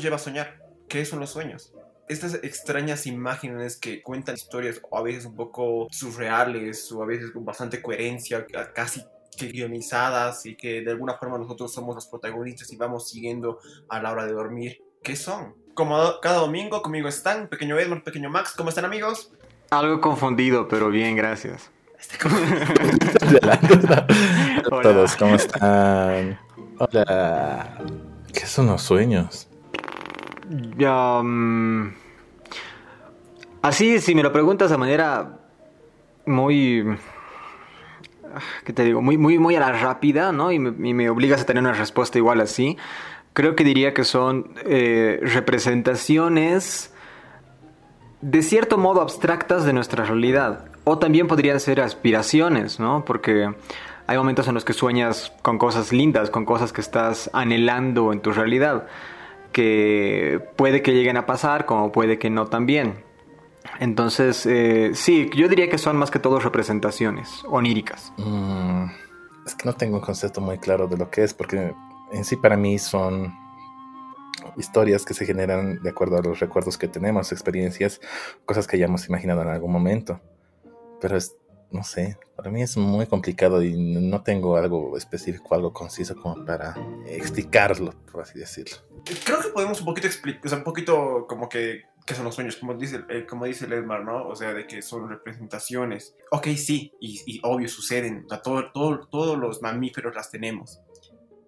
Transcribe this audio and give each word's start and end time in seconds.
nos 0.00 0.04
lleva 0.04 0.16
a 0.16 0.18
soñar? 0.18 0.58
¿Qué 0.88 1.04
son 1.04 1.20
los 1.20 1.28
sueños? 1.28 1.74
Estas 2.08 2.34
extrañas 2.34 3.06
imágenes 3.06 3.76
que 3.76 4.02
cuentan 4.02 4.34
historias 4.34 4.80
o 4.88 4.96
a 4.96 5.02
veces 5.02 5.26
un 5.26 5.36
poco 5.36 5.88
surreales 5.90 6.90
o 6.90 7.02
a 7.02 7.06
veces 7.06 7.30
con 7.30 7.44
bastante 7.44 7.82
coherencia, 7.82 8.46
casi 8.74 9.04
que 9.36 9.48
guionizadas 9.48 10.46
y 10.46 10.56
que 10.56 10.80
de 10.80 10.90
alguna 10.90 11.14
forma 11.14 11.36
nosotros 11.36 11.72
somos 11.72 11.94
los 11.94 12.06
protagonistas 12.06 12.72
y 12.72 12.76
vamos 12.76 13.10
siguiendo 13.10 13.60
a 13.90 14.00
la 14.00 14.10
hora 14.10 14.24
de 14.24 14.32
dormir. 14.32 14.82
¿Qué 15.02 15.14
son? 15.16 15.54
Como 15.74 15.96
cada 16.20 16.38
domingo, 16.38 16.80
conmigo 16.82 17.06
están 17.08 17.48
pequeño 17.48 17.78
Edmund, 17.78 18.02
pequeño 18.02 18.30
Max. 18.30 18.54
¿Cómo 18.56 18.70
están 18.70 18.86
amigos? 18.86 19.32
Algo 19.70 20.00
confundido, 20.00 20.66
pero 20.66 20.88
bien, 20.88 21.14
gracias. 21.14 21.70
Hola. 23.42 23.60
Todos, 24.82 25.14
¿cómo 25.16 25.34
están? 25.36 26.40
Hola. 26.78 27.84
¿Qué 28.32 28.46
son 28.46 28.66
los 28.66 28.82
sueños? 28.82 29.49
Mm, 30.50 31.92
así, 33.62 34.00
si 34.00 34.14
me 34.14 34.22
lo 34.22 34.32
preguntas 34.32 34.70
de 34.70 34.76
manera 34.76 35.38
muy... 36.26 36.84
¿Qué 38.64 38.72
te 38.72 38.84
digo? 38.84 39.02
Muy, 39.02 39.16
muy, 39.18 39.38
muy 39.38 39.56
a 39.56 39.60
la 39.60 39.72
rápida, 39.72 40.32
¿no? 40.32 40.52
Y 40.52 40.58
me, 40.58 41.10
obligas 41.10 41.42
a 41.42 41.46
tener 41.46 41.62
una 41.62 41.72
respuesta 41.72 42.18
igual 42.18 42.40
así. 42.40 42.76
Creo 43.32 43.56
que 43.56 43.64
diría 43.64 43.92
que 43.92 44.04
son 44.04 44.54
eh, 44.64 45.20
representaciones 45.22 46.94
de 48.20 48.42
cierto 48.42 48.76
modo 48.76 49.00
abstractas 49.00 49.64
de 49.64 49.72
nuestra 49.72 50.04
realidad. 50.04 50.66
O 50.84 50.98
también 50.98 51.26
podrían 51.26 51.58
ser 51.58 51.80
aspiraciones, 51.80 52.78
¿no? 52.78 53.04
Porque 53.04 53.52
hay 54.06 54.16
momentos 54.16 54.46
en 54.46 54.54
los 54.54 54.64
que 54.64 54.72
sueñas 54.72 55.32
con 55.42 55.58
cosas 55.58 55.92
lindas, 55.92 56.30
con 56.30 56.44
cosas 56.44 56.72
que 56.72 56.80
estás 56.80 57.30
anhelando 57.32 58.12
en 58.12 58.20
tu 58.20 58.32
realidad, 58.32 58.86
que 59.52 60.40
puede 60.56 60.82
que 60.82 60.92
lleguen 60.92 61.16
a 61.16 61.26
pasar, 61.26 61.66
como 61.66 61.92
puede 61.92 62.18
que 62.18 62.30
no 62.30 62.46
también. 62.46 63.04
Entonces, 63.78 64.46
eh, 64.46 64.92
sí, 64.94 65.30
yo 65.34 65.48
diría 65.48 65.68
que 65.68 65.78
son 65.78 65.96
más 65.96 66.10
que 66.10 66.18
todo 66.18 66.38
representaciones 66.40 67.42
oníricas. 67.48 68.12
Mm, 68.16 68.86
es 69.46 69.54
que 69.54 69.66
no 69.66 69.74
tengo 69.74 69.96
un 69.96 70.02
concepto 70.02 70.40
muy 70.40 70.58
claro 70.58 70.86
de 70.86 70.96
lo 70.96 71.10
que 71.10 71.24
es, 71.24 71.34
porque 71.34 71.72
en 72.12 72.24
sí 72.24 72.36
para 72.36 72.56
mí 72.56 72.78
son 72.78 73.32
historias 74.56 75.04
que 75.04 75.14
se 75.14 75.26
generan 75.26 75.82
de 75.82 75.90
acuerdo 75.90 76.18
a 76.18 76.22
los 76.22 76.40
recuerdos 76.40 76.78
que 76.78 76.88
tenemos, 76.88 77.32
experiencias, 77.32 78.00
cosas 78.44 78.66
que 78.66 78.76
hayamos 78.76 79.08
imaginado 79.08 79.42
en 79.42 79.48
algún 79.48 79.72
momento. 79.72 80.20
Pero 81.00 81.16
es, 81.16 81.36
no 81.72 81.84
sé, 81.84 82.18
para 82.36 82.50
mí 82.50 82.62
es 82.62 82.76
muy 82.76 83.06
complicado 83.06 83.62
y 83.62 83.76
no 83.76 84.22
tengo 84.22 84.56
algo 84.56 84.96
específico, 84.96 85.54
algo 85.54 85.72
conciso 85.72 86.14
como 86.16 86.44
para 86.44 86.74
explicarlo, 87.06 87.92
por 88.10 88.22
así 88.22 88.38
decirlo. 88.38 88.76
Creo 89.24 89.40
que 89.40 89.48
podemos 89.48 89.80
un 89.80 89.86
poquito 89.86 90.06
explicar, 90.06 90.42
o 90.44 90.48
sea, 90.48 90.58
un 90.58 90.64
poquito 90.64 91.26
como 91.28 91.48
que 91.48 91.84
son 92.14 92.24
los 92.24 92.34
sueños, 92.34 92.56
como 92.56 92.74
dice, 92.74 93.04
eh, 93.08 93.26
como 93.26 93.44
dice 93.44 93.66
Ledmar, 93.66 94.04
¿no? 94.04 94.26
O 94.26 94.36
sea, 94.36 94.52
de 94.54 94.66
que 94.66 94.82
son 94.82 95.08
representaciones. 95.08 96.16
Ok, 96.30 96.48
sí, 96.56 96.92
y, 97.00 97.40
obvio 97.42 97.68
suceden, 97.68 98.26
o 98.30 98.38
todo, 98.40 98.72
todo, 98.72 99.08
todos 99.08 99.38
los 99.38 99.62
mamíferos 99.62 100.14
las 100.14 100.30
tenemos, 100.30 100.80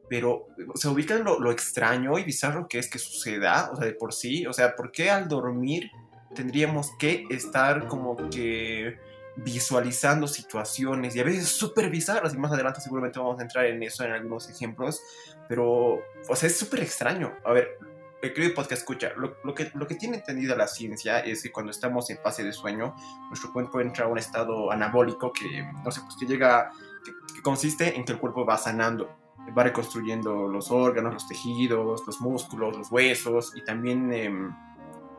pero 0.09 0.49
se 0.75 0.89
ubica 0.89 1.17
lo, 1.17 1.41
lo, 1.41 1.51
extraño 1.51 2.19
y 2.19 2.25
bizarro 2.25 2.69
que 2.69 2.79
es 2.79 2.91
que 2.91 2.99
suceda, 2.99 3.71
o 3.73 3.77
sea, 3.77 3.87
de 3.87 3.95
por 3.95 4.13
sí, 4.13 4.47
o 4.47 4.53
sea, 4.53 4.77
¿por 4.77 4.93
qué 4.93 5.11
al 5.11 5.29
dormir 5.29 5.91
tendríamos 6.35 6.91
que 6.99 7.25
estar 7.31 7.89
como 7.89 8.17
que 8.31 8.99
visualizando 9.37 10.27
situaciones 10.27 11.17
y 11.17 11.21
a 11.21 11.25
veces 11.25 11.49
súper 11.49 11.89
bizarras 11.91 12.35
y 12.35 12.39
más 12.39 12.53
adelante 12.53 12.81
seguramente 12.81 13.19
vamos 13.19 13.39
a 13.39 13.43
entrar 13.43 13.67
en 13.67 13.83
eso 13.83 14.05
en 14.05 14.13
algunos 14.13 14.49
ejemplos, 14.51 15.01
pero, 15.49 16.01
o 16.29 16.37
sea, 16.37 16.49
es 16.49 16.59
súper 16.59 16.81
extraño. 16.81 17.33
A 17.45 17.53
ver, 17.53 17.79
el 18.21 18.33
querido 18.35 18.55
podcast 18.55 18.83
escucha, 18.83 19.13
lo, 19.17 19.55
que, 19.55 19.71
lo 19.75 19.87
que 19.87 19.95
tiene 19.95 20.19
entendida 20.19 20.55
la 20.55 20.69
ciencia 20.69 21.21
es 21.21 21.43
que 21.43 21.51
cuando 21.51 21.73
estamos 21.73 22.09
en 22.11 22.19
fase 22.19 22.45
de 22.45 22.53
sueño, 22.53 22.95
nuestro 23.29 23.53
cuerpo 23.53 23.81
entra 23.81 24.05
a 24.05 24.09
un 24.09 24.19
estado 24.19 24.71
anabólico 24.71 25.33
que, 25.33 25.65
no 25.85 25.91
sé, 25.91 26.03
pues 26.03 26.17
que 26.21 26.27
llega, 26.27 26.71
que, 27.05 27.43
consiste 27.43 27.97
en 27.97 28.05
que 28.05 28.13
el 28.13 28.19
cuerpo 28.19 28.45
va 28.45 28.59
sanando, 28.59 29.11
va 29.57 29.65
reconstruyendo 29.65 30.47
los 30.47 30.71
órganos, 30.71 31.15
los 31.15 31.27
tejidos, 31.27 32.03
los 32.07 32.21
músculos, 32.21 32.77
los 32.77 32.93
huesos 32.93 33.53
y 33.57 33.65
también... 33.65 34.13
Eh, 34.13 34.31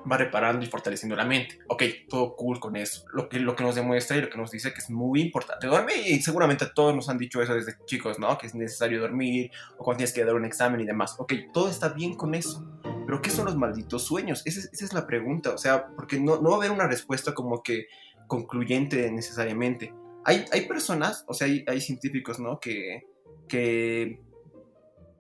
va 0.10 0.18
reparando 0.18 0.66
y 0.66 0.70
fortaleciendo 0.70 1.16
la 1.16 1.26
mente. 1.26 1.60
Ok, 1.68 1.84
todo 2.10 2.36
cool 2.36 2.60
con 2.60 2.76
eso. 2.76 3.06
Lo 3.14 3.30
que, 3.30 3.40
lo 3.40 3.56
que 3.56 3.64
nos 3.64 3.76
demuestra 3.76 4.18
y 4.18 4.22
lo 4.22 4.30
que 4.30 4.38
nos 4.38 4.52
dice 4.52 4.74
que 4.74 4.80
es 4.80 4.90
muy 4.90 5.22
importante 5.22 5.68
dormir. 5.68 5.98
Y 6.06 6.22
seguramente 6.22 6.66
todos 6.74 6.96
nos 6.96 7.10
han 7.10 7.18
dicho 7.18 7.42
eso 7.42 7.54
desde 7.54 7.78
chicos, 7.86 8.20
¿no? 8.20 8.38
Que 8.38 8.48
es 8.48 8.56
necesario 8.56 9.02
dormir 9.02 9.52
o 9.78 9.84
cuando 9.84 10.00
tienes 10.00 10.14
que 10.14 10.26
dar 10.26 10.36
un 10.36 10.46
examen 10.46 10.82
y 10.82 10.86
demás. 10.86 11.16
Ok, 11.18 11.34
todo 11.54 11.70
está 11.70 11.90
bien 11.90 12.16
con 12.16 12.36
eso. 12.36 12.66
Pero 13.06 13.22
¿qué 13.22 13.30
son 13.30 13.46
los 13.46 13.56
malditos 13.56 14.04
sueños? 14.04 14.42
Esa, 14.46 14.70
es 14.72 14.94
la 14.94 15.06
pregunta. 15.08 15.52
O 15.52 15.58
sea, 15.58 15.88
porque 15.88 16.20
no, 16.20 16.42
no 16.42 16.50
va 16.50 16.56
a 16.56 16.58
haber 16.60 16.72
una 16.72 16.88
respuesta 16.88 17.34
como 17.34 17.62
que 17.62 17.88
concluyente 18.28 19.12
necesariamente. 19.12 19.94
Hay, 20.26 20.46
hay 20.52 20.68
personas, 20.68 21.26
o 21.28 21.34
sea, 21.34 21.48
hay, 21.48 21.66
hay 21.68 21.82
científicos, 21.82 22.40
¿no? 22.40 22.60
Que, 22.60 23.04
que 23.48 24.22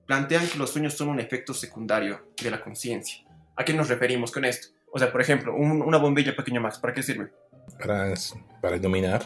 plantean 0.05 0.47
que 0.47 0.57
los 0.57 0.69
sueños 0.69 0.93
son 0.93 1.09
un 1.09 1.19
efecto 1.19 1.53
secundario 1.53 2.27
de 2.41 2.51
la 2.51 2.61
conciencia. 2.61 3.22
¿A 3.55 3.63
qué 3.63 3.73
nos 3.73 3.89
referimos 3.89 4.31
con 4.31 4.45
esto? 4.45 4.69
O 4.91 4.99
sea, 4.99 5.11
por 5.11 5.21
ejemplo, 5.21 5.55
una 5.55 5.97
bombilla 5.97 6.35
pequeño 6.35 6.61
Max, 6.61 6.79
¿para 6.79 6.93
qué 6.93 7.03
sirve? 7.03 7.31
Para, 7.79 8.13
para 8.61 8.75
iluminar. 8.75 9.23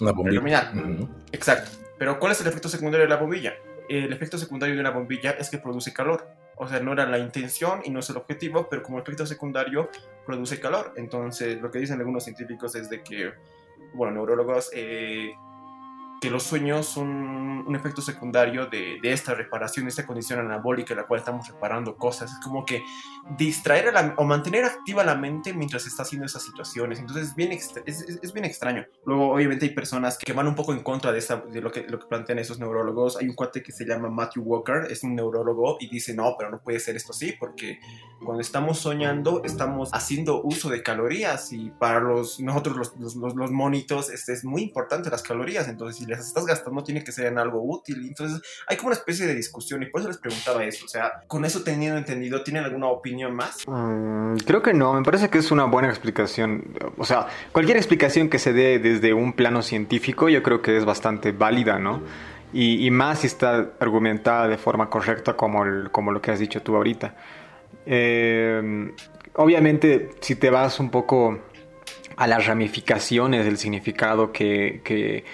Una 0.00 0.12
bombilla. 0.12 0.40
Para 0.40 0.72
iluminar. 0.72 1.08
Exacto. 1.32 1.70
Pero 1.98 2.18
¿cuál 2.18 2.32
es 2.32 2.40
el 2.40 2.46
efecto 2.46 2.68
secundario 2.68 3.06
de 3.06 3.10
la 3.10 3.16
bombilla? 3.16 3.54
El 3.88 4.12
efecto 4.12 4.36
secundario 4.38 4.74
de 4.74 4.80
una 4.80 4.90
bombilla 4.90 5.32
es 5.32 5.48
que 5.48 5.58
produce 5.58 5.92
calor. 5.92 6.26
O 6.56 6.66
sea, 6.66 6.80
no 6.80 6.92
era 6.92 7.06
la 7.06 7.18
intención 7.18 7.82
y 7.84 7.90
no 7.90 8.00
es 8.00 8.08
el 8.10 8.16
objetivo, 8.16 8.68
pero 8.68 8.82
como 8.82 8.98
efecto 8.98 9.26
secundario 9.26 9.90
produce 10.24 10.58
calor. 10.58 10.94
Entonces, 10.96 11.60
lo 11.60 11.70
que 11.70 11.78
dicen 11.78 11.98
algunos 11.98 12.24
científicos 12.24 12.74
es 12.74 12.88
de 12.88 13.02
que, 13.02 13.32
bueno, 13.94 14.14
neurólogos, 14.14 14.70
eh, 14.72 15.32
que 16.20 16.30
los 16.30 16.42
sueños 16.42 16.86
son 16.86 17.08
un 17.66 17.76
efecto 17.76 18.00
secundario 18.00 18.66
de, 18.66 18.98
de, 19.02 19.12
esta 19.12 19.34
reparación, 19.34 19.86
de 19.86 19.90
esta 19.90 20.06
condición 20.06 20.38
anabólica 20.38 20.94
en 20.94 21.00
la 21.00 21.06
cual 21.06 21.20
estamos 21.20 21.48
reparando 21.48 21.96
cosas. 21.96 22.32
Es 22.32 22.38
como 22.38 22.64
que 22.64 22.82
distraer 23.36 23.92
o 24.16 24.24
mantener 24.24 24.64
activa 24.64 25.04
la 25.04 25.14
mente 25.14 25.52
mientras 25.52 25.86
está 25.86 26.02
haciendo 26.02 26.26
esas 26.26 26.42
situaciones. 26.42 26.98
Entonces 26.98 27.28
es 27.28 27.34
bien, 27.34 27.52
es, 27.52 27.72
es, 27.86 28.32
bien 28.32 28.44
extraño. 28.44 28.86
Luego, 29.04 29.32
obviamente, 29.32 29.66
hay 29.66 29.74
personas 29.74 30.16
que 30.18 30.32
van 30.32 30.46
un 30.46 30.54
poco 30.54 30.72
en 30.72 30.82
contra 30.82 31.12
de, 31.12 31.24
de 31.50 31.60
lo, 31.60 31.70
que, 31.70 31.82
lo 31.88 31.98
que 31.98 32.06
plantean 32.06 32.38
esos 32.38 32.58
neurólogos. 32.58 33.16
Hay 33.16 33.28
un 33.28 33.34
cuate 33.34 33.62
que 33.62 33.72
se 33.72 33.84
llama 33.84 34.08
Matthew 34.08 34.42
Walker, 34.44 34.86
es 34.90 35.02
un 35.02 35.14
neurólogo, 35.14 35.76
y 35.80 35.88
dice, 35.88 36.14
no, 36.14 36.36
pero 36.38 36.50
no 36.50 36.60
puede 36.60 36.80
ser 36.80 36.96
esto 36.96 37.12
así, 37.12 37.32
porque 37.38 37.80
cuando 38.24 38.40
estamos 38.40 38.78
soñando, 38.78 39.42
estamos 39.44 39.90
haciendo 39.92 40.42
uso 40.42 40.70
de 40.70 40.82
calorías 40.82 41.52
y 41.52 41.70
para 41.70 42.00
los, 42.00 42.40
nosotros 42.40 42.76
los, 42.76 43.16
los, 43.16 43.34
los, 43.34 43.50
monitos 43.50 44.10
este, 44.10 44.32
es 44.32 44.44
muy 44.44 44.62
importante 44.62 45.10
las 45.10 45.22
calorías. 45.22 45.68
Entonces, 45.68 46.05
si 46.06 46.10
las 46.10 46.26
estás 46.26 46.46
gastando, 46.46 46.82
tiene 46.82 47.02
que 47.02 47.12
ser 47.12 47.26
en 47.26 47.38
algo 47.38 47.62
útil. 47.62 48.06
Entonces, 48.06 48.40
hay 48.66 48.76
como 48.76 48.88
una 48.88 48.96
especie 48.96 49.26
de 49.26 49.34
discusión 49.34 49.82
y 49.82 49.86
por 49.86 50.00
eso 50.00 50.08
les 50.08 50.18
preguntaba 50.18 50.64
eso. 50.64 50.84
O 50.84 50.88
sea, 50.88 51.22
con 51.26 51.44
eso 51.44 51.62
teniendo 51.62 51.98
entendido, 51.98 52.42
¿tienen 52.42 52.64
alguna 52.64 52.86
opinión 52.86 53.34
más? 53.34 53.64
Mm, 53.66 54.36
creo 54.46 54.62
que 54.62 54.72
no, 54.72 54.94
me 54.94 55.02
parece 55.02 55.28
que 55.28 55.38
es 55.38 55.50
una 55.50 55.64
buena 55.64 55.88
explicación. 55.88 56.64
O 56.96 57.04
sea, 57.04 57.26
cualquier 57.52 57.76
explicación 57.76 58.28
que 58.28 58.38
se 58.38 58.52
dé 58.52 58.78
desde 58.78 59.12
un 59.12 59.32
plano 59.32 59.62
científico, 59.62 60.28
yo 60.28 60.42
creo 60.42 60.62
que 60.62 60.76
es 60.76 60.84
bastante 60.84 61.32
válida, 61.32 61.78
¿no? 61.78 62.02
Y, 62.52 62.90
más 62.90 63.18
si 63.18 63.26
está 63.26 63.72
argumentada 63.80 64.48
de 64.48 64.56
forma 64.56 64.88
correcta 64.88 65.34
como, 65.34 65.64
el, 65.64 65.90
como 65.90 66.10
lo 66.10 66.22
que 66.22 66.30
has 66.30 66.38
dicho 66.38 66.62
tú 66.62 66.74
ahorita. 66.74 67.14
Eh, 67.84 68.92
obviamente, 69.34 70.10
si 70.20 70.36
te 70.36 70.48
vas 70.48 70.80
un 70.80 70.90
poco 70.90 71.38
a 72.16 72.26
las 72.26 72.46
ramificaciones 72.46 73.44
del 73.44 73.58
significado 73.58 74.32
que, 74.32 75.24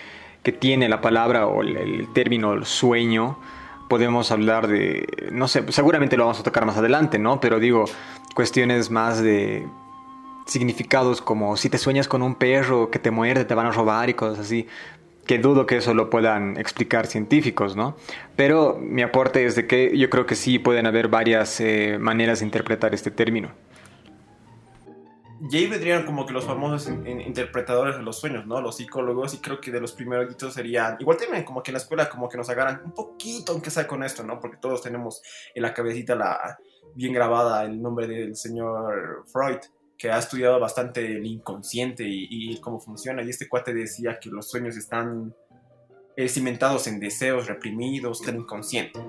que 0.43 0.53
tiene 0.53 0.89
la 0.89 1.01
palabra 1.01 1.47
o 1.47 1.63
el, 1.63 2.09
término 2.13 2.65
sueño, 2.65 3.39
podemos 3.89 4.31
hablar 4.31 4.69
de, 4.69 5.07
no 5.33 5.49
sé, 5.49 5.65
seguramente 5.73 6.17
lo 6.17 6.25
vamos 6.25 6.41
a 6.41 6.43
tocar 6.43 6.67
más 6.67 6.77
adelante, 6.77 7.19
¿no? 7.19 7.41
Pero 7.41 7.61
digo, 7.61 7.85
cuestiones 8.35 8.91
más 8.91 9.23
de 9.23 9.67
significados 10.47 11.23
como 11.23 11.57
si 11.57 11.71
te 11.71 11.79
sueñas 11.79 12.09
con 12.09 12.23
un 12.23 12.35
perro 12.35 12.91
que 12.91 12.99
te 12.99 13.11
muerde, 13.11 13.45
te 13.45 13.55
van 13.55 13.67
a 13.67 13.71
robar 13.71 14.11
y 14.11 14.15
cosas 14.15 14.41
así 14.41 14.67
que 15.27 15.39
dudo 15.39 15.67
que 15.67 15.77
eso 15.77 15.95
lo 15.95 16.11
puedan 16.11 16.57
explicar 16.57 17.07
científicos, 17.07 17.77
¿no? 17.77 17.97
Pero 18.37 18.79
mi 18.81 19.03
aporte 19.03 19.45
es 19.45 19.55
de 19.55 19.67
que 19.67 19.97
yo 19.97 20.11
creo 20.11 20.27
que 20.27 20.35
sí 20.35 20.59
pueden 20.59 20.87
haber 20.87 21.09
varias 21.09 21.61
eh, 21.61 21.97
maneras 22.01 22.41
de 22.41 22.47
interpretar 22.47 22.95
este 22.95 23.11
término. 23.11 23.51
Y 25.51 25.57
ahí 25.57 25.67
vendrían 25.67 26.07
como 26.07 26.25
que 26.25 26.33
los 26.33 26.45
famosos 26.45 26.89
interpretadores 26.89 27.97
de 27.97 28.03
los 28.03 28.21
sueños, 28.21 28.47
¿no? 28.47 28.61
Los 28.61 28.77
psicólogos, 28.77 29.35
y 29.35 29.39
creo 29.39 29.61
que 29.61 29.73
de 29.73 29.81
los 29.81 29.93
primeros 29.93 30.37
serían, 30.55 30.97
igual 31.01 31.17
también 31.17 31.43
como 31.43 31.63
que 31.63 31.73
en 31.73 31.75
la 31.75 31.79
escuela 31.79 32.09
como 32.09 32.29
que 32.29 32.37
nos 32.37 32.49
agarran 32.49 32.83
un 32.85 32.93
poquito, 32.93 33.53
aunque 33.53 33.71
sea 33.71 33.89
con 33.89 34.05
esto, 34.05 34.23
¿no? 34.23 34.39
Porque 34.39 34.59
todos 34.59 34.83
tenemos 34.83 35.21
en 35.53 35.63
la 35.63 35.75
cabecita 35.75 36.15
la, 36.15 36.59
bien 36.95 37.13
grabada 37.13 37.65
el 37.65 37.83
nombre 37.83 38.07
del 38.07 38.37
señor 38.37 39.25
Freud 39.27 39.59
que 39.99 40.11
ha 40.11 40.19
estudiado 40.19 40.59
bastante 40.59 41.05
el 41.17 41.25
inconsciente 41.27 42.05
y, 42.07 42.59
cómo 42.61 42.81
funciona. 42.81 43.23
Y 43.23 43.31
este 43.31 43.49
cuate 43.49 43.73
decía 43.73 44.19
que 44.19 44.31
los 44.31 44.51
sueños 44.51 44.77
están 44.77 45.33
eh, 46.17 46.29
cimentados 46.29 46.89
en 46.89 46.99
deseos 46.99 47.47
reprimidos, 47.47 48.21
que 48.21 48.33
inconsciente. 48.33 49.01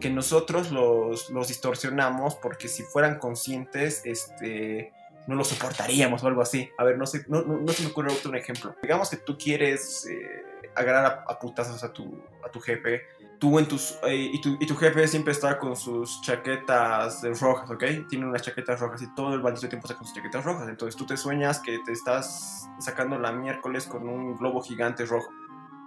Que 0.00 0.10
nosotros 0.10 0.70
los, 0.70 1.30
los 1.30 1.48
distorsionamos 1.48 2.34
porque 2.36 2.68
si 2.68 2.82
fueran 2.82 3.18
conscientes, 3.18 4.02
este, 4.04 4.92
no 5.26 5.34
lo 5.34 5.44
soportaríamos 5.44 6.22
o 6.22 6.26
algo 6.26 6.42
así. 6.42 6.70
A 6.78 6.84
ver, 6.84 6.98
no, 6.98 7.06
sé, 7.06 7.24
no, 7.28 7.42
no, 7.42 7.72
se 7.72 7.82
me 7.82 7.90
ocurre 7.90 8.12
otro 8.12 8.30
un 8.30 8.36
ejemplo. 8.36 8.74
Digamos 8.82 9.10
que 9.10 9.16
tú 9.16 9.36
quieres 9.38 10.06
eh, 10.06 10.44
agarrar 10.74 11.24
a, 11.26 11.38
putazos 11.38 11.82
a 11.82 11.92
tu, 11.92 12.22
a 12.44 12.50
tu 12.50 12.60
jefe. 12.60 13.02
Tú 13.38 13.58
en 13.58 13.66
tus, 13.66 13.98
eh, 14.04 14.30
y, 14.32 14.40
tu, 14.40 14.56
y, 14.60 14.66
tu, 14.66 14.76
jefe 14.76 15.06
siempre 15.08 15.32
está 15.32 15.58
con 15.58 15.76
sus 15.76 16.20
chaquetas 16.22 17.22
rojas, 17.40 17.70
¿ok? 17.70 17.84
Tiene 18.08 18.26
unas 18.26 18.42
chaquetas 18.42 18.80
rojas 18.80 19.02
y 19.02 19.14
todo 19.14 19.34
el 19.34 19.42
maldito 19.42 19.68
tiempo 19.68 19.86
está 19.86 19.96
con 19.96 20.06
sus 20.06 20.16
chaquetas 20.16 20.44
rojas. 20.44 20.68
Entonces 20.68 20.96
tú 20.96 21.04
te 21.04 21.16
sueñas 21.16 21.58
que 21.60 21.78
te 21.84 21.92
estás 21.92 22.68
sacando 22.78 23.18
la 23.18 23.32
miércoles 23.32 23.86
con 23.86 24.08
un 24.08 24.36
globo 24.36 24.62
gigante 24.62 25.04
rojo. 25.04 25.30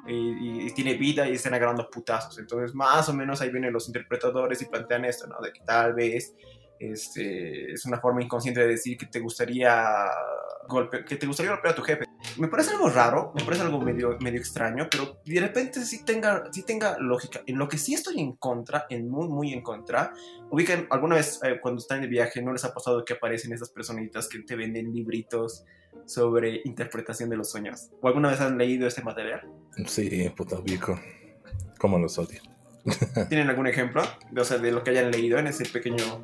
Y, 0.05 0.67
y, 0.67 0.71
tiene 0.71 0.93
vida 0.93 1.27
y 1.27 1.33
están 1.33 1.53
agarrando 1.53 1.89
putazos. 1.89 2.37
Entonces, 2.37 2.73
más 2.73 3.09
o 3.09 3.13
menos 3.13 3.41
ahí 3.41 3.49
vienen 3.49 3.73
los 3.73 3.87
interpretadores 3.87 4.61
y 4.61 4.65
plantean 4.65 5.03
esto, 5.03 5.27
¿no? 5.27 5.37
De 5.41 5.51
que 5.51 5.59
tal 5.65 5.93
vez 5.95 6.33
este, 6.79 7.71
es 7.71 7.85
una 7.85 7.99
forma 7.99 8.21
inconsciente 8.21 8.61
de 8.61 8.67
decir 8.67 8.97
que 8.97 9.05
te 9.05 9.19
gustaría 9.19 10.07
golpe, 10.67 11.03
que 11.05 11.15
te 11.15 11.25
gustaría 11.25 11.51
golpear 11.51 11.73
a 11.73 11.75
tu 11.75 11.81
jefe. 11.81 12.05
Me 12.37 12.47
parece 12.47 12.71
algo 12.71 12.89
raro, 12.89 13.31
me 13.35 13.43
parece 13.43 13.63
algo 13.63 13.79
medio, 13.79 14.17
extraño, 14.35 14.87
pero 14.89 15.19
de 15.25 15.39
repente 15.39 15.81
sí 15.81 16.03
tenga, 16.03 16.43
sí 16.51 16.63
tenga 16.63 16.97
lógica. 16.99 17.41
En 17.45 17.57
lo 17.57 17.67
que 17.67 17.77
sí 17.77 17.93
estoy 17.93 18.19
en 18.19 18.33
contra, 18.33 18.85
en 18.89 19.09
muy, 19.09 19.27
muy 19.27 19.53
en 19.53 19.61
contra, 19.61 20.13
ubican 20.49 20.87
alguna 20.89 21.15
vez 21.15 21.39
eh, 21.43 21.59
cuando 21.61 21.79
están 21.79 22.01
de 22.01 22.07
viaje, 22.07 22.41
¿no 22.41 22.53
les 22.53 22.63
ha 22.65 22.73
pasado 22.73 23.03
que 23.05 23.13
aparecen 23.13 23.53
esas 23.53 23.69
personitas 23.69 24.27
que 24.27 24.39
te 24.39 24.55
venden 24.55 24.93
libritos 24.93 25.65
sobre 26.05 26.61
interpretación 26.65 27.29
de 27.29 27.37
los 27.37 27.49
sueños? 27.49 27.89
¿O 28.01 28.07
alguna 28.07 28.29
vez 28.29 28.41
han 28.41 28.57
leído 28.57 28.87
este 28.87 29.01
material? 29.01 29.49
Sí, 29.85 30.29
puta 30.35 30.59
bico. 30.61 30.99
¿Cómo 31.79 31.97
los 31.99 32.17
odio? 32.17 32.56
¿Tienen 33.29 33.49
algún 33.49 33.67
ejemplo? 33.67 34.03
O 34.35 34.43
sea, 34.43 34.57
de 34.57 34.71
lo 34.71 34.83
que 34.83 34.91
hayan 34.91 35.11
leído 35.11 35.37
en 35.37 35.47
ese 35.47 35.65
pequeño... 35.65 36.23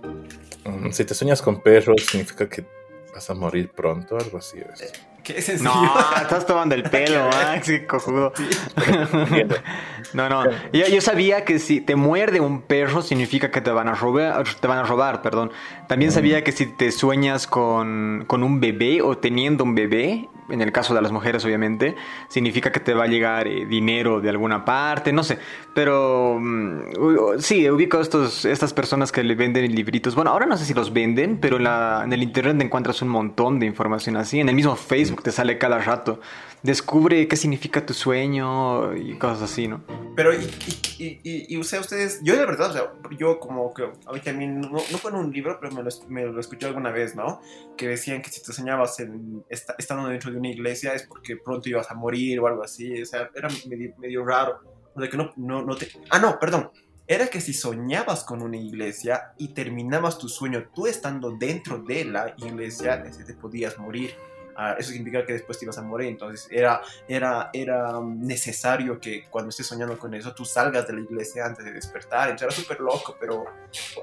Mm, 0.65 0.92
si 0.92 1.06
te 1.06 1.13
sueñas 1.13 1.42
con 1.42 1.62
perros, 1.62 2.06
significa 2.06 2.48
que 2.48 2.65
vas 3.13 3.30
a 3.30 3.33
morir 3.33 3.69
pronto, 3.69 4.18
algo 4.18 4.38
así. 4.38 4.60
¿es? 4.60 4.94
¿Qué 5.23 5.41
sencillo? 5.41 5.73
No, 5.73 5.93
estás 6.21 6.45
tomando 6.45 6.75
el 6.75 6.83
pelo, 6.83 7.29
Max, 7.29 7.71
cojudo. 7.87 8.33
no, 10.13 10.29
no. 10.29 10.43
Yo, 10.73 10.87
yo, 10.87 11.01
sabía 11.01 11.45
que 11.45 11.59
si 11.59 11.79
te 11.79 11.95
muerde 11.95 12.41
un 12.41 12.61
perro 12.61 13.01
significa 13.01 13.49
que 13.49 13.61
te 13.61 13.71
van 13.71 13.87
a 13.87 13.95
robar, 13.95 14.43
te 14.59 14.67
van 14.67 14.79
a 14.79 14.83
robar, 14.83 15.21
perdón. 15.21 15.51
También 15.87 16.11
sabía 16.11 16.43
que 16.43 16.51
si 16.51 16.65
te 16.65 16.91
sueñas 16.91 17.47
con, 17.47 18.25
con 18.27 18.43
un 18.43 18.59
bebé 18.59 19.01
o 19.01 19.17
teniendo 19.17 19.63
un 19.63 19.75
bebé, 19.75 20.27
en 20.49 20.61
el 20.61 20.71
caso 20.71 20.93
de 20.93 21.01
las 21.01 21.11
mujeres 21.11 21.43
obviamente, 21.45 21.95
significa 22.27 22.71
que 22.71 22.79
te 22.79 22.93
va 22.93 23.05
a 23.05 23.07
llegar 23.07 23.47
eh, 23.47 23.65
dinero 23.65 24.21
de 24.21 24.29
alguna 24.29 24.65
parte, 24.65 25.13
no 25.13 25.23
sé, 25.23 25.39
pero 25.73 26.37
mm, 26.39 27.39
sí, 27.39 27.69
ubico 27.69 27.97
a 27.97 28.01
estos, 28.01 28.45
estas 28.45 28.73
personas 28.73 29.11
que 29.11 29.23
le 29.23 29.35
venden 29.35 29.73
libritos, 29.73 30.15
bueno, 30.15 30.31
ahora 30.31 30.45
no 30.45 30.57
sé 30.57 30.65
si 30.65 30.73
los 30.73 30.91
venden, 30.91 31.37
pero 31.37 31.57
en, 31.57 31.63
la, 31.63 32.01
en 32.03 32.13
el 32.13 32.23
internet 32.23 32.61
encuentras 32.61 33.01
un 33.01 33.09
montón 33.09 33.59
de 33.59 33.65
información 33.65 34.17
así, 34.17 34.39
en 34.39 34.49
el 34.49 34.55
mismo 34.55 34.75
Facebook 34.75 35.12
te 35.21 35.31
sale 35.31 35.57
cada 35.57 35.80
rato 35.80 36.19
descubre 36.63 37.27
qué 37.27 37.36
significa 37.36 37.86
tu 37.86 37.94
sueño 37.94 38.95
y 38.95 39.18
cosas 39.18 39.44
así, 39.44 39.68
¿no? 39.68 39.83
Pero, 40.15 40.33
y, 40.33 40.50
y, 40.98 41.19
y, 41.24 41.54
y 41.54 41.57
o 41.57 41.63
sea, 41.63 41.81
ustedes, 41.81 42.21
yo 42.24 42.36
de 42.36 42.45
verdad, 42.45 42.69
o 42.69 42.74
sea, 42.74 42.94
yo 43.19 43.39
como 43.39 43.74
que 43.74 43.83
a 43.83 44.13
mí 44.13 44.21
también, 44.21 44.62
no, 44.62 44.69
no 44.71 44.80
fue 44.80 45.12
en 45.12 45.18
un 45.18 45.31
libro, 45.31 45.57
pero 45.60 45.74
me 45.74 45.83
lo, 45.83 45.89
me 46.07 46.25
lo, 46.25 46.39
escuché 46.39 46.65
alguna 46.65 46.92
vez, 46.92 47.15
¿no? 47.15 47.42
Que 47.77 47.89
decían 47.89 48.21
que 48.21 48.30
si 48.30 48.42
te 48.42 48.54
soñabas 48.54 49.00
en, 49.01 49.44
estando 49.50 50.07
dentro 50.07 50.31
de 50.31 50.38
una 50.38 50.48
iglesia 50.48 50.94
es 50.94 51.04
porque 51.04 51.36
pronto 51.36 51.68
ibas 51.68 51.92
a 51.92 51.95
morir 51.95 52.39
o 52.39 52.48
algo 52.48 52.63
así, 52.63 53.01
o 53.01 53.06
sea, 53.06 53.30
era 53.36 53.50
medio, 53.68 53.94
medio 53.98 54.25
raro. 54.25 54.62
O 54.95 55.01
sea, 55.01 55.09
que 55.09 55.18
no, 55.18 55.33
no, 55.36 55.63
no 55.63 55.75
te... 55.75 55.89
Ah, 56.09 56.19
no, 56.19 56.39
perdón. 56.39 56.71
Era 57.06 57.27
que 57.27 57.42
si 57.42 57.51
soñabas 57.51 58.24
con 58.24 58.42
una 58.42 58.56
iglesia 58.56 59.33
y 59.38 59.50
terminabas 59.50 60.18
tu 60.18 60.30
sueño 60.30 60.69
tú 60.74 60.88
estando 60.88 61.31
dentro 61.31 61.80
de 61.80 62.06
la 62.06 62.33
iglesia, 62.38 63.04
te 63.04 63.33
podías 63.33 63.77
morir. 63.77 64.16
Ah, 64.55 64.75
eso 64.77 64.91
significa 64.91 65.25
que 65.25 65.33
después 65.33 65.57
te 65.57 65.65
ibas 65.65 65.77
a 65.77 65.81
morir. 65.81 66.09
Entonces 66.09 66.47
era, 66.51 66.81
era, 67.07 67.50
era 67.53 68.00
necesario 68.01 69.00
que 69.00 69.27
cuando 69.29 69.50
estés 69.50 69.67
soñando 69.67 69.97
con 69.97 70.13
eso, 70.13 70.33
tú 70.33 70.45
salgas 70.45 70.88
de 70.88 70.94
la 70.94 71.01
iglesia 71.01 71.45
antes 71.45 71.65
de 71.65 71.71
despertar. 71.71 72.29
Entonces 72.29 72.47
era 72.47 72.63
súper 72.63 72.79
loco, 72.81 73.15
pero 73.19 73.45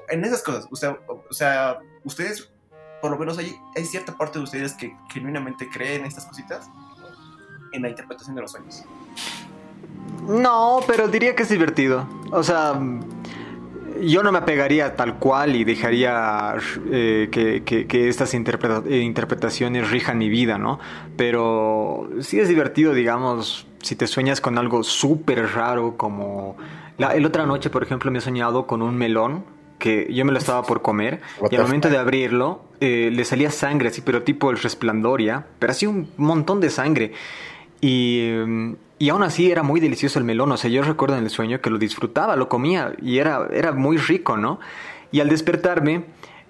en 0.09 0.23
esas 0.23 0.41
cosas, 0.41 0.67
usted, 0.69 0.95
o 1.07 1.33
sea, 1.33 1.79
ustedes, 2.03 2.49
por 3.01 3.11
lo 3.11 3.17
menos 3.17 3.37
hay, 3.37 3.55
hay 3.75 3.85
cierta 3.85 4.17
parte 4.17 4.39
de 4.39 4.43
ustedes 4.43 4.73
que 4.73 4.95
genuinamente 5.11 5.67
creen 5.71 6.01
en 6.01 6.07
estas 6.07 6.25
cositas, 6.25 6.69
en 7.71 7.81
la 7.81 7.89
interpretación 7.89 8.35
de 8.35 8.41
los 8.41 8.51
sueños. 8.51 8.83
No, 10.27 10.81
pero 10.87 11.07
diría 11.07 11.35
que 11.35 11.43
es 11.43 11.49
divertido. 11.49 12.07
O 12.31 12.43
sea 12.43 12.79
yo 14.01 14.23
no 14.23 14.31
me 14.31 14.39
apegaría 14.39 14.95
tal 14.95 15.17
cual 15.19 15.55
y 15.55 15.63
dejaría 15.63 16.55
eh, 16.91 17.29
que, 17.31 18.09
estas 18.09 18.33
eh, 18.33 18.97
interpretaciones 19.01 19.89
rijan 19.91 20.17
mi 20.17 20.29
vida, 20.29 20.57
¿no? 20.57 20.79
Pero 21.17 22.09
sí 22.19 22.39
es 22.39 22.49
divertido, 22.49 22.93
digamos, 22.93 23.67
si 23.81 23.95
te 23.95 24.07
sueñas 24.07 24.41
con 24.41 24.57
algo 24.57 24.83
súper 24.83 25.53
raro 25.53 25.97
como... 25.97 26.57
La, 26.97 27.15
el 27.15 27.25
otra 27.25 27.45
noche, 27.45 27.69
por 27.69 27.83
ejemplo, 27.83 28.11
me 28.11 28.19
he 28.19 28.21
soñado 28.21 28.67
con 28.67 28.81
un 28.81 28.95
melón 28.95 29.43
que 29.81 30.07
yo 30.13 30.23
me 30.23 30.31
lo 30.31 30.37
estaba 30.37 30.61
por 30.61 30.81
comer 30.83 31.21
y 31.49 31.55
al 31.55 31.63
momento 31.63 31.89
de 31.89 31.97
abrirlo 31.97 32.61
eh, 32.79 33.09
le 33.11 33.25
salía 33.25 33.49
sangre 33.49 33.89
así, 33.89 34.01
pero 34.01 34.21
tipo 34.21 34.51
el 34.51 34.59
resplandor 34.59 35.21
ya, 35.21 35.47
pero 35.57 35.71
así 35.71 35.87
un 35.87 36.11
montón 36.17 36.61
de 36.61 36.69
sangre. 36.69 37.13
Y, 37.81 38.29
y 39.01 39.09
aún 39.09 39.23
así 39.23 39.51
era 39.51 39.63
muy 39.63 39.79
delicioso 39.79 40.19
el 40.19 40.25
melón. 40.25 40.51
O 40.51 40.57
sea, 40.57 40.69
yo 40.69 40.83
recuerdo 40.83 41.17
en 41.17 41.23
el 41.23 41.31
sueño 41.31 41.59
que 41.59 41.71
lo 41.71 41.79
disfrutaba, 41.79 42.35
lo 42.35 42.47
comía 42.47 42.93
y 43.01 43.17
era, 43.17 43.47
era 43.51 43.71
muy 43.71 43.97
rico, 43.97 44.37
¿no? 44.37 44.59
Y 45.11 45.21
al 45.21 45.27
despertarme, 45.27 46.03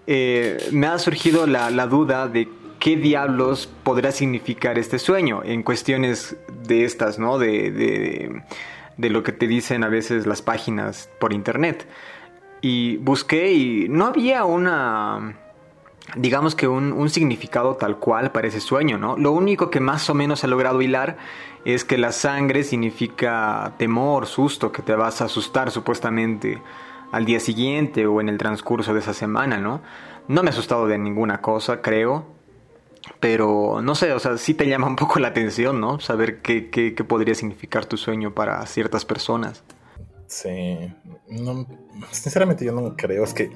eh, 0.05 0.57
me 0.73 0.87
ha 0.87 0.99
surgido 0.99 1.47
la, 1.47 1.69
la, 1.69 1.87
duda 1.87 2.27
de 2.27 2.49
qué 2.77 2.97
diablos 2.97 3.69
podrá 3.83 4.11
significar 4.11 4.77
este 4.77 4.99
sueño 4.99 5.43
en 5.45 5.63
cuestiones 5.63 6.35
de 6.67 6.83
estas, 6.83 7.19
¿no? 7.19 7.37
De, 7.37 7.71
de, 7.71 8.41
de 8.97 9.09
lo 9.09 9.23
que 9.23 9.31
te 9.31 9.47
dicen 9.47 9.85
a 9.85 9.87
veces 9.87 10.27
las 10.27 10.41
páginas 10.41 11.09
por 11.21 11.31
internet. 11.31 11.87
Y 12.59 12.97
busqué 12.97 13.53
y 13.53 13.87
no 13.87 14.07
había 14.07 14.43
una 14.43 15.37
digamos 16.17 16.55
que 16.55 16.67
un, 16.67 16.91
un, 16.91 17.09
significado 17.09 17.77
tal 17.77 17.97
cual 17.97 18.33
para 18.33 18.49
ese 18.49 18.59
sueño, 18.59 18.97
¿no? 18.97 19.15
Lo 19.15 19.31
único 19.31 19.69
que 19.69 19.79
más 19.79 20.09
o 20.09 20.13
menos 20.13 20.43
he 20.43 20.47
logrado 20.47 20.81
hilar 20.81 21.17
es 21.65 21.85
que 21.85 21.97
la 21.97 22.11
sangre 22.11 22.63
significa 22.63 23.73
temor, 23.77 24.25
susto, 24.25 24.71
que 24.71 24.81
te 24.81 24.95
vas 24.95 25.21
a 25.21 25.25
asustar 25.25 25.71
supuestamente 25.71 26.61
al 27.11 27.25
día 27.25 27.39
siguiente 27.39 28.07
o 28.07 28.21
en 28.21 28.29
el 28.29 28.37
transcurso 28.37 28.93
de 28.93 28.99
esa 28.99 29.13
semana, 29.13 29.57
¿no? 29.57 29.81
No 30.27 30.43
me 30.43 30.49
he 30.49 30.53
asustado 30.53 30.87
de 30.87 30.97
ninguna 30.97 31.41
cosa, 31.41 31.81
creo, 31.81 32.25
pero 33.19 33.81
no 33.81 33.95
sé, 33.95 34.13
o 34.13 34.19
sea, 34.19 34.37
sí 34.37 34.53
te 34.53 34.67
llama 34.67 34.87
un 34.87 34.95
poco 34.95 35.19
la 35.19 35.29
atención, 35.29 35.79
¿no? 35.79 35.99
Saber 35.99 36.41
qué, 36.41 36.69
qué, 36.69 36.95
qué 36.95 37.03
podría 37.03 37.35
significar 37.35 37.85
tu 37.85 37.97
sueño 37.97 38.33
para 38.33 38.65
ciertas 38.65 39.05
personas. 39.05 39.63
Sí, 40.31 40.89
no, 41.27 41.67
sinceramente 42.09 42.63
yo 42.63 42.71
no 42.71 42.95
creo, 42.95 43.25
es 43.25 43.33
que 43.33 43.51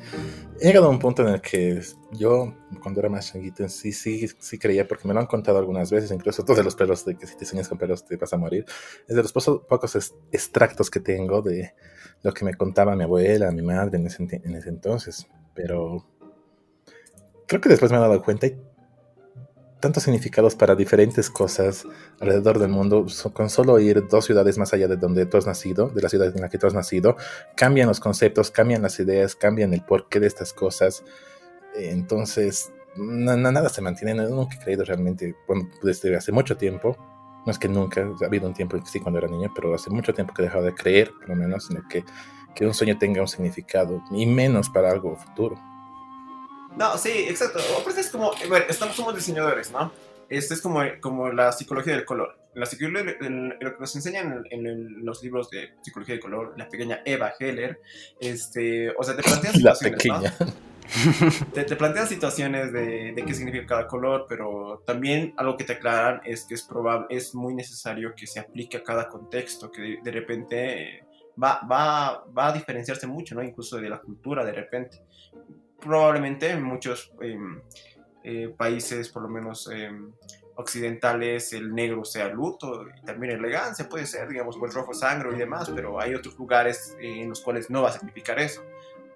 he 0.59 0.67
llegado 0.67 0.87
a 0.87 0.89
un 0.89 0.99
punto 0.99 1.21
en 1.21 1.29
el 1.35 1.39
que 1.39 1.79
yo, 2.11 2.53
cuando 2.83 2.99
era 2.99 3.07
más 3.07 3.31
changuito, 3.31 3.69
sí, 3.69 3.93
sí, 3.93 4.27
sí 4.39 4.59
creía, 4.59 4.85
porque 4.85 5.07
me 5.07 5.13
lo 5.13 5.21
han 5.21 5.25
contado 5.25 5.57
algunas 5.57 5.89
veces, 5.89 6.11
incluso 6.11 6.43
todos 6.43 6.65
los 6.65 6.75
perros, 6.75 7.05
de 7.05 7.15
que 7.15 7.27
si 7.27 7.37
te 7.37 7.45
sueñas 7.45 7.69
con 7.69 7.77
perros 7.77 8.03
te 8.03 8.17
vas 8.17 8.33
a 8.33 8.37
morir, 8.37 8.65
es 9.07 9.15
de 9.15 9.23
los 9.23 9.31
pocos 9.31 9.95
extractos 10.33 10.89
que 10.89 10.99
tengo 10.99 11.41
de 11.41 11.73
lo 12.23 12.33
que 12.33 12.43
me 12.43 12.53
contaba 12.55 12.93
mi 12.97 13.05
abuela, 13.05 13.51
mi 13.51 13.61
madre 13.61 13.97
en 13.97 14.07
ese, 14.07 14.23
en 14.43 14.55
ese 14.55 14.67
entonces, 14.67 15.27
pero 15.53 16.05
creo 17.47 17.61
que 17.61 17.69
después 17.69 17.89
me 17.89 17.99
he 17.99 18.01
dado 18.01 18.21
cuenta 18.21 18.47
y 18.47 18.61
tantos 19.85 20.01
significados 20.01 20.55
para 20.55 20.73
diferentes 20.73 21.29
cosas 21.29 21.85
alrededor 22.19 22.57
del 22.57 22.69
mundo, 22.69 23.05
con 23.33 23.51
solo 23.51 23.79
ir 23.79 24.07
dos 24.07 24.25
ciudades 24.25 24.57
más 24.57 24.73
allá 24.73 24.87
de 24.87 24.97
donde 24.97 25.27
tú 25.27 25.37
has 25.37 25.45
nacido, 25.45 25.89
de 25.89 26.01
la 26.01 26.09
ciudad 26.09 26.35
en 26.35 26.41
la 26.41 26.49
que 26.49 26.57
tú 26.57 26.65
has 26.65 26.73
nacido, 26.73 27.17
cambian 27.55 27.87
los 27.87 27.99
conceptos, 27.99 28.49
cambian 28.49 28.81
las 28.81 28.99
ideas, 28.99 29.35
cambian 29.35 29.75
el 29.75 29.83
porqué 29.83 30.19
de 30.19 30.25
estas 30.25 30.53
cosas. 30.53 31.03
Entonces, 31.75 32.71
nada 32.95 33.69
se 33.69 33.81
mantiene, 33.83 34.15
nunca 34.15 34.55
he 34.55 34.63
creído 34.63 34.83
realmente, 34.85 35.35
desde 35.83 36.15
hace 36.15 36.31
mucho 36.31 36.57
tiempo, 36.57 36.97
no 37.45 37.51
es 37.51 37.59
que 37.59 37.67
nunca, 37.69 38.01
ha 38.01 38.25
habido 38.25 38.47
un 38.47 38.55
tiempo 38.55 38.79
que 38.79 38.87
sí 38.87 38.99
cuando 38.99 39.19
era 39.19 39.27
niño, 39.27 39.51
pero 39.53 39.75
hace 39.75 39.91
mucho 39.91 40.15
tiempo 40.15 40.33
que 40.33 40.41
he 40.41 40.45
dejado 40.45 40.63
de 40.63 40.73
creer, 40.73 41.11
por 41.11 41.29
lo 41.29 41.35
menos, 41.35 41.69
en 41.69 41.87
que, 41.87 42.03
que 42.55 42.65
un 42.65 42.73
sueño 42.73 42.97
tenga 42.97 43.21
un 43.21 43.27
significado, 43.27 44.01
y 44.09 44.25
menos 44.25 44.67
para 44.67 44.89
algo 44.89 45.15
futuro. 45.15 45.55
No, 46.77 46.97
sí, 46.97 47.09
exacto. 47.27 47.59
Aparte 47.79 48.01
es 48.01 48.09
como, 48.09 48.31
bueno, 48.47 48.65
estamos 48.67 48.95
como 48.95 49.13
diseñadores, 49.13 49.71
¿no? 49.71 49.91
Esto 50.29 50.53
es 50.53 50.61
como, 50.61 50.81
como 51.01 51.29
la 51.31 51.51
psicología 51.51 51.93
del 51.93 52.05
color. 52.05 52.37
La 52.53 52.65
psicología, 52.65 53.03
lo 53.03 53.73
que 53.73 53.79
nos 53.79 53.95
enseñan 53.95 54.43
en, 54.49 55.05
los 55.05 55.21
libros 55.21 55.49
de 55.49 55.73
psicología 55.81 56.15
del 56.15 56.21
color, 56.21 56.53
la 56.57 56.67
pequeña 56.67 57.01
Eva 57.05 57.33
Heller, 57.37 57.81
este, 58.19 58.89
o 58.97 59.03
sea, 59.03 59.15
te 59.15 59.23
plantean 59.23 59.53
situaciones, 59.55 60.05
La 60.05 60.31
pequeña. 60.31 60.37
te, 61.53 61.63
te, 61.63 61.75
plantean 61.75 62.07
situaciones 62.07 62.71
de, 62.71 63.13
de, 63.13 63.25
qué 63.25 63.33
significa 63.33 63.65
cada 63.65 63.87
color, 63.87 64.25
pero 64.29 64.83
también 64.85 65.33
algo 65.37 65.57
que 65.57 65.63
te 65.63 65.73
aclaran 65.73 66.21
es 66.23 66.45
que 66.45 66.53
es 66.53 66.63
probable, 66.63 67.07
es 67.09 67.35
muy 67.35 67.53
necesario 67.53 68.13
que 68.15 68.27
se 68.27 68.39
aplique 68.39 68.77
a 68.77 68.83
cada 68.83 69.09
contexto, 69.09 69.71
que 69.71 69.81
de, 69.81 69.99
de 70.03 70.11
repente 70.11 71.05
va, 71.41 71.61
va, 71.69 72.23
va, 72.37 72.47
a 72.47 72.53
diferenciarse 72.53 73.07
mucho, 73.07 73.35
¿no? 73.35 73.43
Incluso 73.43 73.77
de 73.77 73.89
la 73.89 73.99
cultura, 73.99 74.45
de 74.45 74.53
repente. 74.53 75.01
Probablemente 75.85 76.49
en 76.49 76.63
muchos 76.63 77.11
eh, 77.21 77.37
eh, 78.23 78.53
países, 78.57 79.09
por 79.09 79.21
lo 79.21 79.29
menos 79.29 79.69
eh, 79.71 79.91
occidentales, 80.55 81.53
el 81.53 81.73
negro 81.73 82.03
sea 82.03 82.27
luto 82.27 82.85
y 82.87 83.05
también 83.05 83.33
elegancia, 83.33 83.87
puede 83.87 84.05
ser, 84.05 84.27
digamos, 84.27 84.57
o 84.57 84.65
el 84.65 84.73
rojo 84.73 84.93
sangre 84.93 85.33
y 85.33 85.37
demás, 85.37 85.71
pero 85.73 85.99
hay 86.01 86.15
otros 86.15 86.37
lugares 86.37 86.97
en 86.99 87.29
los 87.29 87.41
cuales 87.41 87.69
no 87.69 87.83
va 87.83 87.89
a 87.89 87.93
significar 87.93 88.39
eso 88.39 88.63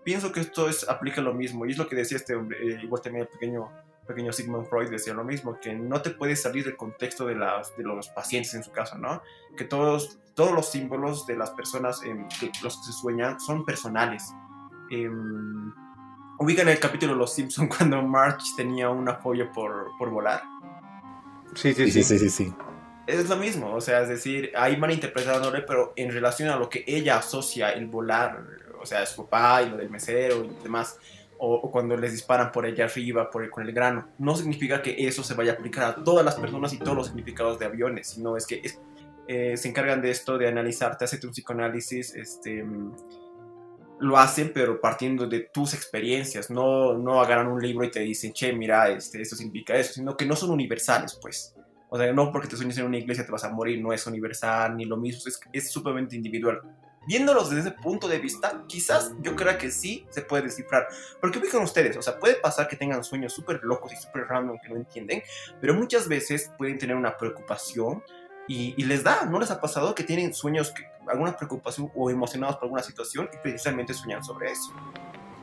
pienso 0.04 0.32
que 0.32 0.40
esto 0.40 0.68
es, 0.68 0.88
aplica 0.90 1.22
lo 1.22 1.34
mismo, 1.34 1.66
y 1.66 1.72
es 1.72 1.78
lo 1.78 1.88
que 1.88 1.96
decía 1.96 2.18
este 2.18 2.36
hombre, 2.36 2.58
eh, 2.62 2.80
igual 2.82 3.02
también 3.02 3.24
el 3.26 3.28
pequeño, 3.28 3.70
pequeño 4.08 4.32
Sigmund 4.34 4.68
Freud 4.68 4.90
decía 4.90 5.14
lo 5.14 5.24
mismo, 5.24 5.60
que 5.60 5.76
no 5.76 6.02
te 6.02 6.10
puedes 6.12 6.42
salir 6.42 6.66
del 6.66 6.76
contexto 6.76 7.26
de, 7.28 7.36
los 7.36 8.10
pacientes 8.10 8.54
en 8.54 8.64
su 8.64 8.72
caso, 8.72 8.98
¿no? 8.98 9.22
Que 9.56 9.66
todos, 9.66 10.18
todos 10.34 10.52
los 10.52 10.72
símbolos 10.72 11.28
de 11.28 11.38
las 11.38 11.52
personas, 11.52 12.02
eh, 12.04 12.16
los 12.64 12.78
que 12.78 12.84
se 12.86 12.92
sueñan, 12.92 13.40
son 13.40 13.66
personales. 13.66 14.34
Eh, 14.90 15.08
ubican 16.39 16.69
el 16.69 16.79
capítulo 16.79 17.13
de 17.13 17.19
Los 17.19 17.34
Simpsons 17.34 17.69
cuando 17.77 18.01
March 18.01 18.55
tenía 18.55 18.89
una 18.89 19.15
fobia 19.15 19.51
por, 19.51 19.91
por 19.98 20.10
volar. 20.10 20.41
Sí 21.55 21.74
sí 21.74 21.91
sí, 21.91 22.03
sí, 22.03 22.19
sí, 22.19 22.29
sí, 22.29 22.53
Es 23.08 23.27
lo 23.27 23.36
mismo, 23.36 23.74
o 23.74 23.81
sea, 23.81 24.01
es 24.01 24.10
decir, 24.10 24.51
ahí 24.55 24.75
van 24.75 24.91
interpretándole, 24.91 25.62
pero 25.62 25.93
en 25.96 26.12
relación 26.12 26.50
a 26.50 26.55
lo 26.58 26.69
que 26.69 26.84
ella 26.88 27.17
asocia 27.17 27.72
el 27.72 27.88
volar, 27.88 28.46
o 28.79 28.86
sea, 28.86 29.05
su 29.05 29.27
papá 29.27 29.63
y 29.63 29.69
lo 29.72 29.77
del 29.77 29.89
mesero 29.89 30.46
y 30.46 30.63
demás, 30.63 30.98
o, 31.39 31.72
cuando 31.72 31.98
les 31.98 32.12
disparan 32.12 32.51
por 32.51 32.65
allá 32.65 32.86
arriba, 32.86 33.31
por 33.31 33.43
el, 33.43 33.50
con 33.50 33.65
el 33.65 33.74
grano, 33.74 34.10
no 34.19 34.36
significa 34.36 34.81
que 34.81 35.08
eso 35.08 35.24
se 35.24 35.34
vaya 35.34 35.53
a 35.53 35.55
aplicar 35.55 35.84
a 35.86 36.03
todas 36.03 36.24
las 36.24 36.36
personas 36.36 36.72
y 36.74 36.77
todos 36.77 36.96
los 36.96 37.08
significados 37.08 37.58
de 37.58 37.65
aviones, 37.65 38.10
sino 38.10 38.38
es 38.38 38.46
que 38.46 38.62
eh, 39.27 39.58
se 39.58 39.69
encargan 39.69 40.01
de 40.01 40.12
esto, 40.12 40.38
de 40.38 40.48
analizarte, 40.48 41.05
hacerte 41.05 41.25
un 41.25 41.34
psicoanálisis, 41.34 42.13
este, 42.13 42.63
lo 44.00 44.18
hacen, 44.18 44.51
pero 44.53 44.79
partiendo 44.79 45.27
de 45.27 45.41
tus 45.53 45.74
experiencias, 45.74 46.50
no, 46.50 46.98
no 46.98 47.22
agarran 47.22 47.48
un 47.48 47.62
libro 47.62 47.86
y 47.86 47.91
te 47.91 48.00
dicen, 48.00 48.34
che, 48.34 48.53
mira, 48.53 48.89
este, 48.89 49.22
esto 49.22 49.36
significa 49.36 49.75
eso, 49.75 49.94
sino 49.94 50.15
que 50.15 50.25
no 50.25 50.36
son 50.36 50.51
universales, 50.51 51.18
pues. 51.22 51.56
O 51.89 51.98
sea, 51.98 52.12
no 52.13 52.32
porque 52.32 52.48
te 52.48 52.56
sueñes 52.56 52.77
en 52.77 52.86
una 52.86 52.98
iglesia 52.98 53.25
te 53.25 53.32
vas 53.32 53.44
a 53.44 53.50
morir, 53.50 53.82
no 53.82 53.91
es 53.91 54.06
universal 54.06 54.77
ni 54.77 54.86
lo 54.86 54.96
mismo, 54.96 55.32
es, 55.51 55.72
súper 55.72 55.98
individual 56.13 56.62
viéndolos 57.08 57.50
desde 57.50 57.70
ese 57.70 57.77
punto 57.82 58.08
de 58.08 58.20
vista, 58.20 58.63
quizás 58.68 59.13
yo 59.22 59.36
crea 59.36 59.58
que 59.58 59.72
sí 59.72 60.06
se 60.10 60.22
puede 60.22 60.44
descifrar. 60.44 60.88
Porque 61.20 61.39
fijan 61.39 61.63
ustedes, 61.63 61.98
o 61.98 62.01
sea, 62.03 62.20
puede 62.20 62.36
pasar 62.36 62.68
que 62.68 62.75
tengan 62.75 63.03
sueños 63.03 63.34
súper 63.34 63.62
locos 63.63 63.91
y 63.94 63.96
súper 63.96 64.27
random 64.27 64.60
que 64.62 64.70
no 64.70 64.75
entienden, 64.75 65.24
pero 65.60 65.74
muchas 65.74 66.08
veces 66.08 66.51
pueden 66.58 66.77
tener 66.77 66.96
una 66.96 67.18
preocupación 67.18 68.03
y, 68.50 68.84
les 68.84 69.03
da, 69.03 69.25
¿no 69.25 69.39
les 69.39 69.51
ha 69.51 69.62
pasado 69.62 69.94
que 69.94 70.03
tienen 70.03 70.34
sueños, 70.34 70.72
que, 70.72 70.84
alguna 71.08 71.38
preocupación 71.38 71.91
o 71.96 72.10
emocionados 72.10 72.56
por 72.56 72.63
alguna 72.63 72.82
situación 72.82 73.29
y 73.32 73.38
precisamente 73.38 73.94
sueñan 73.94 74.24
sobre 74.24 74.51
eso? 74.51 74.74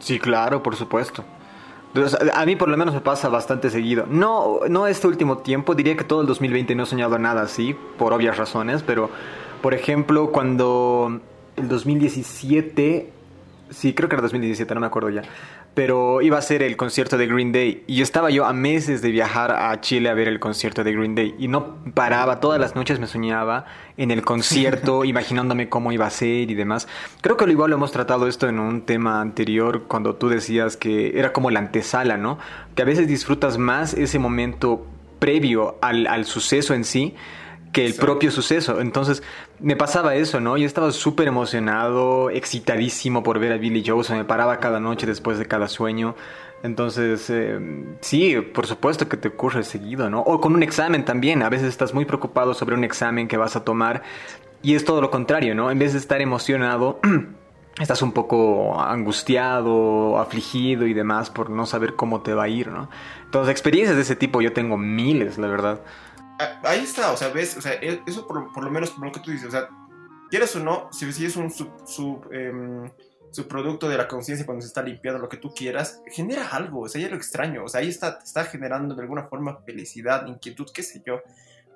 Sí, 0.00 0.18
claro, 0.18 0.60
por 0.60 0.75
supuesto. 0.75 1.25
A 2.34 2.44
mí 2.44 2.56
por 2.56 2.68
lo 2.68 2.76
menos 2.76 2.92
me 2.94 3.00
pasa 3.00 3.28
bastante 3.28 3.70
seguido. 3.70 4.06
No, 4.10 4.58
no 4.68 4.88
este 4.88 5.06
último 5.06 5.38
tiempo, 5.38 5.76
diría 5.76 5.96
que 5.96 6.02
todo 6.02 6.20
el 6.20 6.26
2020 6.26 6.75
no 6.75 6.82
he 6.82 6.86
soñado 6.86 7.16
nada 7.16 7.42
así, 7.42 7.76
por 7.96 8.12
obvias 8.12 8.36
razones, 8.36 8.82
pero 8.82 9.08
por 9.62 9.72
ejemplo 9.72 10.32
cuando 10.32 11.20
el 11.54 11.68
2017, 11.68 13.12
sí, 13.70 13.94
creo 13.94 14.08
que 14.08 14.16
era 14.16 14.22
2017, 14.22 14.75
no 14.75 14.80
me 14.80 14.88
acuerdo 14.88 15.10
ya, 15.10 15.22
pero 15.76 16.23
iba 16.23 16.38
a 16.38 16.42
ser 16.42 16.62
el 16.62 16.75
concierto 16.78 17.18
de 17.18 17.26
Green 17.26 17.52
Day 17.52 17.85
y 17.87 18.00
estaba 18.00 18.30
yo 18.30 18.47
a 18.47 18.54
meses 18.54 19.02
de 19.02 19.11
viajar 19.11 19.52
a 19.52 19.78
Chile 19.83 20.09
a 20.09 20.14
ver 20.14 20.26
el 20.26 20.40
concierto 20.40 20.83
de 20.83 20.95
Green 20.95 21.14
Day 21.14 21.35
y 21.38 21.49
no 21.49 21.76
paraba, 21.92 22.40
todas 22.40 22.59
las 22.59 22.75
noches 22.75 22.99
me 22.99 23.06
soñaba 23.06 23.66
en 23.99 24.11
el 24.11 24.23
concierto, 24.23 25.04
imaginándome 25.04 25.68
cómo 25.68 25.92
iba 25.92 26.06
a 26.06 26.11
ser 26.11 26.50
y 26.50 26.54
demás. 26.54 26.88
Creo 27.21 27.37
que 27.37 27.45
lo 27.45 27.52
igual 27.52 27.68
lo 27.68 27.76
hemos 27.76 27.92
tratado 27.92 28.26
esto 28.26 28.49
en 28.49 28.59
un 28.59 28.87
tema 28.87 29.21
anterior 29.21 29.83
cuando 29.87 30.14
tú 30.14 30.30
decías 30.30 30.78
que 30.78 31.18
era 31.18 31.35
como 31.35 31.50
la 31.50 31.59
antesala, 31.59 32.16
¿no? 32.16 32.38
Que 32.75 32.80
a 32.80 32.87
veces 32.87 33.06
disfrutas 33.06 33.59
más 33.59 33.92
ese 33.92 34.18
momento 34.18 34.87
previo 35.18 35.76
al, 35.83 36.06
al 36.06 36.25
suceso 36.25 36.73
en 36.73 36.85
sí 36.85 37.14
que 37.76 37.85
el 37.85 37.92
propio 37.92 38.30
suceso. 38.30 38.80
Entonces, 38.80 39.23
me 39.61 39.76
pasaba 39.76 40.14
eso, 40.14 40.40
¿no? 40.40 40.56
Yo 40.56 40.64
estaba 40.64 40.90
súper 40.92 41.28
emocionado, 41.28 42.30
excitadísimo 42.30 43.23
por 43.23 43.38
ver 43.38 43.52
a 43.52 43.59
Billy 43.59 43.85
Joe, 43.87 44.02
se 44.02 44.14
me 44.14 44.25
paraba 44.25 44.61
cada 44.61 44.80
noche 44.80 45.06
después 45.06 45.37
de 45.37 45.45
cada 45.45 45.68
sueño. 45.68 46.16
Entonces, 46.62 47.28
eh, 47.28 47.61
sí, 48.00 48.35
por 48.40 48.66
supuesto 48.66 49.11
que 49.11 49.18
te 49.18 49.28
ocurre 49.28 49.62
seguido, 49.62 50.09
¿no? 50.09 50.21
O 50.23 50.40
con 50.40 50.54
un 50.54 50.62
examen 50.62 51.04
también, 51.04 51.42
a 51.42 51.50
veces 51.50 51.68
estás 51.68 51.92
muy 51.92 52.06
preocupado 52.06 52.54
sobre 52.54 52.75
un 52.75 52.83
examen 52.83 53.28
que 53.28 53.37
vas 53.37 53.56
a 53.56 53.62
tomar 53.62 54.02
y 54.62 54.75
es 54.75 54.87
todo 54.87 55.02
lo 55.02 55.11
contrario, 55.11 55.54
¿no? 55.54 55.71
En 55.71 55.78
vez 55.78 55.92
de 55.92 55.99
estar 55.99 56.23
emocionado, 56.23 56.99
estás 57.78 58.00
un 58.00 58.12
poco 58.12 58.80
angustiado, 58.80 60.18
afligido 60.18 60.87
y 60.87 60.95
demás 60.95 61.28
por 61.28 61.50
no 61.50 61.66
saber 61.66 61.95
cómo 61.95 62.23
te 62.23 62.33
va 62.33 62.45
a 62.45 62.49
ir, 62.49 62.68
¿no? 62.68 62.88
Entonces, 63.26 63.50
experiencias 63.50 63.97
de 63.97 64.02
ese 64.02 64.16
tipo 64.16 64.40
yo 64.40 64.54
tengo 64.54 64.78
miles, 64.78 65.37
la 65.37 65.49
verdad. 65.49 65.80
Ah, 66.38 66.61
ahí 66.64 66.81
está, 66.81 67.12
o 67.12 67.16
sea, 67.16 67.28
ves, 67.28 67.57
o 67.57 67.62
sea, 67.62 67.75
e, 67.75 68.02
eso 68.07 68.26
por, 68.26 68.52
por 68.52 68.64
lo 68.64 68.71
menos 68.71 68.90
por 68.90 69.07
lo 69.07 69.12
que 69.12 69.21
tú 69.21 69.31
dices, 69.31 69.49
o 69.49 69.50
sea, 69.50 69.69
quieres 70.31 70.55
o 70.57 70.61
no, 70.61 70.88
si, 70.93 71.11
si 71.12 71.25
es 71.25 71.37
un 71.37 71.50
sub, 71.50 72.28
em, 72.33 72.90
subproducto 73.31 73.88
de 73.88 73.97
la 73.97 74.09
conciencia 74.09 74.45
cuando 74.45 74.62
se 74.62 74.69
está 74.69 74.83
limpiando 74.83 75.21
lo 75.21 75.28
que 75.28 75.37
tú 75.38 75.52
quieras, 75.55 76.02
genera 76.11 76.49
algo, 76.49 76.81
o 76.81 76.88
sea, 76.88 77.00
ya 77.00 77.09
lo 77.09 77.16
extraño, 77.16 77.64
o 77.64 77.69
sea, 77.69 77.81
ahí 77.81 77.88
está, 77.88 78.19
está 78.23 78.45
generando 78.45 78.95
de 78.95 79.02
alguna 79.02 79.25
forma 79.25 79.59
felicidad, 79.64 80.26
inquietud, 80.26 80.66
qué 80.73 80.83
sé 80.83 81.02
yo. 81.07 81.21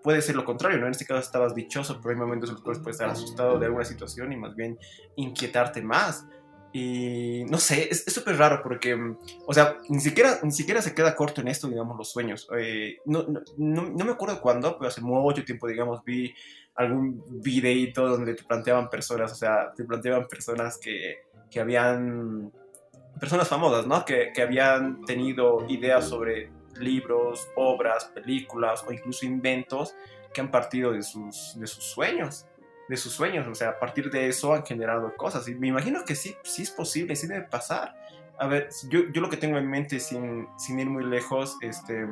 Puede 0.02 0.23
ser 0.23 0.35
lo 0.35 0.47
contrario, 0.47 0.79
¿no? 0.79 0.87
En 0.87 0.93
este 0.93 1.05
caso 1.05 1.21
estabas 1.21 1.55
dichoso, 1.55 2.00
pero 2.00 2.14
hay 2.14 2.17
momentos 2.17 2.49
en 2.49 2.55
los 2.55 2.62
cuales 2.62 2.83
puedes 2.83 2.95
estar 2.95 3.11
asustado 3.11 3.59
de 3.59 3.67
alguna 3.67 3.85
situación 3.85 4.33
y 4.33 4.37
más 4.37 4.57
bien 4.57 4.79
inquietarte 5.17 5.83
más. 5.83 6.25
Y 6.72 7.44
no 7.48 7.58
sé, 7.58 7.88
es 7.90 8.04
súper 8.04 8.36
raro 8.36 8.60
porque, 8.62 8.94
mm, 8.94 9.18
o 9.46 9.52
sea, 9.52 9.78
ni 9.88 10.00
siquiera, 10.00 10.38
ni 10.42 10.52
siquiera 10.52 10.80
se 10.80 10.94
queda 10.94 11.16
corto 11.16 11.40
en 11.40 11.48
esto, 11.48 11.68
digamos, 11.68 11.96
los 11.96 12.10
sueños. 12.10 12.48
Eh, 12.56 12.98
no, 13.06 13.24
no, 13.56 13.82
no, 13.88 14.04
me 14.04 14.12
acuerdo 14.12 14.40
cuándo, 14.40 14.78
pero 14.78 14.88
hace 14.88 15.00
mucho 15.00 15.44
tiempo, 15.44 15.66
digamos, 15.66 16.04
vi 16.04 16.32
algún 16.76 17.24
videito 17.42 18.08
donde 18.08 18.34
te 18.34 18.44
planteaban 18.44 18.88
personas, 18.88 19.32
o 19.32 19.34
sea, 19.34 19.72
te 19.74 19.84
planteaban 19.84 20.28
personas 20.28 20.78
que, 20.78 21.22
que 21.50 21.58
habían, 21.58 22.52
personas 23.18 23.48
famosas, 23.48 23.86
¿no? 23.86 24.04
Que, 24.04 24.30
que 24.32 24.42
habían 24.42 25.04
tenido 25.04 25.66
ideas 25.68 26.08
sobre 26.08 26.50
libros, 26.78 27.48
obras, 27.56 28.04
películas 28.06 28.84
o 28.86 28.92
incluso 28.92 29.26
inventos 29.26 29.94
que 30.32 30.40
han 30.40 30.50
partido 30.50 30.92
de 30.92 31.02
sus, 31.02 31.58
de 31.58 31.66
sus 31.66 31.84
sueños 31.84 32.46
de 32.90 32.97
sus 32.97 33.12
sueños, 33.12 33.47
o 33.47 33.54
sea, 33.54 33.68
a 33.68 33.78
partir 33.78 34.11
de 34.11 34.28
eso 34.28 34.52
han 34.52 34.66
generado 34.66 35.16
cosas. 35.16 35.47
Y 35.47 35.54
me 35.54 35.68
imagino 35.68 36.04
que 36.04 36.16
sí, 36.16 36.35
sí 36.42 36.62
es 36.62 36.73
posible, 36.73 37.14
sí 37.14 37.28
debe 37.28 37.47
pasar. 37.47 37.94
A 38.37 38.49
ver, 38.49 38.68
yo, 38.88 39.02
yo 39.12 39.20
lo 39.20 39.30
que 39.30 39.37
tengo 39.37 39.59
en 39.59 39.70
mente, 39.70 40.00
sin, 40.00 40.49
sin 40.59 40.80
ir 40.80 40.90
muy 40.90 41.04
lejos, 41.04 41.56
este, 41.61 42.04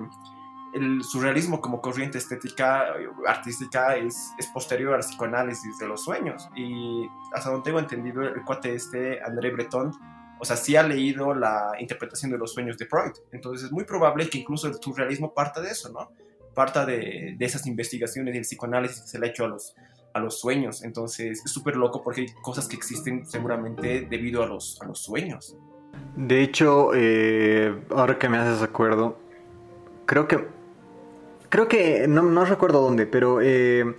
el 0.74 1.02
surrealismo 1.02 1.60
como 1.60 1.80
corriente 1.80 2.18
estética, 2.18 2.94
artística, 3.26 3.96
es, 3.96 4.30
es 4.38 4.46
posterior 4.46 4.94
al 4.94 5.00
psicoanálisis 5.00 5.78
de 5.78 5.88
los 5.88 6.04
sueños. 6.04 6.48
Y 6.54 7.08
hasta 7.34 7.50
donde 7.50 7.64
tengo 7.64 7.80
entendido, 7.80 8.22
el 8.22 8.44
cuate 8.44 8.72
este, 8.72 9.20
André 9.20 9.50
Breton, 9.50 9.90
o 10.38 10.44
sea, 10.44 10.56
sí 10.56 10.76
ha 10.76 10.84
leído 10.84 11.34
la 11.34 11.72
interpretación 11.80 12.30
de 12.30 12.38
los 12.38 12.54
sueños 12.54 12.78
de 12.78 12.86
Freud. 12.86 13.14
Entonces 13.32 13.66
es 13.66 13.72
muy 13.72 13.82
probable 13.82 14.30
que 14.30 14.38
incluso 14.38 14.68
el 14.68 14.74
surrealismo 14.80 15.34
parta 15.34 15.60
de 15.60 15.70
eso, 15.70 15.88
¿no? 15.88 16.12
Parta 16.54 16.86
de, 16.86 17.34
de 17.36 17.44
esas 17.44 17.66
investigaciones 17.66 18.32
y 18.36 18.38
el 18.38 18.44
psicoanálisis 18.44 19.00
que 19.00 19.08
se 19.08 19.18
le 19.18 19.26
ha 19.26 19.30
hecho 19.30 19.44
a 19.44 19.48
los, 19.48 19.74
a 20.18 20.20
los 20.20 20.38
sueños. 20.38 20.82
Entonces 20.82 21.42
es 21.44 21.50
súper 21.50 21.76
loco 21.76 22.02
porque 22.02 22.22
hay 22.22 22.26
cosas 22.42 22.68
que 22.68 22.76
existen 22.76 23.26
seguramente 23.26 24.06
debido 24.08 24.42
a 24.42 24.46
los, 24.46 24.80
a 24.82 24.86
los 24.86 24.98
sueños. 24.98 25.56
De 26.16 26.42
hecho, 26.42 26.90
eh, 26.94 27.74
ahora 27.90 28.18
que 28.18 28.28
me 28.28 28.38
haces 28.38 28.62
acuerdo, 28.62 29.18
creo 30.06 30.28
que... 30.28 30.58
Creo 31.48 31.66
que, 31.66 32.06
no, 32.06 32.22
no 32.22 32.44
recuerdo 32.44 32.82
dónde, 32.82 33.06
pero 33.06 33.40
eh, 33.40 33.96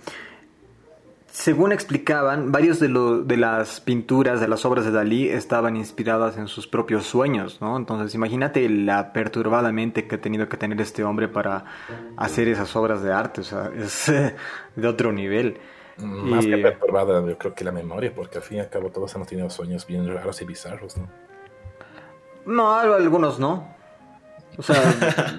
según 1.32 1.72
explicaban, 1.72 2.50
varios 2.50 2.80
de, 2.80 2.88
lo, 2.88 3.22
de 3.22 3.36
las 3.36 3.80
pinturas, 3.80 4.40
de 4.40 4.48
las 4.48 4.64
obras 4.64 4.84
de 4.84 4.90
Dalí 4.90 5.28
estaban 5.28 5.76
inspiradas 5.76 6.36
en 6.36 6.48
sus 6.48 6.66
propios 6.66 7.06
sueños, 7.06 7.60
¿no? 7.60 7.76
Entonces 7.76 8.14
imagínate 8.14 8.68
la 8.68 9.12
perturbada 9.12 9.70
mente 9.72 10.06
que 10.06 10.16
ha 10.16 10.20
tenido 10.20 10.48
que 10.48 10.56
tener 10.56 10.80
este 10.80 11.04
hombre 11.04 11.28
para 11.28 11.64
hacer 12.16 12.48
esas 12.48 12.74
obras 12.74 13.02
de 13.02 13.12
arte, 13.12 13.42
o 13.42 13.44
sea, 13.44 13.70
es 13.76 14.12
de 14.76 14.88
otro 14.88 15.12
nivel. 15.12 15.58
Más 15.98 16.46
que 16.46 16.56
perturbada, 16.58 17.24
yo 17.26 17.36
creo 17.36 17.54
que 17.54 17.64
la 17.64 17.72
memoria, 17.72 18.12
porque 18.14 18.38
al 18.38 18.44
fin 18.44 18.58
y 18.58 18.60
al 18.60 18.68
cabo 18.68 18.90
todos 18.90 19.14
hemos 19.14 19.28
tenido 19.28 19.50
sueños 19.50 19.86
bien 19.86 20.06
raros 20.12 20.40
y 20.42 20.44
bizarros, 20.44 20.96
¿no? 20.96 21.08
No, 22.46 22.74
algunos 22.74 23.38
no. 23.38 23.74
O 24.56 24.62
sea, 24.62 24.76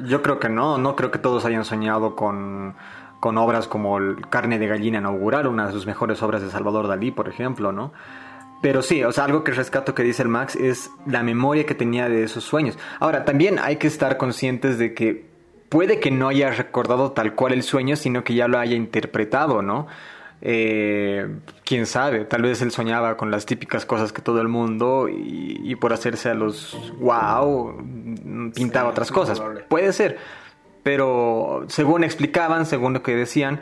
yo 0.05 0.21
creo 0.21 0.39
que 0.39 0.49
no, 0.49 0.77
no 0.77 0.95
creo 0.95 1.11
que 1.11 1.19
todos 1.19 1.45
hayan 1.45 1.65
soñado 1.65 2.15
con, 2.15 2.75
con 3.19 3.37
obras 3.37 3.67
como 3.67 3.97
el 3.97 4.27
Carne 4.29 4.59
de 4.59 4.67
Gallina 4.67 4.99
Inaugural, 4.99 5.47
una 5.47 5.67
de 5.67 5.73
sus 5.73 5.85
mejores 5.85 6.21
obras 6.23 6.41
de 6.41 6.49
Salvador 6.49 6.87
Dalí, 6.87 7.11
por 7.11 7.27
ejemplo, 7.27 7.71
¿no? 7.71 7.93
Pero 8.61 8.83
sí, 8.83 9.03
o 9.03 9.11
sea, 9.11 9.25
algo 9.25 9.43
que 9.43 9.51
rescato 9.51 9.95
que 9.95 10.03
dice 10.03 10.21
el 10.21 10.27
Max 10.27 10.55
es 10.55 10.91
la 11.07 11.23
memoria 11.23 11.65
que 11.65 11.73
tenía 11.73 12.07
de 12.07 12.23
esos 12.23 12.43
sueños. 12.43 12.77
Ahora, 12.99 13.25
también 13.25 13.57
hay 13.57 13.77
que 13.77 13.87
estar 13.87 14.17
conscientes 14.17 14.77
de 14.77 14.93
que 14.93 15.25
puede 15.69 15.99
que 15.99 16.11
no 16.11 16.27
haya 16.27 16.51
recordado 16.51 17.11
tal 17.11 17.33
cual 17.33 17.53
el 17.53 17.63
sueño, 17.63 17.95
sino 17.95 18.23
que 18.23 18.35
ya 18.35 18.47
lo 18.47 18.59
haya 18.59 18.75
interpretado, 18.75 19.63
¿no? 19.63 19.87
Eh, 20.43 21.27
quién 21.63 21.85
sabe, 21.85 22.25
tal 22.25 22.41
vez 22.41 22.63
él 22.63 22.71
soñaba 22.71 23.15
con 23.15 23.29
las 23.29 23.45
típicas 23.45 23.85
cosas 23.85 24.11
que 24.11 24.23
todo 24.23 24.41
el 24.41 24.47
mundo 24.47 25.07
y, 25.07 25.75
por 25.75 25.93
hacerse 25.93 26.29
a 26.29 26.33
los 26.33 26.75
wow 26.99 27.77
pintaba 28.53 28.89
otras 28.89 29.11
cosas. 29.11 29.41
Puede 29.69 29.93
ser, 29.93 30.17
pero 30.81 31.65
según 31.67 32.03
explicaban, 32.03 32.65
según 32.65 32.93
lo 32.93 33.03
que 33.03 33.15
decían, 33.15 33.61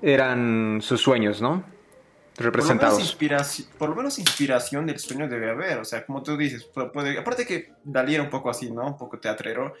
eran 0.00 0.78
sus 0.80 1.02
sueños, 1.02 1.42
¿no? 1.42 1.64
Representados. 2.38 3.16
Por 3.78 3.90
lo, 3.90 3.96
menos 3.96 4.18
inspiración 4.18 4.86
del 4.86 4.98
sueño 4.98 5.28
debe 5.28 5.50
haber, 5.50 5.78
o 5.78 5.84
sea, 5.84 6.04
como 6.04 6.22
tú 6.22 6.36
dices, 6.36 6.64
puede, 6.64 7.18
aparte 7.18 7.46
que 7.46 7.72
Dalí 7.84 8.14
era 8.14 8.22
un 8.22 8.30
poco 8.30 8.50
así, 8.50 8.70
¿no? 8.70 8.86
Un 8.86 8.96
poco 8.96 9.18
teatrero. 9.18 9.74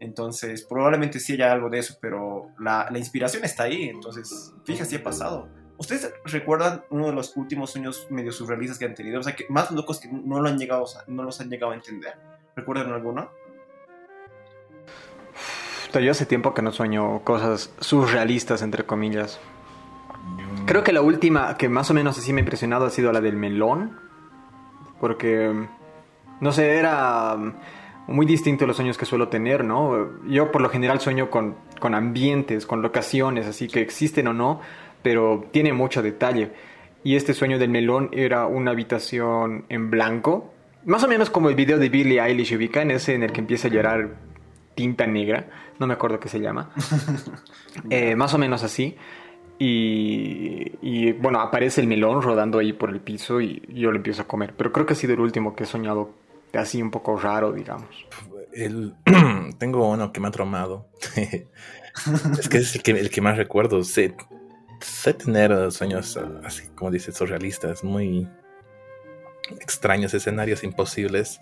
Entonces, 0.00 0.64
probablemente 0.64 1.20
sí 1.20 1.34
haya 1.34 1.52
algo 1.52 1.70
de 1.70 1.78
eso, 1.78 1.96
pero 2.00 2.48
la, 2.58 2.88
la 2.90 2.98
inspiración 2.98 3.44
está 3.44 3.64
ahí. 3.64 3.84
Entonces, 3.84 4.52
fíjate 4.64 4.90
si 4.90 4.96
ha 4.96 5.02
pasado. 5.02 5.48
¿Ustedes 5.76 6.12
recuerdan 6.24 6.84
uno 6.90 7.06
de 7.06 7.12
los 7.12 7.36
últimos 7.36 7.70
sueños 7.70 8.06
medio 8.10 8.30
surrealistas 8.30 8.78
que 8.78 8.84
han 8.84 8.94
tenido? 8.94 9.20
O 9.20 9.22
sea, 9.22 9.34
que 9.34 9.46
más 9.48 9.70
locos 9.72 9.98
que 9.98 10.08
no, 10.08 10.40
lo 10.40 10.48
han 10.48 10.56
llegado, 10.56 10.84
no 11.08 11.24
los 11.24 11.40
han 11.40 11.50
llegado 11.50 11.72
a 11.72 11.74
entender. 11.74 12.14
¿Recuerdan 12.54 12.92
alguno? 12.92 13.30
Yo 16.00 16.10
hace 16.10 16.26
tiempo 16.26 16.54
que 16.54 16.62
no 16.62 16.72
sueño 16.72 17.20
cosas 17.22 17.72
surrealistas, 17.78 18.62
entre 18.62 18.84
comillas. 18.84 19.38
Creo 20.66 20.82
que 20.82 20.92
la 20.92 21.02
última 21.02 21.56
que 21.56 21.68
más 21.68 21.90
o 21.90 21.94
menos 21.94 22.18
así 22.18 22.32
me 22.32 22.40
ha 22.40 22.42
impresionado 22.42 22.86
ha 22.86 22.90
sido 22.90 23.12
la 23.12 23.20
del 23.20 23.36
melón. 23.36 23.98
Porque, 25.00 25.68
no 26.40 26.52
sé, 26.52 26.78
era 26.78 27.36
muy 28.06 28.26
distinto 28.26 28.64
a 28.64 28.68
los 28.68 28.76
sueños 28.76 28.98
que 28.98 29.06
suelo 29.06 29.28
tener, 29.28 29.64
¿no? 29.64 30.20
Yo 30.26 30.50
por 30.50 30.62
lo 30.62 30.68
general 30.68 31.00
sueño 31.00 31.30
con, 31.30 31.56
con 31.78 31.94
ambientes, 31.94 32.66
con 32.66 32.82
locaciones, 32.82 33.46
así 33.46 33.68
que 33.68 33.80
existen 33.80 34.26
o 34.28 34.32
no 34.32 34.60
pero 35.04 35.44
tiene 35.52 35.72
mucho 35.72 36.02
detalle. 36.02 36.50
Y 37.04 37.14
este 37.14 37.34
sueño 37.34 37.58
del 37.58 37.68
melón 37.68 38.08
era 38.12 38.46
una 38.46 38.70
habitación 38.70 39.66
en 39.68 39.90
blanco, 39.90 40.52
más 40.86 41.04
o 41.04 41.08
menos 41.08 41.28
como 41.30 41.50
el 41.50 41.54
video 41.54 41.78
de 41.78 41.90
Billie 41.90 42.20
Eilish 42.20 42.52
en 42.52 42.90
ese 42.90 43.14
en 43.14 43.22
el 43.22 43.30
que 43.30 43.40
empieza 43.40 43.68
a 43.68 43.70
llorar 43.70 44.16
tinta 44.74 45.06
negra, 45.06 45.48
no 45.78 45.86
me 45.86 45.92
acuerdo 45.94 46.18
qué 46.18 46.28
se 46.28 46.40
llama, 46.40 46.70
eh, 47.90 48.16
más 48.16 48.32
o 48.34 48.38
menos 48.38 48.64
así. 48.64 48.96
Y, 49.56 51.12
bueno, 51.12 51.40
aparece 51.40 51.80
el 51.80 51.86
melón 51.86 52.20
rodando 52.20 52.58
ahí 52.58 52.72
por 52.72 52.90
el 52.90 53.00
piso 53.00 53.40
y 53.40 53.62
yo 53.68 53.90
lo 53.90 53.96
empiezo 53.96 54.22
a 54.22 54.26
comer. 54.26 54.52
Pero 54.56 54.72
creo 54.72 54.84
que 54.84 54.94
ha 54.94 54.96
sido 54.96 55.14
el 55.14 55.20
último 55.20 55.54
que 55.54 55.62
he 55.62 55.66
soñado 55.66 56.10
así 56.54 56.82
un 56.82 56.90
poco 56.90 57.16
raro, 57.16 57.52
digamos. 57.52 57.88
El, 58.52 58.94
tengo 59.58 59.88
uno 59.88 60.12
que 60.12 60.20
me 60.20 60.28
ha 60.28 60.30
traumado. 60.32 60.88
es 61.16 62.48
que 62.48 62.58
es 62.58 62.74
el 62.74 62.82
que, 62.82 62.90
el 62.92 63.10
que 63.10 63.20
más 63.20 63.36
recuerdo. 63.36 63.82
Sé 64.84 65.14
tener 65.14 65.72
sueños 65.72 66.18
así, 66.44 66.68
como 66.74 66.90
dices, 66.90 67.16
surrealistas, 67.16 67.82
muy 67.82 68.28
extraños, 69.60 70.14
escenarios 70.14 70.64
imposibles, 70.64 71.40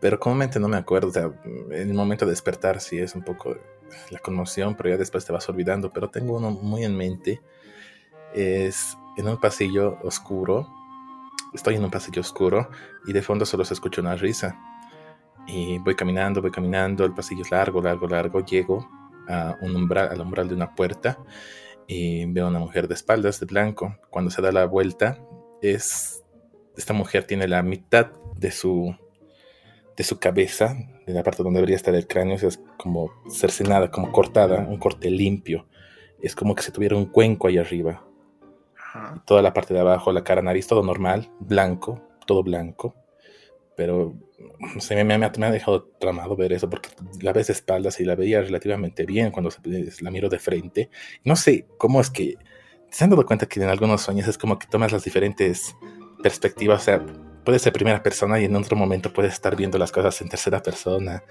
pero 0.00 0.18
comúnmente 0.18 0.60
no 0.60 0.68
me 0.68 0.76
acuerdo. 0.76 1.08
O 1.08 1.12
sea, 1.12 1.30
en 1.44 1.88
el 1.90 1.94
momento 1.94 2.24
de 2.24 2.32
despertar 2.32 2.80
sí 2.80 2.98
es 2.98 3.14
un 3.14 3.22
poco 3.22 3.56
la 4.10 4.18
conmoción, 4.18 4.76
pero 4.76 4.90
ya 4.90 4.96
después 4.96 5.24
te 5.24 5.32
vas 5.32 5.48
olvidando. 5.48 5.92
Pero 5.92 6.10
tengo 6.10 6.36
uno 6.36 6.50
muy 6.50 6.84
en 6.84 6.96
mente. 6.96 7.40
Es 8.34 8.96
en 9.16 9.28
un 9.28 9.40
pasillo 9.40 9.98
oscuro. 10.02 10.68
Estoy 11.54 11.76
en 11.76 11.84
un 11.84 11.90
pasillo 11.90 12.20
oscuro 12.20 12.68
y 13.06 13.12
de 13.12 13.22
fondo 13.22 13.46
solo 13.46 13.64
se 13.64 13.74
escucha 13.74 14.00
una 14.00 14.16
risa. 14.16 14.58
Y 15.46 15.78
voy 15.78 15.94
caminando, 15.94 16.42
voy 16.42 16.50
caminando, 16.50 17.04
el 17.04 17.14
pasillo 17.14 17.42
es 17.42 17.50
largo, 17.50 17.80
largo, 17.80 18.08
largo. 18.08 18.44
Llego 18.44 18.88
a 19.28 19.56
un 19.60 19.76
umbral, 19.76 20.08
al 20.10 20.20
umbral 20.20 20.48
de 20.48 20.54
una 20.54 20.74
puerta 20.74 21.18
y 21.86 22.24
veo 22.26 22.46
a 22.46 22.50
una 22.50 22.58
mujer 22.58 22.88
de 22.88 22.94
espaldas 22.94 23.40
de 23.40 23.46
blanco. 23.46 23.96
Cuando 24.10 24.30
se 24.30 24.42
da 24.42 24.52
la 24.52 24.66
vuelta, 24.66 25.18
es 25.62 26.24
esta 26.76 26.92
mujer 26.92 27.24
tiene 27.24 27.46
la 27.46 27.62
mitad 27.62 28.10
de 28.36 28.50
su 28.50 28.94
de 29.96 30.02
su 30.02 30.18
cabeza, 30.18 30.76
de 31.06 31.12
la 31.12 31.22
parte 31.22 31.42
donde 31.42 31.58
debería 31.58 31.76
estar 31.76 31.94
el 31.94 32.08
cráneo, 32.08 32.34
es 32.34 32.60
como 32.76 33.12
cercenada, 33.30 33.90
como 33.90 34.10
cortada, 34.10 34.58
un 34.58 34.78
corte 34.78 35.08
limpio. 35.08 35.66
Es 36.20 36.34
como 36.34 36.54
que 36.54 36.62
se 36.62 36.72
tuviera 36.72 36.96
un 36.96 37.06
cuenco 37.06 37.46
ahí 37.46 37.58
arriba. 37.58 38.04
Toda 39.24 39.42
la 39.42 39.52
parte 39.52 39.74
de 39.74 39.80
abajo, 39.80 40.12
la 40.12 40.24
cara, 40.24 40.42
nariz, 40.42 40.66
todo 40.66 40.82
normal, 40.82 41.30
blanco, 41.38 42.02
todo 42.26 42.42
blanco. 42.42 42.94
Pero 43.76 44.14
se 44.78 45.02
me, 45.02 45.18
me, 45.18 45.26
ha 45.26 45.50
dejado 45.50 45.84
tramado 45.98 46.36
ver 46.36 46.52
eso 46.52 46.68
porque 46.70 46.90
la 47.20 47.32
ves 47.32 47.48
de 47.48 47.52
espaldas 47.52 48.00
y 48.00 48.04
la 48.04 48.14
veía 48.14 48.40
relativamente 48.40 49.04
bien 49.04 49.30
cuando 49.30 49.50
la 50.00 50.10
miro 50.10 50.28
de 50.28 50.38
frente. 50.38 50.90
No 51.24 51.36
sé 51.36 51.66
cómo 51.78 52.00
es 52.00 52.10
que 52.10 52.36
se 52.90 53.04
han 53.04 53.10
dado 53.10 53.26
cuenta 53.26 53.46
que 53.46 53.60
en 53.60 53.68
algunos 53.68 54.02
sueños 54.02 54.28
es 54.28 54.38
como 54.38 54.58
que 54.58 54.66
tomas 54.66 54.92
las 54.92 55.04
diferentes 55.04 55.76
perspectivas. 56.22 56.82
O 56.82 56.84
sea, 56.84 57.04
puede 57.44 57.58
ser 57.58 57.72
primera 57.72 58.02
persona 58.02 58.40
y 58.40 58.44
en 58.44 58.56
otro 58.56 58.76
momento 58.76 59.12
puedes 59.12 59.32
estar 59.32 59.56
viendo 59.56 59.78
las 59.78 59.92
cosas 59.92 60.20
en 60.22 60.28
tercera 60.28 60.62
persona, 60.62 61.22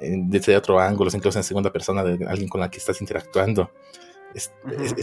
desde 0.00 0.56
otro 0.56 0.80
ángulo, 0.80 1.10
incluso 1.14 1.38
en 1.38 1.44
segunda 1.44 1.72
persona 1.72 2.02
de 2.02 2.26
alguien 2.26 2.48
con 2.48 2.60
la 2.60 2.70
que 2.70 2.78
estás 2.78 3.00
interactuando. 3.00 3.70
Es, 4.34 4.52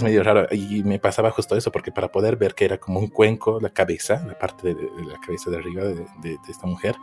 medio 0.02 0.24
raro. 0.24 0.48
Y 0.52 0.84
me 0.84 1.00
pasaba 1.00 1.32
justo 1.32 1.56
eso, 1.56 1.72
porque 1.72 1.92
para 1.92 2.12
poder 2.12 2.36
ver 2.38 2.56
que 2.56 2.66
era 2.66 2.78
como 2.80 3.00
un 3.00 3.08
cuenco, 3.08 3.60
la 3.60 3.70
cabeza, 3.70 4.24
la 4.26 4.38
parte 4.38 4.74
de, 4.74 4.90
la 5.06 5.20
cabeza 5.20 5.50
de 5.50 5.58
arriba 5.58 5.84
de, 5.84 6.38
esta 6.48 6.68
mujer, 6.68 6.96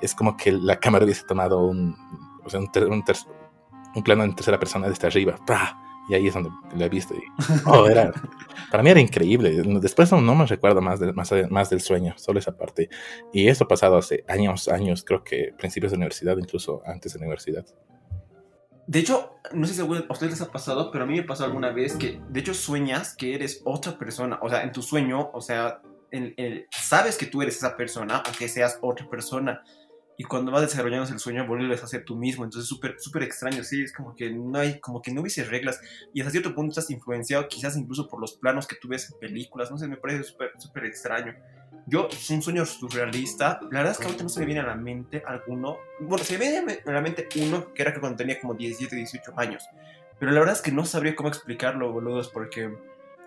es 0.00 0.14
como 0.14 0.36
que 0.36 0.52
la 0.52 0.78
cámara 0.78 1.04
hubiese 1.04 1.24
tomado 1.24 1.64
un, 1.64 1.96
o 2.44 2.50
sea, 2.50 2.60
un, 2.60 2.70
un, 3.94 4.02
plano 4.02 4.24
en 4.24 4.34
tercera 4.34 4.58
persona 4.58 4.88
desde 4.88 5.06
arriba. 5.06 5.38
Y 6.08 6.14
ahí 6.14 6.26
es 6.26 6.34
donde 6.34 6.50
la 6.76 6.86
he 6.86 6.88
visto. 6.88 7.14
Oh, 7.64 7.86
era, 7.88 8.12
para 8.70 8.82
mí 8.82 8.90
era 8.90 9.00
increíble. 9.00 9.62
Después 9.80 10.10
no, 10.12 10.34
me 10.34 10.46
recuerdo 10.46 10.80
más, 10.82 11.00
más, 11.14 11.32
más 11.48 11.70
del 11.70 11.80
sueño, 11.80 12.14
solo 12.16 12.38
esa 12.38 12.56
parte. 12.56 12.88
Y 13.32 13.48
esto 13.48 13.68
pasado 13.68 13.96
hace 13.96 14.24
años, 14.28 14.68
años, 14.68 15.04
creo 15.04 15.22
que 15.22 15.54
principios 15.56 15.92
de 15.92 15.96
universidad, 15.96 16.36
incluso 16.38 16.82
antes 16.84 17.12
de 17.12 17.20
universidad. 17.20 17.64
De 18.86 18.98
hecho, 18.98 19.36
no 19.52 19.66
sé 19.66 19.74
si 19.74 19.80
a 19.80 19.84
ustedes 19.84 20.32
les 20.32 20.40
ha 20.40 20.50
pasado, 20.50 20.90
pero 20.90 21.04
a 21.04 21.06
mí 21.06 21.14
me 21.14 21.22
pasó 21.22 21.44
alguna 21.44 21.70
vez 21.70 21.94
que, 21.96 22.20
de 22.28 22.40
hecho, 22.40 22.52
sueñas 22.52 23.14
que 23.16 23.34
eres 23.34 23.62
otra 23.64 23.96
persona. 23.98 24.38
O 24.42 24.48
sea, 24.48 24.62
en 24.62 24.72
tu 24.72 24.82
sueño, 24.82 25.30
o 25.32 25.40
sea, 25.40 25.80
sabes 26.70 27.16
que 27.16 27.26
tú 27.26 27.42
eres 27.42 27.56
esa 27.56 27.76
persona, 27.76 28.22
aunque 28.26 28.48
seas 28.48 28.78
otra 28.82 29.08
persona. 29.08 29.62
Y 30.18 30.24
cuando 30.24 30.52
vas 30.52 30.62
desarrollando 30.62 31.10
el 31.10 31.18
sueño, 31.18 31.46
vuelves 31.46 31.82
a 31.82 31.86
ser 31.86 32.04
tú 32.04 32.16
mismo. 32.16 32.44
Entonces, 32.44 32.68
súper, 32.68 32.96
súper 32.98 33.22
extraño, 33.22 33.64
sí. 33.64 33.82
Es 33.82 33.92
como 33.92 34.14
que 34.14 34.30
no 34.30 34.58
hay, 34.58 34.78
como 34.78 35.00
que 35.00 35.12
no 35.12 35.22
hubiese 35.22 35.44
reglas. 35.44 35.80
Y 36.12 36.20
hasta 36.20 36.30
cierto 36.30 36.54
punto 36.54 36.70
estás 36.70 36.90
influenciado, 36.90 37.48
quizás 37.48 37.76
incluso 37.76 38.08
por 38.08 38.20
los 38.20 38.34
planos 38.34 38.66
que 38.66 38.76
tú 38.76 38.88
ves 38.88 39.10
en 39.10 39.18
películas. 39.18 39.70
No 39.70 39.78
sé, 39.78 39.88
me 39.88 39.96
parece 39.96 40.24
súper, 40.24 40.50
súper 40.58 40.84
extraño. 40.84 41.34
Yo, 41.86 42.08
es 42.10 42.30
un 42.30 42.42
sueño 42.42 42.64
surrealista. 42.64 43.60
La 43.70 43.80
verdad 43.80 43.92
es 43.92 43.98
que 43.98 44.04
ahorita 44.04 44.22
no 44.22 44.28
se 44.28 44.40
me 44.40 44.46
viene 44.46 44.60
a 44.60 44.66
la 44.66 44.76
mente 44.76 45.22
alguno. 45.26 45.78
Bueno, 46.00 46.24
se 46.24 46.38
me 46.38 46.50
viene 46.50 46.80
a 46.86 46.90
la 46.90 47.00
mente 47.00 47.28
uno 47.40 47.72
que 47.72 47.82
era 47.82 47.92
que 47.92 48.00
cuando 48.00 48.16
tenía 48.16 48.40
como 48.40 48.54
17, 48.54 48.94
18 48.94 49.32
años. 49.36 49.64
Pero 50.18 50.30
la 50.30 50.38
verdad 50.38 50.54
es 50.54 50.62
que 50.62 50.70
no 50.70 50.84
sabría 50.84 51.16
cómo 51.16 51.28
explicarlo, 51.28 51.90
boludos, 51.90 52.28
porque 52.28 52.72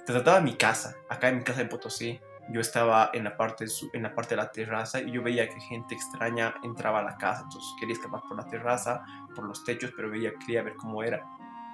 te 0.05 0.13
trataba 0.13 0.39
mi 0.39 0.55
casa, 0.55 0.95
acá 1.09 1.29
en 1.29 1.39
mi 1.39 1.43
casa 1.43 1.59
de 1.59 1.65
Potosí. 1.65 2.21
Yo 2.49 2.61
estaba 2.61 3.09
en 3.13 3.23
la, 3.23 3.35
parte, 3.35 3.65
en 3.93 4.03
la 4.03 4.13
parte 4.13 4.35
de 4.35 4.41
la 4.41 4.51
terraza 4.51 5.01
y 5.01 5.11
yo 5.11 5.23
veía 5.23 5.49
que 5.49 5.59
gente 5.59 5.95
extraña 5.95 6.55
entraba 6.63 6.99
a 6.99 7.03
la 7.03 7.17
casa. 7.17 7.41
Entonces 7.43 7.69
quería 7.79 7.95
escapar 7.95 8.21
por 8.29 8.37
la 8.37 8.47
terraza, 8.47 9.03
por 9.35 9.45
los 9.45 9.63
techos, 9.63 9.91
pero 9.95 10.09
veía, 10.09 10.31
quería 10.39 10.61
ver 10.61 10.75
cómo 10.75 11.03
era. 11.03 11.25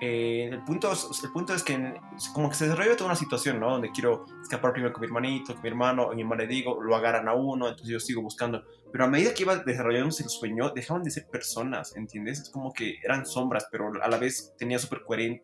Eh, 0.04 0.50
el, 0.52 0.64
punto, 0.64 0.92
el 0.92 1.32
punto 1.32 1.54
es 1.54 1.62
que 1.62 1.94
como 2.34 2.50
que 2.50 2.56
se 2.56 2.66
desarrolla 2.66 2.98
toda 2.98 3.12
una 3.12 3.16
situación, 3.16 3.60
¿no? 3.60 3.70
Donde 3.70 3.92
quiero 3.92 4.26
escapar 4.42 4.74
primero 4.74 4.92
con 4.92 5.02
mi 5.02 5.06
hermanito, 5.06 5.54
con 5.54 5.62
mi 5.62 5.70
hermano, 5.70 6.10
a 6.10 6.16
mi 6.16 6.22
hermano 6.22 6.42
le 6.42 6.48
digo, 6.48 6.82
lo 6.82 6.96
agarran 6.96 7.28
a 7.28 7.36
uno, 7.36 7.68
entonces 7.68 7.88
yo 7.88 8.00
sigo 8.00 8.24
buscando. 8.24 8.64
Pero 8.92 9.06
a 9.06 9.08
medida 9.08 9.32
que 9.36 9.44
iba 9.44 9.58
desarrollándose 9.58 10.24
el 10.24 10.30
sueño, 10.30 10.72
dejaban 10.72 11.04
de 11.04 11.12
ser 11.12 11.28
personas, 11.28 11.96
¿entiendes? 11.96 12.42
Es 12.42 12.50
como 12.50 12.74
que 12.74 12.96
eran 13.04 13.28
sombras, 13.28 13.68
pero 13.72 13.92
a 14.02 14.08
la 14.08 14.18
vez 14.18 14.56
tenía 14.58 14.80
súper 14.80 15.04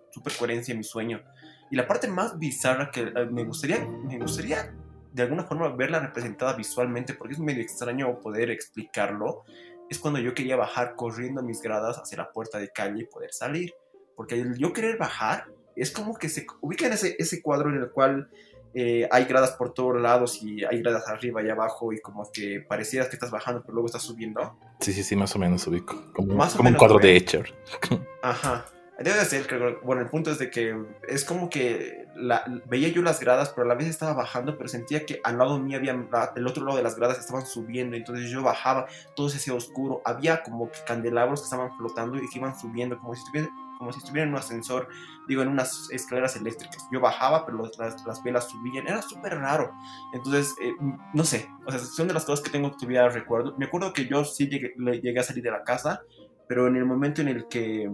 super 0.09 0.33
coherencia 0.33 0.71
en 0.71 0.79
mi 0.79 0.83
sueño. 0.83 1.21
Y 1.69 1.75
la 1.75 1.87
parte 1.87 2.07
más 2.07 2.39
bizarra 2.39 2.89
que 2.89 3.01
eh, 3.01 3.25
me 3.31 3.43
gustaría, 3.43 3.85
me 3.85 4.17
gustaría 4.17 4.73
de 5.13 5.21
alguna 5.21 5.43
forma 5.43 5.69
verla 5.69 5.99
representada 5.99 6.53
visualmente, 6.53 7.13
porque 7.13 7.35
es 7.35 7.39
medio 7.39 7.61
extraño 7.61 8.19
poder 8.21 8.49
explicarlo, 8.49 9.43
es 9.87 9.99
cuando 9.99 10.19
yo 10.19 10.33
quería 10.33 10.55
bajar 10.55 10.95
corriendo 10.95 11.43
mis 11.43 11.61
gradas 11.61 11.97
hacia 11.97 12.17
la 12.17 12.31
puerta 12.31 12.57
de 12.57 12.69
calle 12.69 13.03
y 13.03 13.05
poder 13.05 13.31
salir. 13.31 13.73
Porque 14.17 14.35
el 14.35 14.57
yo 14.57 14.73
querer 14.73 14.97
bajar 14.97 15.45
es 15.77 15.91
como 15.91 16.17
que 16.17 16.27
se 16.27 16.45
ubica 16.59 16.87
en 16.87 16.93
ese, 16.93 17.15
ese 17.19 17.41
cuadro 17.41 17.69
en 17.69 17.77
el 17.77 17.91
cual 17.91 18.29
eh, 18.73 19.07
hay 19.11 19.25
gradas 19.25 19.51
por 19.51 19.73
todos 19.73 20.01
lados 20.01 20.41
y 20.43 20.65
hay 20.65 20.81
gradas 20.81 21.07
arriba 21.07 21.41
y 21.41 21.49
abajo 21.49 21.93
y 21.93 22.01
como 22.01 22.29
que 22.31 22.59
parecieras 22.67 23.07
que 23.07 23.15
estás 23.15 23.31
bajando 23.31 23.61
pero 23.61 23.75
luego 23.75 23.85
estás 23.85 24.01
subiendo. 24.01 24.57
Sí, 24.81 24.91
sí, 24.91 25.03
sí, 25.03 25.15
más 25.15 25.35
o 25.35 25.39
menos 25.39 25.65
ubico. 25.67 26.11
Como, 26.13 26.35
como 26.35 26.69
un 26.69 26.75
cuadro 26.75 26.99
de 26.99 27.15
Etcher. 27.15 27.53
Ajá. 28.21 28.65
Debe 28.99 29.19
de 29.19 29.25
ser, 29.25 29.45
creo. 29.45 29.79
Bueno, 29.83 30.01
el 30.01 30.09
punto 30.09 30.31
es 30.31 30.39
de 30.39 30.49
que 30.49 30.75
es 31.07 31.23
como 31.23 31.51
que 31.51 32.07
la, 32.15 32.43
veía 32.65 32.89
yo 32.89 33.03
las 33.03 33.19
gradas, 33.19 33.49
pero 33.49 33.65
a 33.65 33.67
la 33.67 33.75
vez 33.75 33.87
estaba 33.87 34.13
bajando, 34.13 34.57
pero 34.57 34.67
sentía 34.67 35.05
que 35.05 35.21
al 35.23 35.37
lado 35.37 35.59
mío 35.59 35.77
había, 35.77 35.91
el 36.35 36.47
otro 36.47 36.65
lado 36.65 36.77
de 36.77 36.83
las 36.83 36.95
gradas 36.95 37.19
estaban 37.19 37.45
subiendo, 37.45 37.95
entonces 37.95 38.31
yo 38.31 38.41
bajaba, 38.41 38.87
todo 39.15 39.29
se 39.29 39.37
hacía 39.37 39.53
oscuro, 39.53 40.01
había 40.03 40.41
como 40.41 40.71
que 40.71 40.79
candelabros 40.85 41.41
que 41.41 41.43
estaban 41.43 41.77
flotando 41.77 42.17
y 42.17 42.27
que 42.27 42.39
iban 42.39 42.59
subiendo, 42.59 42.97
como 42.97 43.13
si 43.13 43.21
estuviera, 43.21 43.49
como 43.77 43.91
si 43.91 43.99
estuviera 43.99 44.27
en 44.27 44.33
un 44.33 44.39
ascensor, 44.39 44.87
digo, 45.27 45.41
en 45.41 45.49
unas 45.49 45.89
escaleras 45.91 46.35
eléctricas. 46.35 46.87
Yo 46.91 46.99
bajaba, 46.99 47.45
pero 47.45 47.69
las, 47.77 48.05
las 48.05 48.23
velas 48.23 48.49
subían, 48.49 48.87
era 48.87 49.01
súper 49.01 49.37
raro. 49.37 49.71
Entonces, 50.13 50.55
eh, 50.61 50.73
no 51.13 51.23
sé, 51.23 51.49
o 51.65 51.71
sea, 51.71 51.79
son 51.79 52.07
de 52.07 52.13
las 52.13 52.25
cosas 52.25 52.43
que 52.43 52.51
tengo 52.51 52.71
todavía 52.71 53.07
recuerdo. 53.09 53.55
Me 53.57 53.65
acuerdo 53.65 53.93
que 53.93 54.07
yo 54.07 54.23
sí 54.25 54.47
llegué, 54.47 54.73
llegué 55.01 55.19
a 55.19 55.23
salir 55.23 55.43
de 55.43 55.51
la 55.51 55.63
casa, 55.63 56.01
pero 56.47 56.67
en 56.67 56.75
el 56.75 56.85
momento 56.85 57.21
en 57.21 57.27
el 57.27 57.47
que 57.47 57.89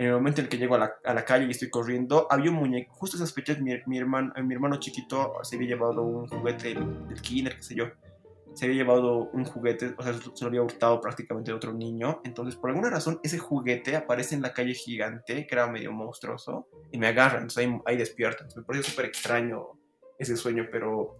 en 0.00 0.06
el 0.06 0.14
momento 0.14 0.40
en 0.40 0.46
el 0.46 0.50
que 0.50 0.56
llego 0.56 0.76
a 0.76 0.78
la, 0.78 0.94
a 1.04 1.12
la, 1.12 1.26
calle 1.26 1.44
y 1.44 1.50
estoy 1.50 1.68
corriendo, 1.68 2.26
había 2.30 2.50
un 2.50 2.56
muñeco, 2.56 2.94
justo 2.94 3.18
esas 3.18 3.34
fechas 3.34 3.60
mi, 3.60 3.74
mi, 3.86 3.98
hermano, 3.98 4.32
mi 4.42 4.54
hermano 4.54 4.76
chiquito 4.76 5.34
se 5.42 5.56
había 5.56 5.68
llevado 5.68 6.00
un 6.00 6.26
juguete 6.26 6.68
del, 6.68 7.06
del 7.06 7.20
kinder, 7.20 7.56
qué 7.56 7.62
sé 7.62 7.74
yo, 7.74 7.84
se 8.54 8.66
había 8.66 8.82
llevado 8.82 9.30
un 9.32 9.44
juguete, 9.44 9.94
o 9.96 10.02
sea, 10.02 10.12
se 10.12 10.44
lo 10.44 10.48
había 10.48 10.62
hurtado 10.62 11.00
prácticamente 11.00 11.50
de 11.50 11.56
otro 11.56 11.72
niño, 11.72 12.20
entonces 12.24 12.56
por 12.56 12.70
alguna 12.70 12.90
razón 12.90 13.20
ese 13.22 13.38
juguete 13.38 13.96
aparece 13.96 14.34
en 14.34 14.42
la 14.42 14.52
calle 14.52 14.74
gigante, 14.74 15.46
que 15.46 15.54
era 15.54 15.66
medio 15.66 15.92
monstruoso, 15.92 16.68
y 16.90 16.98
me 16.98 17.08
agarra, 17.08 17.38
entonces 17.38 17.58
ahí, 17.58 17.80
ahí 17.86 17.96
despierto, 17.96 18.42
entonces 18.42 18.58
me 18.58 18.64
parece 18.64 18.90
súper 18.90 19.06
extraño 19.06 19.78
ese 20.18 20.36
sueño, 20.36 20.66
pero 20.70 21.16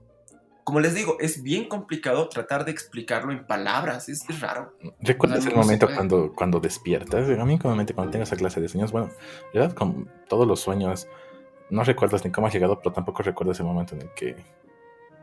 como 0.64 0.80
les 0.80 0.94
digo, 0.94 1.16
es 1.18 1.42
bien 1.42 1.68
complicado 1.68 2.28
tratar 2.28 2.64
de 2.64 2.70
explicarlo 2.70 3.32
en 3.32 3.44
palabras, 3.46 4.08
es, 4.08 4.28
es 4.28 4.40
raro. 4.40 4.72
¿Recuerdas 5.00 5.44
el 5.46 5.56
momento 5.56 5.88
cuando, 5.92 6.32
cuando 6.32 6.60
despiertas? 6.60 7.28
A 7.28 7.44
mí, 7.44 7.58
comúnmente, 7.58 7.92
cuando 7.94 8.12
tengo 8.12 8.22
esa 8.22 8.36
clase 8.36 8.60
de 8.60 8.68
sueños, 8.68 8.92
bueno, 8.92 9.10
verdad, 9.52 9.72
con 9.74 10.08
todos 10.28 10.46
los 10.46 10.60
sueños, 10.60 11.08
no 11.70 11.82
recuerdas 11.82 12.24
ni 12.24 12.30
cómo 12.30 12.46
has 12.46 12.52
llegado, 12.52 12.78
pero 12.78 12.92
tampoco 12.92 13.22
recuerdas 13.22 13.58
el 13.58 13.66
momento 13.66 13.94
en 13.96 14.02
el 14.02 14.10
que 14.14 14.36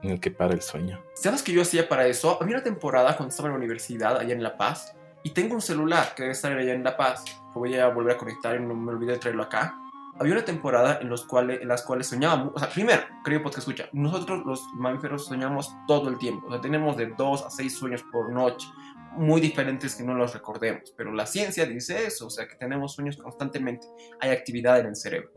en 0.01 0.12
el 0.12 0.19
que 0.19 0.31
para 0.31 0.53
el 0.53 0.62
sueño. 0.62 1.01
¿Sabes 1.15 1.43
qué 1.43 1.51
yo 1.51 1.62
hacía 1.62 1.88
para 1.88 2.07
eso? 2.07 2.38
Había 2.41 2.55
una 2.55 2.63
temporada 2.63 3.15
cuando 3.15 3.29
estaba 3.29 3.49
en 3.49 3.53
la 3.53 3.57
universidad, 3.57 4.17
allá 4.17 4.33
en 4.33 4.43
La 4.43 4.57
Paz, 4.57 4.95
y 5.23 5.31
tengo 5.31 5.55
un 5.55 5.62
celular 5.62 6.13
que 6.15 6.23
debe 6.23 6.33
estar 6.33 6.51
allá 6.51 6.73
en 6.73 6.83
La 6.83 6.95
Paz, 6.95 7.25
lo 7.53 7.62
voy 7.62 7.75
a 7.75 7.88
volver 7.88 8.15
a 8.15 8.17
conectar 8.17 8.55
y 8.55 8.60
no 8.60 8.73
me 8.73 8.91
olvidé 8.91 9.13
de 9.13 9.19
traerlo 9.19 9.43
acá 9.43 9.77
había 10.19 10.33
una 10.33 10.45
temporada 10.45 10.99
en, 11.01 11.10
los 11.10 11.25
cuales, 11.25 11.62
en 11.62 11.67
las 11.67 11.83
cuales 11.83 12.07
soñábamos, 12.07 12.53
o 12.55 12.60
sea, 12.60 12.69
primero, 12.69 13.03
querido 13.23 13.43
podcast 13.43 13.67
escucha, 13.67 13.89
nosotros 13.93 14.45
los 14.45 14.63
mamíferos 14.73 15.25
soñamos 15.25 15.75
todo 15.88 16.10
el 16.10 16.17
tiempo, 16.17 16.47
o 16.47 16.51
sea, 16.51 16.62
tenemos 16.62 16.97
de 16.97 17.07
dos 17.17 17.43
a 17.43 17.49
seis 17.49 17.75
sueños 17.77 18.03
por 18.12 18.31
noche, 18.31 18.67
muy 19.15 19.41
diferentes 19.41 19.95
que 19.95 20.03
no 20.03 20.13
los 20.13 20.33
recordemos, 20.33 20.93
pero 20.95 21.12
la 21.12 21.25
ciencia 21.25 21.65
dice 21.65 22.05
eso, 22.05 22.27
o 22.27 22.29
sea, 22.29 22.47
que 22.47 22.55
tenemos 22.55 22.93
sueños 22.93 23.17
constantemente, 23.17 23.88
hay 24.19 24.31
actividad 24.31 24.79
en 24.79 24.88
el 24.88 24.95
cerebro. 24.95 25.31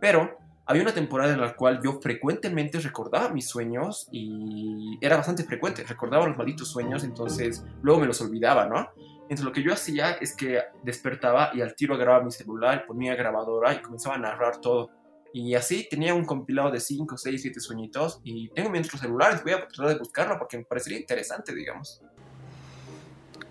Pero 0.00 0.38
había 0.66 0.82
una 0.82 0.94
temporada 0.94 1.32
en 1.34 1.40
la 1.40 1.54
cual 1.54 1.80
yo 1.82 2.00
frecuentemente 2.00 2.78
recordaba 2.80 3.28
mis 3.28 3.48
sueños 3.48 4.08
y 4.10 4.98
era 5.00 5.16
bastante 5.16 5.44
frecuente, 5.44 5.84
recordaba 5.84 6.26
los 6.26 6.36
malditos 6.36 6.68
sueños, 6.68 7.04
entonces 7.04 7.64
luego 7.82 8.00
me 8.00 8.06
los 8.06 8.20
olvidaba, 8.20 8.66
¿no? 8.66 8.88
Entonces 9.22 9.44
lo 9.44 9.52
que 9.52 9.62
yo 9.62 9.72
hacía 9.72 10.12
es 10.12 10.34
que 10.34 10.60
despertaba 10.82 11.50
y 11.54 11.60
al 11.60 11.74
tiro 11.74 11.96
grababa 11.96 12.24
mi 12.24 12.30
celular, 12.30 12.84
ponía 12.86 13.14
grabadora 13.14 13.74
y 13.74 13.82
comenzaba 13.82 14.16
a 14.16 14.18
narrar 14.18 14.60
todo. 14.60 14.90
Y 15.32 15.54
así 15.54 15.88
tenía 15.90 16.14
un 16.14 16.24
compilado 16.24 16.70
de 16.70 16.78
5, 16.78 17.16
6, 17.16 17.42
7 17.42 17.60
sueñitos 17.60 18.20
y 18.22 18.48
tengo 18.50 18.70
mi 18.70 18.78
otros 18.78 19.00
celulares, 19.00 19.42
voy 19.42 19.52
a 19.52 19.66
tratar 19.66 19.88
de 19.88 19.98
buscarlo 19.98 20.38
porque 20.38 20.58
me 20.58 20.64
parecería 20.64 20.98
interesante, 20.98 21.54
digamos. 21.54 22.02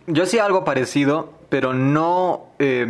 Yo 0.07 0.23
hacía 0.23 0.45
algo 0.45 0.65
parecido, 0.65 1.33
pero 1.49 1.73
no, 1.73 2.47
eh, 2.59 2.85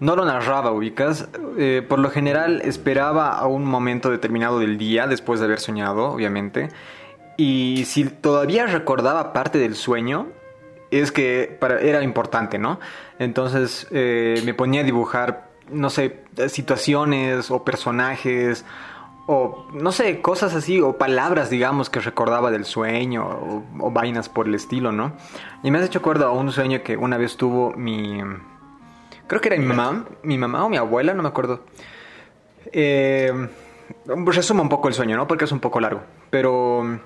no 0.00 0.16
lo 0.16 0.24
narraba, 0.24 0.70
ubicas. 0.70 1.28
Eh, 1.58 1.84
por 1.88 1.98
lo 1.98 2.10
general 2.10 2.62
esperaba 2.64 3.36
a 3.38 3.46
un 3.46 3.64
momento 3.64 4.10
determinado 4.10 4.60
del 4.60 4.78
día, 4.78 5.06
después 5.06 5.40
de 5.40 5.46
haber 5.46 5.60
soñado, 5.60 6.12
obviamente. 6.12 6.68
Y 7.36 7.84
si 7.86 8.04
todavía 8.04 8.66
recordaba 8.66 9.32
parte 9.32 9.58
del 9.58 9.74
sueño, 9.74 10.28
es 10.90 11.10
que 11.10 11.58
era 11.80 12.02
importante, 12.02 12.58
¿no? 12.58 12.78
Entonces 13.18 13.86
eh, 13.90 14.40
me 14.44 14.54
ponía 14.54 14.82
a 14.82 14.84
dibujar, 14.84 15.48
no 15.70 15.90
sé, 15.90 16.22
situaciones 16.48 17.50
o 17.50 17.64
personajes 17.64 18.64
o 19.26 19.66
no 19.72 19.90
sé, 19.92 20.20
cosas 20.20 20.54
así, 20.54 20.80
o 20.80 20.96
palabras, 20.96 21.50
digamos, 21.50 21.90
que 21.90 22.00
recordaba 22.00 22.50
del 22.50 22.64
sueño, 22.64 23.26
o, 23.80 23.90
vainas 23.90 24.28
por 24.28 24.46
el 24.46 24.54
estilo, 24.54 24.92
¿no? 24.92 25.12
Y 25.62 25.70
me 25.70 25.78
has 25.78 25.86
hecho 25.86 25.98
acuerdo 25.98 26.26
a 26.26 26.32
un 26.32 26.52
sueño 26.52 26.82
que 26.82 26.96
una 26.96 27.18
vez 27.18 27.36
tuvo 27.36 27.72
mi... 27.72 28.20
Creo 29.26 29.40
que 29.40 29.48
era 29.48 29.56
mi 29.56 29.66
mamá, 29.66 30.04
mi 30.22 30.38
mamá 30.38 30.64
o 30.64 30.68
mi 30.68 30.76
abuela, 30.76 31.12
no 31.12 31.22
me 31.24 31.28
acuerdo. 31.28 31.64
Eh, 32.72 33.32
resumo 34.06 34.62
un 34.62 34.68
poco 34.68 34.86
el 34.86 34.94
sueño, 34.94 35.16
¿no? 35.16 35.26
Porque 35.26 35.46
es 35.46 35.52
un 35.52 35.58
poco 35.58 35.80
largo. 35.80 36.02
Pero 36.30 37.00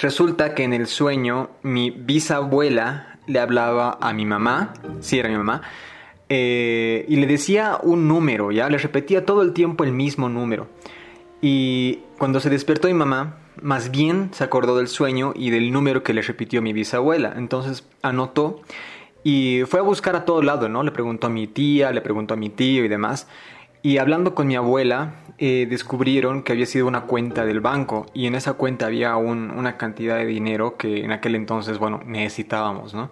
resulta 0.00 0.54
que 0.54 0.64
en 0.64 0.72
el 0.72 0.86
sueño 0.86 1.50
mi 1.62 1.90
bisabuela 1.90 3.18
le 3.26 3.38
hablaba 3.38 3.98
a 4.00 4.14
mi 4.14 4.24
mamá, 4.24 4.72
sí 5.00 5.18
era 5.18 5.28
mi 5.28 5.36
mamá, 5.36 5.60
eh, 6.30 7.04
y 7.08 7.16
le 7.16 7.26
decía 7.26 7.78
un 7.82 8.08
número, 8.08 8.52
¿ya? 8.52 8.70
Le 8.70 8.78
repetía 8.78 9.26
todo 9.26 9.42
el 9.42 9.52
tiempo 9.52 9.84
el 9.84 9.92
mismo 9.92 10.30
número. 10.30 10.68
Y 11.42 11.98
cuando 12.18 12.40
se 12.40 12.48
despertó 12.48 12.86
mi 12.86 12.94
mamá, 12.94 13.36
más 13.60 13.90
bien 13.90 14.30
se 14.32 14.44
acordó 14.44 14.78
del 14.78 14.86
sueño 14.88 15.32
y 15.36 15.50
del 15.50 15.72
número 15.72 16.02
que 16.02 16.14
le 16.14 16.22
repitió 16.22 16.62
mi 16.62 16.72
bisabuela. 16.72 17.34
Entonces 17.36 17.86
anotó 18.00 18.62
y 19.24 19.62
fue 19.66 19.80
a 19.80 19.82
buscar 19.82 20.16
a 20.16 20.24
todo 20.24 20.40
lado, 20.40 20.68
¿no? 20.68 20.84
Le 20.84 20.92
preguntó 20.92 21.26
a 21.26 21.30
mi 21.30 21.48
tía, 21.48 21.90
le 21.90 22.00
preguntó 22.00 22.34
a 22.34 22.36
mi 22.36 22.48
tío 22.48 22.84
y 22.84 22.88
demás. 22.88 23.26
Y 23.82 23.98
hablando 23.98 24.36
con 24.36 24.46
mi 24.46 24.54
abuela, 24.54 25.16
eh, 25.38 25.66
descubrieron 25.68 26.44
que 26.44 26.52
había 26.52 26.66
sido 26.66 26.86
una 26.86 27.02
cuenta 27.02 27.44
del 27.44 27.60
banco 27.60 28.06
y 28.14 28.26
en 28.26 28.36
esa 28.36 28.52
cuenta 28.52 28.86
había 28.86 29.16
una 29.16 29.76
cantidad 29.76 30.16
de 30.18 30.26
dinero 30.26 30.76
que 30.76 31.04
en 31.04 31.10
aquel 31.10 31.34
entonces, 31.34 31.78
bueno, 31.78 32.00
necesitábamos, 32.06 32.94
¿no? 32.94 33.10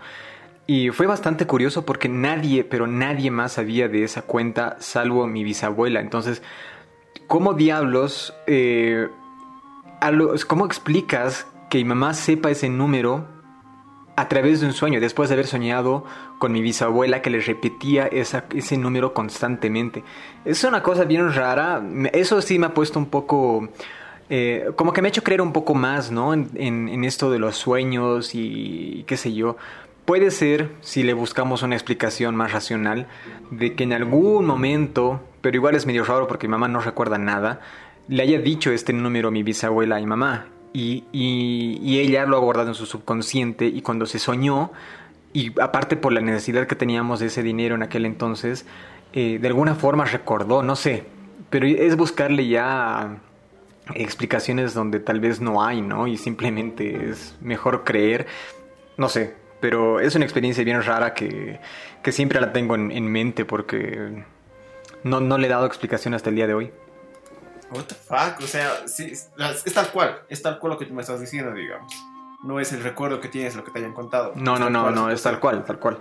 Y 0.69 0.91
fue 0.91 1.09
bastante 1.09 1.49
curioso 1.49 1.85
porque 1.85 2.09
nadie, 2.09 2.63
pero 2.63 2.87
nadie 2.87 3.33
más 3.33 3.55
sabía 3.55 3.89
de 3.89 4.05
esa 4.05 4.23
cuenta 4.23 4.77
salvo 4.79 5.27
mi 5.27 5.43
bisabuela. 5.43 5.99
Entonces, 5.99 6.43
¿cómo 7.31 7.55
diablos, 7.55 8.35
eh, 8.49 9.09
cómo 10.49 10.67
explicas 10.67 11.47
que 11.71 11.79
mi 11.79 11.85
mamá 11.85 12.13
sepa 12.13 12.51
ese 12.51 12.69
número 12.69 13.25
a 14.17 14.27
través 14.27 14.61
de 14.61 14.67
un 14.67 14.73
sueño, 14.73 15.01
después 15.01 15.29
de 15.29 15.35
haber 15.35 15.47
soñado 15.47 16.05
con 16.41 16.51
mi 16.51 16.61
bisabuela 16.61 17.23
que 17.23 17.31
le 17.31 17.39
repetía 17.39 18.09
ese 18.09 18.77
número 18.77 19.15
constantemente? 19.15 20.03
Es 20.45 20.65
una 20.65 20.83
cosa 20.83 21.05
bien 21.05 21.33
rara, 21.33 21.81
eso 22.13 22.43
sí 22.43 22.59
me 22.59 22.67
ha 22.67 22.75
puesto 22.75 22.99
un 22.99 23.07
poco... 23.07 23.69
Eh, 24.29 24.69
como 24.75 24.93
que 24.93 25.01
me 25.01 25.07
ha 25.07 25.11
hecho 25.11 25.23
creer 25.23 25.41
un 25.41 25.53
poco 25.53 25.77
más, 25.77 26.11
¿no? 26.11 26.35
En, 26.35 26.51
en, 26.57 27.05
esto 27.05 27.31
de 27.31 27.39
los 27.39 27.57
sueños 27.57 28.35
y 28.35 29.05
qué 29.07 29.17
sé 29.17 29.33
yo. 29.35 29.57
Puede 30.05 30.33
ser, 30.33 30.73
si 30.81 31.05
le 31.05 31.15
buscamos 31.15 31.63
una 31.63 31.77
explicación 31.77 32.35
más 32.35 32.53
racional, 32.53 33.07
de 33.53 33.75
que 33.77 33.85
en 33.85 33.93
algún 33.93 34.47
momento 34.47 35.21
pero 35.41 35.57
igual 35.57 35.75
es 35.75 35.87
medio 35.87 36.05
raro 36.05 36.27
porque 36.27 36.49
mi 36.49 36.53
mamá 36.53 36.69
no 36.69 36.81
recuerda 36.81 37.19
nada, 37.19 37.61
le 38.09 38.23
haya 38.23 38.39
dicho 38.39 38.71
este 38.73 38.93
número 38.93 39.29
a 39.29 39.31
mi 39.31 39.43
bisabuela 39.43 40.01
y 40.01 40.07
mamá. 40.07 40.47
Y, 40.73 41.05
y, 41.13 41.99
ella 41.99 42.27
lo 42.27 42.37
ha 42.37 42.41
guardado 42.41 42.69
en 42.69 42.75
su 42.75 42.87
subconsciente 42.87 43.67
y 43.67 43.83
cuando 43.83 44.07
se 44.07 44.21
soñó, 44.21 44.71
y 45.33 45.61
aparte 45.61 45.97
por 45.97 46.13
la 46.13 46.21
necesidad 46.21 46.67
que 46.67 46.77
teníamos 46.77 47.19
de 47.21 47.27
ese 47.27 47.43
dinero 47.43 47.75
en 47.75 47.83
aquel 47.83 48.07
entonces, 48.07 48.67
eh, 49.13 49.39
de 49.41 49.49
alguna 49.49 49.75
forma 49.75 50.05
recordó, 50.05 50.63
no 50.63 50.77
sé, 50.77 51.05
pero 51.51 51.67
es 51.67 51.97
buscarle 51.97 52.47
ya 52.47 53.19
explicaciones 53.95 54.75
donde 54.75 55.01
tal 55.01 55.19
vez 55.19 55.41
no 55.41 55.65
hay, 55.65 55.83
¿no? 55.83 56.07
Y 56.07 56.17
simplemente 56.17 57.11
es 57.11 57.37
mejor 57.41 57.83
creer, 57.83 58.27
no 58.97 59.09
sé, 59.09 59.35
pero 59.61 59.99
es 59.99 60.15
una 60.15 60.25
experiencia 60.25 60.63
bien 60.63 60.83
rara 60.83 61.15
que, 61.15 61.59
que 62.03 62.13
siempre 62.13 62.41
la 62.41 62.53
tengo 62.53 62.77
en, 62.77 62.93
en 62.93 63.07
mente 63.11 63.45
porque 63.45 64.25
no, 65.05 65.21
no 65.21 65.39
le 65.39 65.47
he 65.47 65.51
dado 65.51 65.67
explicación 65.67 66.15
hasta 66.15 66.31
el 66.31 66.37
día 66.37 66.47
de 66.47 66.55
hoy. 66.55 66.73
What 67.73 67.85
the 67.85 67.95
fuck, 67.95 68.41
o 68.43 68.47
sea, 68.47 68.89
sí, 68.89 69.13
es, 69.13 69.31
tal 69.73 69.91
cual, 69.93 70.23
es 70.29 70.43
tal 70.43 70.59
cual 70.59 70.73
lo 70.73 70.79
que 70.79 70.87
tú 70.87 70.95
me 70.95 71.03
estás 71.03 71.21
diciendo, 71.21 71.53
digamos. 71.55 71.93
No 72.43 72.59
es 72.59 72.73
el 72.73 72.83
recuerdo 72.83 73.21
que 73.21 73.29
tienes, 73.29 73.55
lo 73.55 73.63
que 73.65 73.71
te 73.71 73.79
hayan 73.79 73.93
contado. 73.93 74.33
No, 74.35 74.59
no, 74.59 74.69
no, 74.69 74.91
no, 74.91 75.11
es 75.11 75.23
tal 75.23 75.39
cual, 75.39 75.65
tal 75.65 75.79
cual. 75.79 75.99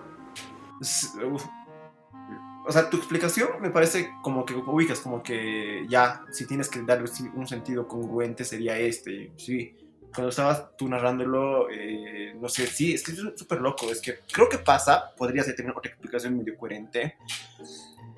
o 0.81 2.71
sea, 2.71 2.89
tu 2.89 2.97
explicación 2.97 3.49
me 3.61 3.69
parece 3.69 4.11
como 4.23 4.45
que 4.45 4.55
ubicas, 4.55 4.99
como 4.99 5.21
que 5.21 5.85
ya, 5.87 6.23
si 6.31 6.47
tienes 6.47 6.69
que 6.69 6.81
darle 6.81 7.09
un 7.35 7.47
sentido 7.47 7.87
congruente 7.87 8.43
sería 8.45 8.77
este, 8.77 9.31
sí. 9.37 9.75
Cuando 10.11 10.29
estabas 10.29 10.75
tú 10.75 10.89
narrándolo, 10.89 11.69
eh, 11.69 12.33
no 12.39 12.49
sé, 12.49 12.65
sí, 12.65 12.95
es 12.95 13.03
que 13.03 13.11
es 13.11 13.19
súper 13.35 13.61
loco, 13.61 13.91
es 13.91 14.01
que 14.01 14.21
creo 14.31 14.49
que 14.49 14.57
pasa, 14.57 15.13
podría 15.15 15.43
ser 15.43 15.55
tener 15.55 15.71
otra 15.71 15.91
explicación 15.91 16.35
medio 16.35 16.57
coherente, 16.57 17.15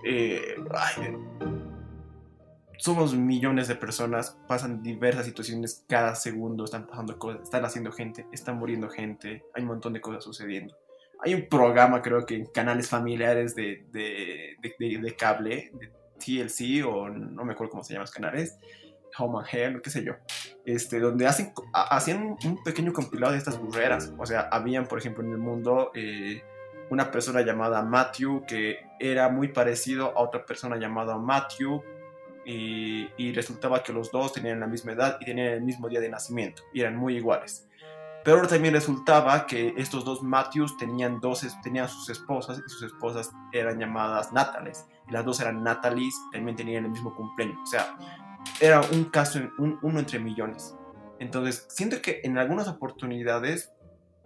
eh, 0.03 0.55
somos 2.77 3.13
millones 3.13 3.67
de 3.67 3.75
personas, 3.75 4.37
pasan 4.47 4.81
diversas 4.81 5.25
situaciones 5.25 5.85
cada 5.87 6.15
segundo, 6.15 6.65
están 6.65 6.87
pasando 6.87 7.19
cosas, 7.19 7.43
están 7.43 7.63
haciendo 7.63 7.91
gente, 7.91 8.25
están 8.31 8.57
muriendo 8.57 8.89
gente, 8.89 9.43
hay 9.53 9.61
un 9.61 9.67
montón 9.67 9.93
de 9.93 10.01
cosas 10.01 10.23
sucediendo. 10.23 10.75
hay 11.23 11.35
un 11.35 11.47
programa, 11.47 12.01
creo 12.01 12.25
que 12.25 12.35
en 12.35 12.47
canales 12.47 12.89
familiares 12.89 13.53
de, 13.53 13.85
de, 13.91 14.57
de, 14.79 15.15
cable, 15.15 15.71
de 15.73 15.91
TLC, 16.17 16.83
o 16.83 17.07
no 17.09 17.45
me 17.45 17.53
acuerdo 17.53 17.71
cómo 17.71 17.83
se 17.83 17.93
llaman 17.93 18.05
los 18.05 18.11
canales, 18.11 18.57
Home 19.17 19.39
and 19.39 19.47
Hair, 19.51 19.81
qué 19.81 19.89
sé 19.89 20.03
yo, 20.03 20.13
este, 20.65 20.99
donde 20.99 21.27
hacen, 21.27 21.53
hacían 21.73 22.37
un 22.43 22.63
pequeño 22.63 22.93
compilado 22.93 23.33
de 23.33 23.37
estas 23.37 23.59
burreras. 23.59 24.11
O 24.17 24.25
sea, 24.25 24.47
habían, 24.51 24.87
por 24.87 24.99
ejemplo, 24.99 25.23
en 25.23 25.31
el 25.31 25.37
mundo 25.37 25.91
eh, 25.93 26.41
una 26.91 27.09
persona 27.09 27.41
llamada 27.41 27.81
Matthew 27.81 28.45
que 28.45 28.85
era 28.99 29.29
muy 29.29 29.47
parecido 29.47 30.13
a 30.15 30.21
otra 30.21 30.45
persona 30.45 30.75
llamada 30.77 31.17
Matthew. 31.17 31.81
Y, 32.43 33.31
resultaba 33.33 33.81
que 33.81 33.93
los 33.93 34.11
dos 34.11 34.33
tenían 34.33 34.59
la 34.59 34.67
misma 34.67 34.91
edad 34.91 35.17
y 35.21 35.25
tenían 35.25 35.47
el 35.47 35.61
mismo 35.61 35.87
día 35.87 36.01
de 36.01 36.09
nacimiento 36.09 36.63
y 36.73 36.81
eran 36.81 36.97
muy 36.97 37.15
iguales. 37.15 37.69
Pero 38.25 38.45
también 38.45 38.73
resultaba 38.73 39.45
que 39.47 39.73
estos 39.77 40.03
dos 40.03 40.21
Matthews 40.21 40.75
tenían, 40.77 41.19
dos, 41.21 41.47
tenían 41.63 41.87
sus 41.87 42.09
esposas 42.09 42.59
y 42.59 42.69
sus 42.69 42.83
esposas 42.83 43.31
eran 43.53 43.79
llamadas 43.79 44.33
Natales. 44.33 44.85
Y 45.07 45.11
las 45.11 45.23
dos 45.23 45.39
eran 45.39 45.63
Natalies, 45.63 46.15
también 46.33 46.57
tenían 46.57 46.83
el 46.83 46.91
mismo 46.91 47.15
cumpleaños. 47.15 47.57
O 47.63 47.65
sea, 47.67 47.95
era 48.59 48.81
un 48.91 49.05
caso, 49.05 49.39
uno 49.57 49.99
entre 49.99 50.19
millones. 50.19 50.75
Entonces, 51.19 51.67
siento 51.69 52.01
que 52.01 52.21
en 52.23 52.37
algunas 52.37 52.67
oportunidades 52.67 53.71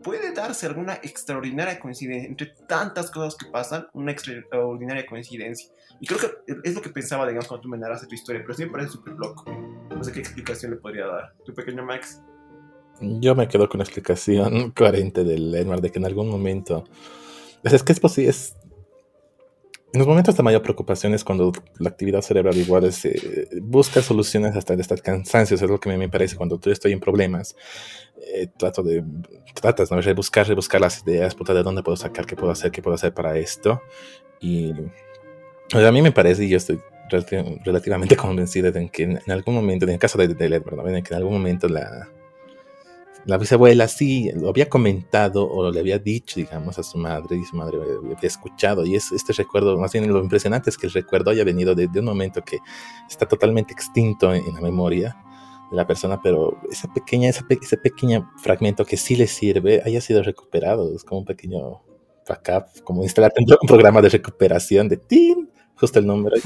puede 0.06 0.32
darse 0.34 0.68
alguna 0.68 0.94
extraordinaria 1.02 1.80
coincidencia 1.80 2.30
entre 2.30 2.54
tantas 2.68 3.10
cosas 3.10 3.36
que 3.36 3.48
pasan, 3.48 3.88
una 3.94 4.12
extraordinaria 4.12 5.04
coincidencia. 5.08 5.72
Y 6.00 6.06
creo 6.06 6.20
que 6.20 6.54
es 6.64 6.76
lo 6.76 6.82
que 6.82 6.92
pensaba, 6.92 7.28
digamos, 7.28 7.48
cuando 7.48 7.64
tú 7.64 7.70
me 7.70 7.78
narraste 7.78 8.06
tu 8.06 8.14
historia, 8.14 8.42
pero 8.44 8.54
sí 8.54 8.66
me 8.66 8.72
parece 8.72 8.92
súper 8.92 9.16
loco. 9.16 9.46
No 9.90 10.04
sé 10.04 10.12
qué 10.12 10.20
explicación 10.20 10.74
le 10.74 10.78
podría 10.78 11.08
dar. 11.08 11.34
¿Tu 11.44 11.56
pequeño 11.56 11.84
Max? 11.84 12.22
Yo 13.02 13.34
me 13.34 13.48
quedo 13.48 13.68
con 13.68 13.80
la 13.80 13.84
explicación 13.84 14.70
coherente 14.76 15.24
del 15.24 15.54
Edmar 15.56 15.82
de 15.82 15.92
que 15.92 15.98
en 15.98 16.06
algún 16.06 16.30
momento. 16.30 16.84
Es 17.64 17.82
que 17.82 17.92
es 17.92 18.00
posible. 18.00 18.32
En 19.96 20.00
los 20.00 20.10
momentos 20.10 20.36
de 20.36 20.44
mayor 20.44 20.62
preocupación 20.62 21.14
es 21.14 21.24
cuando 21.24 21.54
la 21.80 21.88
actividad 21.88 22.20
cerebral 22.20 22.58
igual 22.58 22.84
es, 22.84 23.06
eh, 23.06 23.48
busca 23.62 24.02
soluciones 24.02 24.54
hasta 24.54 24.74
el 24.74 24.82
estar 24.82 25.02
cansancio, 25.02 25.56
es 25.56 25.62
lo 25.62 25.80
que 25.80 25.98
me, 25.98 26.10
parece 26.10 26.36
cuando 26.36 26.60
tú 26.60 26.70
estoy 26.70 26.92
en 26.92 27.00
problemas. 27.00 27.56
Eh, 28.34 28.48
trato 28.58 28.84
de, 28.84 29.06
tratas 29.54 29.90
¿no? 29.92 30.02
de 30.02 30.14
buscar, 30.14 30.54
buscar 30.54 30.82
las 30.82 31.02
ideas, 31.08 31.34
puta, 31.34 31.54
de 31.54 31.64
dónde 31.64 31.82
puedo 31.82 31.96
sacar, 31.96 32.26
qué 32.26 32.36
puedo 32.36 32.52
hacer, 32.52 32.72
qué 32.72 32.82
puedo 32.82 32.96
hacer 32.96 33.14
para 33.14 33.38
esto. 33.38 33.82
Y 34.42 34.74
a 35.72 35.92
mí 35.94 36.02
me 36.02 36.12
parece, 36.12 36.44
y 36.44 36.50
yo 36.50 36.58
estoy 36.58 36.78
relativamente 37.64 38.18
convencido 38.18 38.74
de 38.74 38.90
que 38.90 39.04
en, 39.04 39.32
algún 39.32 39.56
momento, 39.56 39.86
en 39.86 39.92
el 39.92 40.00
caso 40.00 40.18
de, 40.18 40.28
de 40.28 40.50
Led, 40.50 40.62
en 40.88 41.04
que 41.06 41.14
en 41.14 41.18
algún 41.18 41.32
momento 41.32 41.70
la, 41.70 42.10
la 43.26 43.38
bisabuela 43.38 43.88
sí 43.88 44.32
lo 44.36 44.50
había 44.50 44.70
comentado 44.70 45.50
o 45.50 45.72
le 45.72 45.80
había 45.80 45.98
dicho, 45.98 46.40
digamos, 46.40 46.78
a 46.78 46.84
su 46.84 46.98
madre 46.98 47.38
y 47.38 47.44
su 47.44 47.56
madre 47.56 47.78
lo 47.78 48.16
había 48.16 48.28
escuchado. 48.28 48.86
Y 48.86 48.96
es 48.96 49.12
este 49.12 49.34
recuerdo, 49.34 49.78
más 49.78 49.94
bien 49.94 50.12
lo 50.12 50.22
impresionante 50.22 50.70
es 50.70 50.78
que 50.78 50.86
el 50.88 50.94
recuerdo 50.94 51.32
haya 51.32 51.44
venido 51.44 51.74
de, 51.74 51.88
un 51.88 52.06
momento 52.06 52.42
que 52.44 52.60
está 53.10 53.28
totalmente 53.28 53.74
extinto 53.74 54.34
en, 54.34 54.54
la 54.54 54.62
memoria 54.62 55.18
de 55.72 55.76
la 55.76 55.88
persona, 55.88 56.22
pero 56.22 56.60
esa 56.72 56.94
pequeña, 56.94 57.30
ese 57.30 57.78
pequeño 57.78 58.32
fragmento 58.38 58.86
que 58.86 58.98
sí 58.98 59.16
le 59.16 59.26
sirve 59.26 59.82
haya 59.84 60.02
sido 60.02 60.22
recuperado. 60.22 60.96
Es 60.96 61.04
como 61.04 61.22
un 61.22 61.26
pequeño 61.26 61.82
backup, 62.30 62.84
como 62.84 63.02
instalar 63.02 63.34
un 63.38 63.68
programa 63.68 64.02
de 64.02 64.10
recuperación 64.10 64.88
de 64.88 64.98
¡tin! 64.98 65.50
Justo 65.76 66.00
el 66.00 66.08
nombre. 66.08 66.36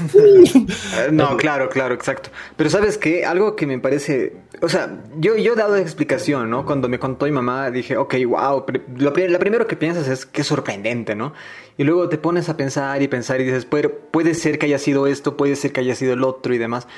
Eh, 1.00 1.10
no, 1.12 1.36
claro, 1.36 1.68
claro, 1.68 1.94
exacto. 1.94 2.30
Pero 2.56 2.68
sabes 2.68 2.98
qué, 2.98 3.24
algo 3.24 3.54
que 3.54 3.66
me 3.66 3.78
parece, 3.78 4.36
o 4.60 4.68
sea, 4.68 5.02
yo, 5.18 5.36
yo 5.36 5.52
he 5.52 5.56
dado 5.56 5.76
explicación, 5.76 6.50
¿no? 6.50 6.66
Cuando 6.66 6.88
me 6.88 6.98
contó 6.98 7.26
mi 7.26 7.32
mamá, 7.32 7.70
dije, 7.70 7.96
ok, 7.96 8.14
wow, 8.26 8.64
lo, 8.96 9.12
primero 9.12 9.66
que 9.66 9.76
piensas 9.76 10.08
es 10.08 10.26
que 10.26 10.40
es 10.40 10.46
sorprendente, 10.46 11.14
¿no? 11.14 11.32
Y 11.78 11.84
luego 11.84 12.08
te 12.08 12.18
pones 12.18 12.48
a 12.48 12.56
pensar 12.56 13.00
y 13.02 13.08
pensar 13.08 13.40
y 13.40 13.44
dices, 13.44 13.64
puede, 13.64 13.88
puede 13.88 14.34
ser 14.34 14.58
que 14.58 14.66
haya 14.66 14.78
sido 14.78 15.06
esto, 15.06 15.36
puede 15.36 15.56
ser 15.56 15.72
que 15.72 15.80
haya 15.80 15.94
sido 15.94 16.12
el 16.12 16.24
otro 16.24 16.52
y 16.52 16.58
demás. 16.58 16.88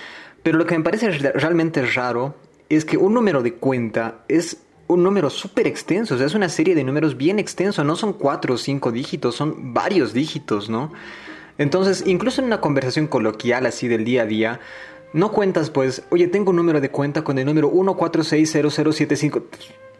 Pero 0.42 0.58
lo 0.58 0.66
que 0.66 0.76
me 0.76 0.84
parece 0.84 1.10
realmente 1.10 1.84
raro 1.84 2.34
es 2.68 2.84
que 2.84 2.96
un 2.96 3.14
número 3.14 3.42
de 3.42 3.54
cuenta 3.54 4.24
es 4.28 4.58
un 4.88 5.02
número 5.02 5.30
súper 5.30 5.66
extenso, 5.66 6.14
o 6.14 6.18
sea, 6.18 6.26
es 6.26 6.34
una 6.34 6.48
serie 6.48 6.74
de 6.74 6.84
números 6.84 7.16
bien 7.16 7.38
extenso, 7.38 7.84
no 7.84 7.96
son 7.96 8.12
cuatro 8.12 8.54
o 8.54 8.58
cinco 8.58 8.90
dígitos, 8.92 9.36
son 9.36 9.72
varios 9.72 10.12
dígitos, 10.12 10.68
¿no? 10.68 10.92
Entonces, 11.62 12.02
incluso 12.06 12.40
en 12.40 12.48
una 12.48 12.60
conversación 12.60 13.06
coloquial 13.06 13.66
así 13.66 13.86
del 13.86 14.04
día 14.04 14.22
a 14.22 14.26
día, 14.26 14.60
no 15.12 15.30
cuentas 15.30 15.70
pues, 15.70 16.02
oye, 16.10 16.26
tengo 16.26 16.50
un 16.50 16.56
número 16.56 16.80
de 16.80 16.90
cuenta 16.90 17.22
con 17.22 17.38
el 17.38 17.46
número 17.46 17.70
1460075. 17.70 19.44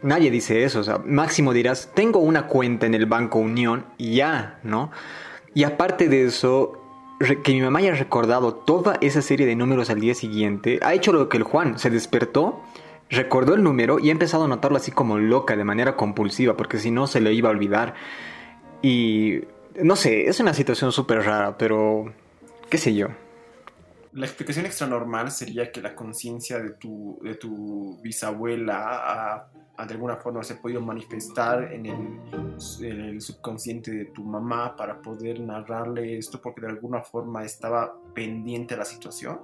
Nadie 0.01 0.29
dice 0.29 0.65
eso, 0.65 0.81
o 0.81 0.83
sea, 0.83 0.97
máximo 1.05 1.53
dirás, 1.53 1.89
tengo 1.93 2.19
una 2.19 2.47
cuenta 2.47 2.85
en 2.85 2.93
el 2.93 3.05
Banco 3.05 3.39
Unión 3.39 3.85
y 3.97 4.15
ya, 4.15 4.59
¿no? 4.63 4.91
Y 5.53 5.63
aparte 5.63 6.09
de 6.09 6.25
eso, 6.25 6.81
que 7.43 7.53
mi 7.53 7.61
mamá 7.61 7.79
haya 7.79 7.95
recordado 7.95 8.53
toda 8.53 8.97
esa 8.99 9.21
serie 9.21 9.45
de 9.45 9.55
números 9.55 9.89
al 9.89 10.01
día 10.01 10.15
siguiente, 10.15 10.81
ha 10.81 10.93
hecho 10.93 11.13
lo 11.13 11.29
que 11.29 11.37
el 11.37 11.43
Juan 11.43 11.79
se 11.79 11.89
despertó, 11.89 12.61
recordó 13.09 13.53
el 13.53 13.63
número 13.63 13.99
y 13.99 14.09
ha 14.09 14.11
empezado 14.11 14.43
a 14.43 14.47
notarlo 14.49 14.75
así 14.75 14.91
como 14.91 15.17
loca, 15.17 15.55
de 15.55 15.63
manera 15.63 15.95
compulsiva, 15.95 16.57
porque 16.57 16.77
si 16.77 16.91
no 16.91 17.07
se 17.07 17.21
le 17.21 17.31
iba 17.31 17.47
a 17.47 17.53
olvidar. 17.53 17.93
Y 18.81 19.43
no 19.81 19.95
sé, 19.95 20.27
es 20.27 20.39
una 20.39 20.53
situación 20.53 20.91
súper 20.91 21.23
rara, 21.23 21.57
pero 21.57 22.13
qué 22.69 22.77
sé 22.77 22.93
yo. 22.93 23.07
La 24.13 24.25
explicación 24.25 24.65
extra 24.65 24.85
normal 24.85 25.31
sería 25.31 25.71
que 25.71 25.81
la 25.81 25.95
conciencia 25.95 26.59
de 26.59 26.71
tu, 26.71 27.19
de 27.23 27.35
tu 27.35 27.99
bisabuela 28.01 29.49
de 29.87 29.93
alguna 29.93 30.17
forma 30.17 30.43
se 30.43 30.53
ha 30.53 30.61
podido 30.61 30.81
manifestar 30.81 31.73
en 31.73 31.85
el, 31.87 33.21
subconsciente 33.21 33.91
de 33.91 34.05
tu 34.05 34.23
mamá 34.23 34.75
para 34.75 35.01
poder 35.01 35.39
narrarle 35.39 36.17
esto 36.17 36.39
porque 36.41 36.61
de 36.61 36.67
alguna 36.67 37.01
forma 37.01 37.43
estaba 37.43 37.93
pendiente 38.13 38.75
de 38.75 38.79
la 38.79 38.85
situación. 38.85 39.39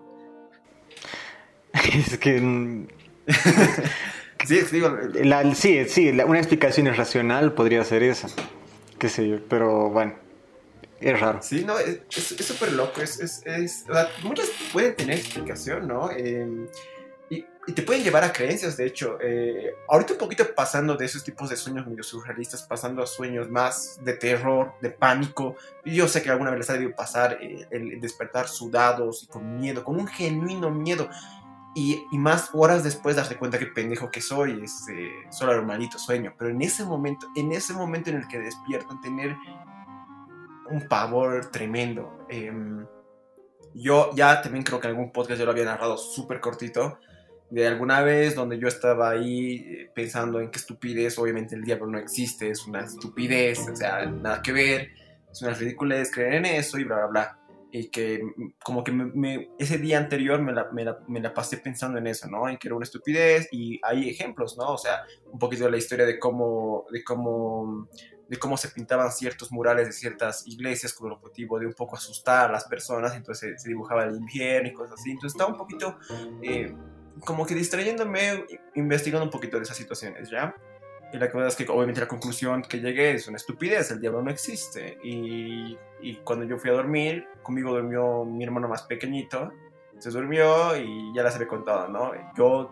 es 1.93 2.17
que... 2.17 2.39
Mm, 2.39 2.87
sí, 4.45 4.59
digo, 4.71 4.97
sí, 5.55 5.85
sí, 5.85 6.09
una 6.09 6.37
explicación 6.37 6.87
irracional 6.87 7.53
podría 7.53 7.83
ser 7.83 8.03
esa 8.03 8.27
qué 8.99 9.09
sé 9.09 9.27
yo, 9.27 9.37
pero 9.47 9.89
bueno, 9.89 10.13
es 10.99 11.19
raro. 11.19 11.41
Sí, 11.41 11.63
no, 11.65 11.79
es 11.79 12.01
súper 12.11 12.73
loco, 12.73 13.01
es, 13.01 13.19
es, 13.19 13.41
es 13.45 13.85
muchas 14.23 14.49
pueden 14.73 14.95
tener 14.95 15.17
explicación, 15.17 15.87
¿no? 15.87 16.11
Em, 16.11 16.67
y, 17.29 17.45
y, 17.67 17.73
te 17.73 17.83
pueden 17.83 18.03
llevar 18.03 18.23
a 18.23 18.33
creencias, 18.33 18.75
de 18.75 18.87
hecho. 18.87 19.17
Eh, 19.21 19.71
ahorita 19.87 20.13
un 20.13 20.19
poquito 20.19 20.43
pasando 20.53 20.97
de 20.97 21.05
esos 21.05 21.23
tipos 21.23 21.49
de 21.49 21.55
sueños 21.55 21.87
medio 21.87 22.03
surrealistas, 22.03 22.63
pasando 22.63 23.03
a 23.03 23.07
sueños 23.07 23.49
más 23.49 23.99
de 24.03 24.13
terror, 24.13 24.73
de 24.81 24.89
pánico. 24.89 25.55
Y 25.85 25.95
yo 25.95 26.07
sé 26.07 26.21
que 26.21 26.31
alguna 26.31 26.49
vez 26.49 26.59
les 26.59 26.69
ha 26.71 26.73
debido 26.73 26.95
pasar 26.95 27.37
eh, 27.41 27.67
el 27.71 28.01
despertar 28.01 28.47
sudados 28.47 29.23
y 29.23 29.27
con 29.27 29.59
miedo, 29.59 29.83
con 29.83 29.95
un 29.95 30.07
genuino 30.07 30.69
miedo. 30.69 31.07
Y, 31.75 32.05
más 32.11 32.49
horas 32.53 32.83
después 32.83 33.15
darte 33.15 33.37
cuenta 33.37 33.59
que 33.59 33.67
pendejo 33.67 34.09
que 34.09 34.21
soy, 34.21 34.63
es 34.63 34.87
eh, 34.89 35.11
solo 35.29 35.53
hermanito 35.53 35.99
sueño. 35.99 36.33
Pero 36.37 36.51
en 36.51 36.61
ese 36.61 36.83
momento, 36.83 37.27
en 37.35 37.51
ese 37.51 37.73
momento 37.73 38.09
en 38.09 38.17
el 38.17 38.27
que 38.27 38.39
despiertan, 38.39 38.99
tener 39.01 39.37
un 40.69 40.87
pavor 40.87 41.51
tremendo. 41.51 42.25
Em, 42.29 42.85
yo 43.75 44.11
ya 44.15 44.41
también 44.41 44.63
creo 44.63 44.79
que 44.79 44.87
en 44.87 44.95
algún 44.95 45.11
podcast 45.11 45.39
yo 45.39 45.45
lo 45.45 45.51
había 45.51 45.65
narrado 45.65 45.97
súper 45.97 46.39
cortito. 46.39 46.99
De 47.49 47.65
alguna 47.65 48.01
vez 48.01 48.35
donde 48.35 48.59
yo 48.59 48.67
estaba 48.67 49.09
ahí 49.09 49.55
eh, 49.55 49.91
pensando 49.93 50.39
en 50.39 50.51
qué 50.51 50.59
estupidez, 50.59 51.17
obviamente 51.17 51.55
el 51.55 51.63
diablo 51.63 51.87
no 51.87 51.97
existe, 51.97 52.49
es 52.49 52.65
una 52.67 52.81
estupidez, 52.81 53.67
o 53.67 53.75
sea, 53.75 54.05
nada 54.05 54.41
que 54.41 54.51
ver, 54.51 54.89
es 55.31 55.41
una 55.41 55.53
ridiculez 55.53 56.11
creer 56.11 56.33
en 56.33 56.45
eso 56.45 56.77
y 56.77 56.83
bla, 56.83 56.97
bla, 56.97 57.07
bla 57.07 57.38
y 57.71 57.89
que 57.89 58.23
mm, 58.23 58.53
como 58.63 58.83
que 58.83 58.91
me, 58.91 59.49
ese 59.57 59.77
día 59.77 59.97
anterior 59.97 60.41
me 60.41 60.53
la, 60.53 60.69
me, 60.71 60.83
la, 60.83 60.99
me 61.07 61.19
la, 61.19 61.33
pasé 61.33 61.57
pensando 61.57 61.97
en 61.97 62.07
eso, 62.07 62.27
¿no? 62.27 62.49
En 62.49 62.57
que 62.57 62.67
era 62.67 62.75
una 62.75 62.83
estupidez 62.83 63.47
y 63.51 63.79
hay 63.83 64.09
ejemplos, 64.09 64.57
¿no? 64.57 64.73
O 64.73 64.77
sea, 64.77 65.03
un 65.31 65.39
poquito 65.39 65.65
de 65.65 65.71
la 65.71 65.77
historia 65.77 66.05
de 66.05 66.19
cómo, 66.19 66.85
de 66.91 67.03
cómo, 67.03 67.87
de 68.27 68.37
cómo 68.37 68.57
se 68.57 68.69
pintaban 68.69 69.11
ciertos 69.11 69.51
murales 69.51 69.87
de 69.87 69.93
ciertas 69.93 70.47
iglesias 70.47 70.93
con 70.93 71.07
el 71.07 71.13
objetivo 71.13 71.59
de 71.59 71.67
un 71.67 71.73
poco 71.73 71.95
asustar 71.95 72.49
a 72.49 72.53
las 72.53 72.65
personas, 72.65 73.15
entonces 73.15 73.61
se, 73.61 73.69
dibujaba 73.69 74.05
el 74.05 74.15
infierno 74.15 74.69
y 74.69 74.73
cosas 74.73 74.99
así, 74.99 75.11
entonces 75.11 75.35
estaba 75.35 75.51
un 75.51 75.57
poquito 75.57 75.97
eh, 76.41 76.73
como 77.25 77.45
que 77.45 77.55
distrayéndome, 77.55 78.45
investigando 78.75 79.25
un 79.25 79.31
poquito 79.31 79.57
de 79.57 79.63
esas 79.63 79.77
situaciones, 79.77 80.29
¿ya? 80.29 80.55
Y 81.11 81.17
la 81.17 81.25
verdad 81.27 81.47
es 81.47 81.55
que 81.55 81.65
obviamente 81.69 82.01
la 82.01 82.07
conclusión 82.07 82.61
que 82.61 82.79
llegué 82.79 83.11
es 83.13 83.27
una 83.27 83.37
estupidez, 83.37 83.91
el 83.91 83.99
diablo 83.99 84.21
no 84.21 84.29
existe. 84.29 84.97
Y, 85.03 85.77
y, 86.01 86.15
cuando 86.23 86.45
yo 86.45 86.57
fui 86.57 86.69
a 86.69 86.73
dormir, 86.73 87.27
conmigo 87.41 87.71
durmió 87.71 88.25
mi 88.25 88.43
hermano 88.43 88.67
más 88.67 88.83
pequeñito, 88.83 89.51
se 89.97 90.09
durmió 90.11 90.77
y 90.77 91.13
ya 91.13 91.23
les 91.23 91.35
había 91.35 91.47
contado, 91.47 91.87
¿no? 91.87 92.11
Yo 92.37 92.71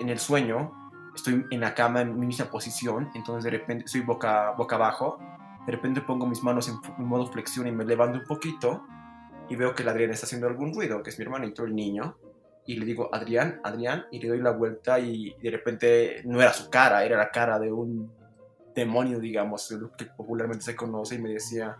en 0.00 0.08
el 0.08 0.18
sueño 0.18 0.72
estoy 1.14 1.44
en 1.50 1.60
la 1.60 1.74
cama 1.74 2.02
en 2.02 2.18
mi 2.18 2.26
misma 2.26 2.46
posición, 2.46 3.10
entonces 3.14 3.44
de 3.44 3.50
repente 3.50 3.88
soy 3.88 4.00
boca, 4.00 4.52
boca 4.52 4.76
abajo, 4.76 5.18
de 5.66 5.72
repente 5.72 6.00
pongo 6.00 6.26
mis 6.26 6.42
manos 6.42 6.68
en, 6.68 6.76
en 6.98 7.04
modo 7.04 7.26
flexión 7.26 7.66
y 7.66 7.72
me 7.72 7.84
levanto 7.84 8.18
un 8.18 8.24
poquito 8.24 8.84
y 9.48 9.56
veo 9.56 9.74
que 9.74 9.84
la 9.84 9.92
Adriana 9.92 10.14
está 10.14 10.26
haciendo 10.26 10.46
algún 10.46 10.74
ruido, 10.74 11.02
que 11.02 11.10
es 11.10 11.18
mi 11.18 11.24
hermanito, 11.24 11.64
el 11.64 11.74
niño, 11.74 12.16
y 12.66 12.76
le 12.76 12.86
digo, 12.86 13.10
Adrián, 13.12 13.60
Adrián, 13.62 14.06
y 14.10 14.20
le 14.20 14.28
doy 14.28 14.40
la 14.40 14.52
vuelta 14.52 14.98
y 14.98 15.34
de 15.42 15.50
repente 15.50 16.22
no 16.24 16.40
era 16.40 16.52
su 16.52 16.70
cara, 16.70 17.04
era 17.04 17.18
la 17.18 17.30
cara 17.30 17.58
de 17.58 17.70
un 17.70 18.10
demonio, 18.74 19.20
digamos, 19.20 19.72
que 19.96 20.06
popularmente 20.06 20.64
se 20.64 20.74
conoce, 20.74 21.14
y 21.14 21.18
me 21.18 21.30
decía, 21.30 21.76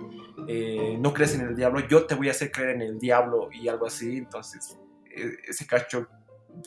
eh, 0.47 0.97
no 1.01 1.12
crees 1.12 1.35
en 1.35 1.49
el 1.49 1.57
diablo, 1.57 1.81
yo 1.88 2.07
te 2.07 2.14
voy 2.14 2.29
a 2.29 2.31
hacer 2.31 2.53
creer 2.53 2.77
en 2.77 2.83
el 2.83 2.99
diablo 2.99 3.49
y 3.53 3.68
algo 3.68 3.87
así. 3.87 4.18
Entonces, 4.18 4.79
e, 5.11 5.33
ese 5.49 5.66
cacho 5.66 6.07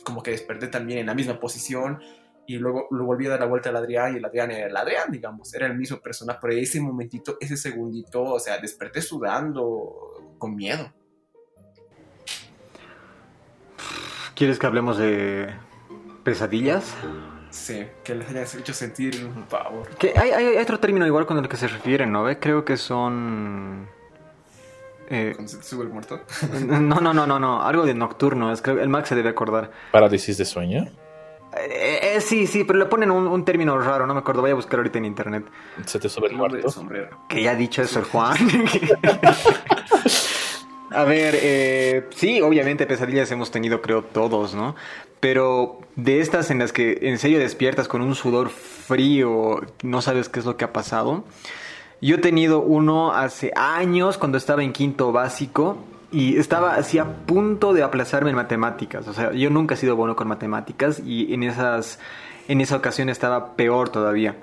como 0.04 0.22
que 0.22 0.32
desperté 0.32 0.68
también 0.68 0.98
en 0.98 1.06
la 1.06 1.14
misma 1.14 1.40
posición 1.40 1.98
y 2.46 2.58
luego 2.58 2.88
lo 2.90 3.04
volví 3.04 3.26
a 3.26 3.30
dar 3.30 3.40
la 3.40 3.46
vuelta 3.46 3.70
al 3.70 3.76
Adrián 3.76 4.14
y 4.14 4.18
el 4.18 4.24
Adrián 4.24 4.50
era 4.50 4.66
el 4.66 4.76
Adrián, 4.76 5.10
digamos, 5.10 5.52
era 5.54 5.66
el 5.66 5.76
mismo 5.76 5.98
persona, 5.98 6.38
pero 6.40 6.54
ese 6.54 6.80
momentito, 6.80 7.36
ese 7.40 7.56
segundito, 7.56 8.22
o 8.22 8.38
sea, 8.38 8.58
desperté 8.58 9.00
sudando 9.00 10.34
con 10.38 10.54
miedo. 10.54 10.92
¿Quieres 14.38 14.60
que 14.60 14.68
hablemos 14.68 14.98
de 14.98 15.52
pesadillas? 16.22 16.94
Sí, 17.50 17.84
que 18.04 18.14
les 18.14 18.30
hayas 18.30 18.54
hecho 18.54 18.72
sentir 18.72 19.24
un 19.24 19.42
pavor. 19.46 19.88
Que 19.96 20.14
hay, 20.16 20.30
hay, 20.30 20.56
otro 20.58 20.78
término 20.78 21.04
igual 21.04 21.26
con 21.26 21.38
el 21.38 21.48
que 21.48 21.56
se 21.56 21.66
refieren, 21.66 22.12
¿no? 22.12 22.24
Creo 22.38 22.64
que 22.64 22.76
son... 22.76 23.88
Eh... 25.10 25.32
¿Cuando 25.34 25.50
se 25.50 25.56
te 25.56 25.64
sube 25.64 25.82
el 25.82 25.88
muerto? 25.88 26.20
no, 26.60 27.00
no, 27.00 27.12
no, 27.12 27.26
no, 27.26 27.40
no, 27.40 27.64
algo 27.64 27.84
de 27.84 27.94
nocturno, 27.94 28.52
es 28.52 28.62
que 28.62 28.70
el 28.70 28.88
Max 28.88 29.08
se 29.08 29.16
debe 29.16 29.30
acordar. 29.30 29.72
¿Parálisis 29.90 30.38
de 30.38 30.44
sueño? 30.44 30.86
Eh, 31.56 32.14
eh, 32.14 32.20
sí, 32.20 32.46
sí, 32.46 32.62
pero 32.62 32.78
le 32.78 32.86
ponen 32.86 33.10
un, 33.10 33.44
término 33.44 33.76
raro, 33.76 34.06
no 34.06 34.14
me 34.14 34.20
acuerdo, 34.20 34.42
voy 34.42 34.52
a 34.52 34.54
buscar 34.54 34.78
ahorita 34.78 34.98
en 34.98 35.06
internet. 35.06 35.46
¿Se 35.84 35.98
te 35.98 36.08
sube 36.08 36.28
el 36.28 36.36
muerto? 36.36 36.72
Que 37.28 37.42
ya 37.42 37.50
ha 37.50 37.56
dicho 37.56 37.82
eso 37.82 37.98
el 37.98 38.04
Juan. 38.04 38.36
A 40.90 41.04
ver, 41.04 41.34
eh, 41.40 42.08
sí, 42.14 42.40
obviamente 42.40 42.86
pesadillas 42.86 43.30
hemos 43.30 43.50
tenido, 43.50 43.82
creo, 43.82 44.02
todos, 44.02 44.54
¿no? 44.54 44.74
Pero 45.20 45.80
de 45.96 46.20
estas 46.20 46.50
en 46.50 46.58
las 46.58 46.72
que 46.72 46.98
en 47.02 47.18
serio 47.18 47.38
despiertas 47.38 47.88
con 47.88 48.00
un 48.00 48.14
sudor 48.14 48.48
frío, 48.48 49.60
no 49.82 50.00
sabes 50.00 50.28
qué 50.28 50.40
es 50.40 50.46
lo 50.46 50.56
que 50.56 50.64
ha 50.64 50.72
pasado. 50.72 51.24
Yo 52.00 52.16
he 52.16 52.18
tenido 52.18 52.60
uno 52.60 53.12
hace 53.12 53.52
años 53.56 54.16
cuando 54.16 54.38
estaba 54.38 54.62
en 54.62 54.72
quinto 54.72 55.12
básico 55.12 55.78
y 56.10 56.38
estaba 56.38 56.76
así 56.76 56.98
a 56.98 57.04
punto 57.04 57.74
de 57.74 57.82
aplazarme 57.82 58.30
en 58.30 58.36
matemáticas. 58.36 59.08
O 59.08 59.12
sea, 59.12 59.32
yo 59.32 59.50
nunca 59.50 59.74
he 59.74 59.78
sido 59.78 59.96
bueno 59.96 60.16
con 60.16 60.28
matemáticas 60.28 61.02
y 61.04 61.34
en, 61.34 61.42
esas, 61.42 61.98
en 62.46 62.60
esa 62.60 62.76
ocasión 62.76 63.08
estaba 63.08 63.56
peor 63.56 63.90
todavía 63.90 64.36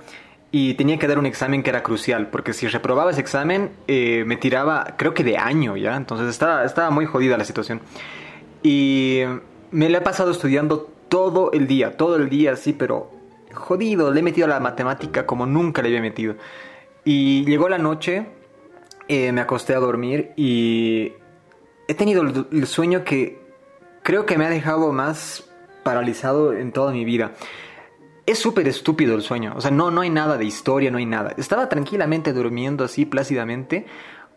y 0.57 0.75
tenía 0.75 0.97
que 0.97 1.05
dar 1.05 1.19
un 1.19 1.25
examen 1.25 1.63
que 1.63 1.69
era 1.69 1.83
crucial, 1.83 2.27
porque 2.29 2.53
si 2.53 2.65
reprobaba 2.69 3.11
ese 3.11 3.19
examen 3.19 3.71
eh, 3.89 4.23
me 4.25 4.37
tiraba, 4.37 4.95
creo 4.97 5.13
que 5.13 5.21
de 5.21 5.37
año 5.37 5.75
ya, 5.75 5.97
entonces 5.97 6.29
estaba, 6.29 6.63
estaba 6.63 6.91
muy 6.91 7.05
jodida 7.05 7.37
la 7.37 7.43
situación. 7.43 7.81
Y 8.63 9.19
me 9.71 9.89
la 9.89 9.97
he 9.97 10.01
pasado 10.01 10.31
estudiando 10.31 10.89
todo 11.09 11.51
el 11.51 11.67
día, 11.67 11.97
todo 11.97 12.15
el 12.15 12.29
día, 12.29 12.55
sí, 12.55 12.71
pero 12.71 13.11
jodido, 13.53 14.13
le 14.13 14.21
he 14.21 14.23
metido 14.23 14.45
a 14.45 14.49
la 14.49 14.61
matemática 14.61 15.25
como 15.25 15.45
nunca 15.45 15.81
le 15.81 15.89
había 15.89 15.99
metido. 15.99 16.35
Y 17.03 17.43
llegó 17.43 17.67
la 17.67 17.77
noche, 17.77 18.25
eh, 19.09 19.33
me 19.33 19.41
acosté 19.41 19.75
a 19.75 19.79
dormir 19.79 20.31
y 20.37 21.11
he 21.89 21.95
tenido 21.95 22.23
el 22.23 22.65
sueño 22.65 23.03
que 23.03 23.41
creo 24.03 24.25
que 24.25 24.37
me 24.37 24.45
ha 24.45 24.49
dejado 24.49 24.93
más 24.93 25.49
paralizado 25.83 26.53
en 26.53 26.71
toda 26.71 26.93
mi 26.93 27.03
vida 27.03 27.33
es 28.25 28.39
súper 28.39 28.67
estúpido 28.67 29.15
el 29.15 29.21
sueño. 29.21 29.53
O 29.55 29.61
sea, 29.61 29.71
no, 29.71 29.91
no 29.91 30.01
hay 30.01 30.09
nada 30.09 30.38
de 30.38 30.45
historia, 30.45 30.91
no 30.91 30.97
hay 30.97 31.05
nada. 31.05 31.33
Estaba 31.38 31.69
tranquilamente 31.69 32.33
durmiendo 32.33 32.83
así 32.83 33.05
plácidamente 33.05 33.85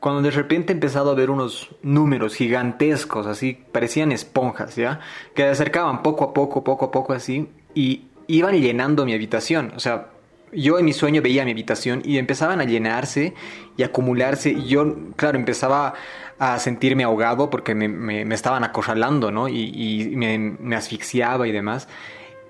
cuando 0.00 0.22
de 0.22 0.30
repente 0.30 0.72
he 0.72 0.74
empezado 0.74 1.10
a 1.10 1.14
ver 1.14 1.30
unos 1.30 1.70
números 1.82 2.34
gigantescos, 2.34 3.26
así, 3.26 3.64
parecían 3.72 4.12
esponjas, 4.12 4.76
¿ya? 4.76 5.00
Que 5.34 5.42
se 5.42 5.48
acercaban 5.48 6.02
poco 6.02 6.24
a 6.24 6.32
poco, 6.32 6.62
poco 6.62 6.86
a 6.86 6.90
poco 6.90 7.12
así, 7.12 7.48
y 7.74 8.06
iban 8.28 8.54
llenando 8.54 9.04
mi 9.04 9.12
habitación. 9.12 9.72
O 9.74 9.80
sea, 9.80 10.10
yo 10.52 10.78
en 10.78 10.84
mi 10.84 10.92
sueño 10.92 11.20
veía 11.20 11.44
mi 11.44 11.50
habitación 11.50 12.00
y 12.04 12.18
empezaban 12.18 12.60
a 12.60 12.64
llenarse 12.64 13.34
y 13.76 13.82
acumularse, 13.82 14.50
y 14.50 14.68
yo, 14.68 14.94
claro, 15.16 15.36
empezaba 15.36 15.94
a 16.38 16.60
sentirme 16.60 17.02
ahogado 17.02 17.50
porque 17.50 17.74
me, 17.74 17.88
me, 17.88 18.34
estaban 18.34 18.62
acorralando, 18.62 19.32
¿no? 19.32 19.48
Y, 19.48 20.14
me 20.14 20.76
asfixiaba 20.76 21.48
y 21.48 21.52
demás 21.52 21.88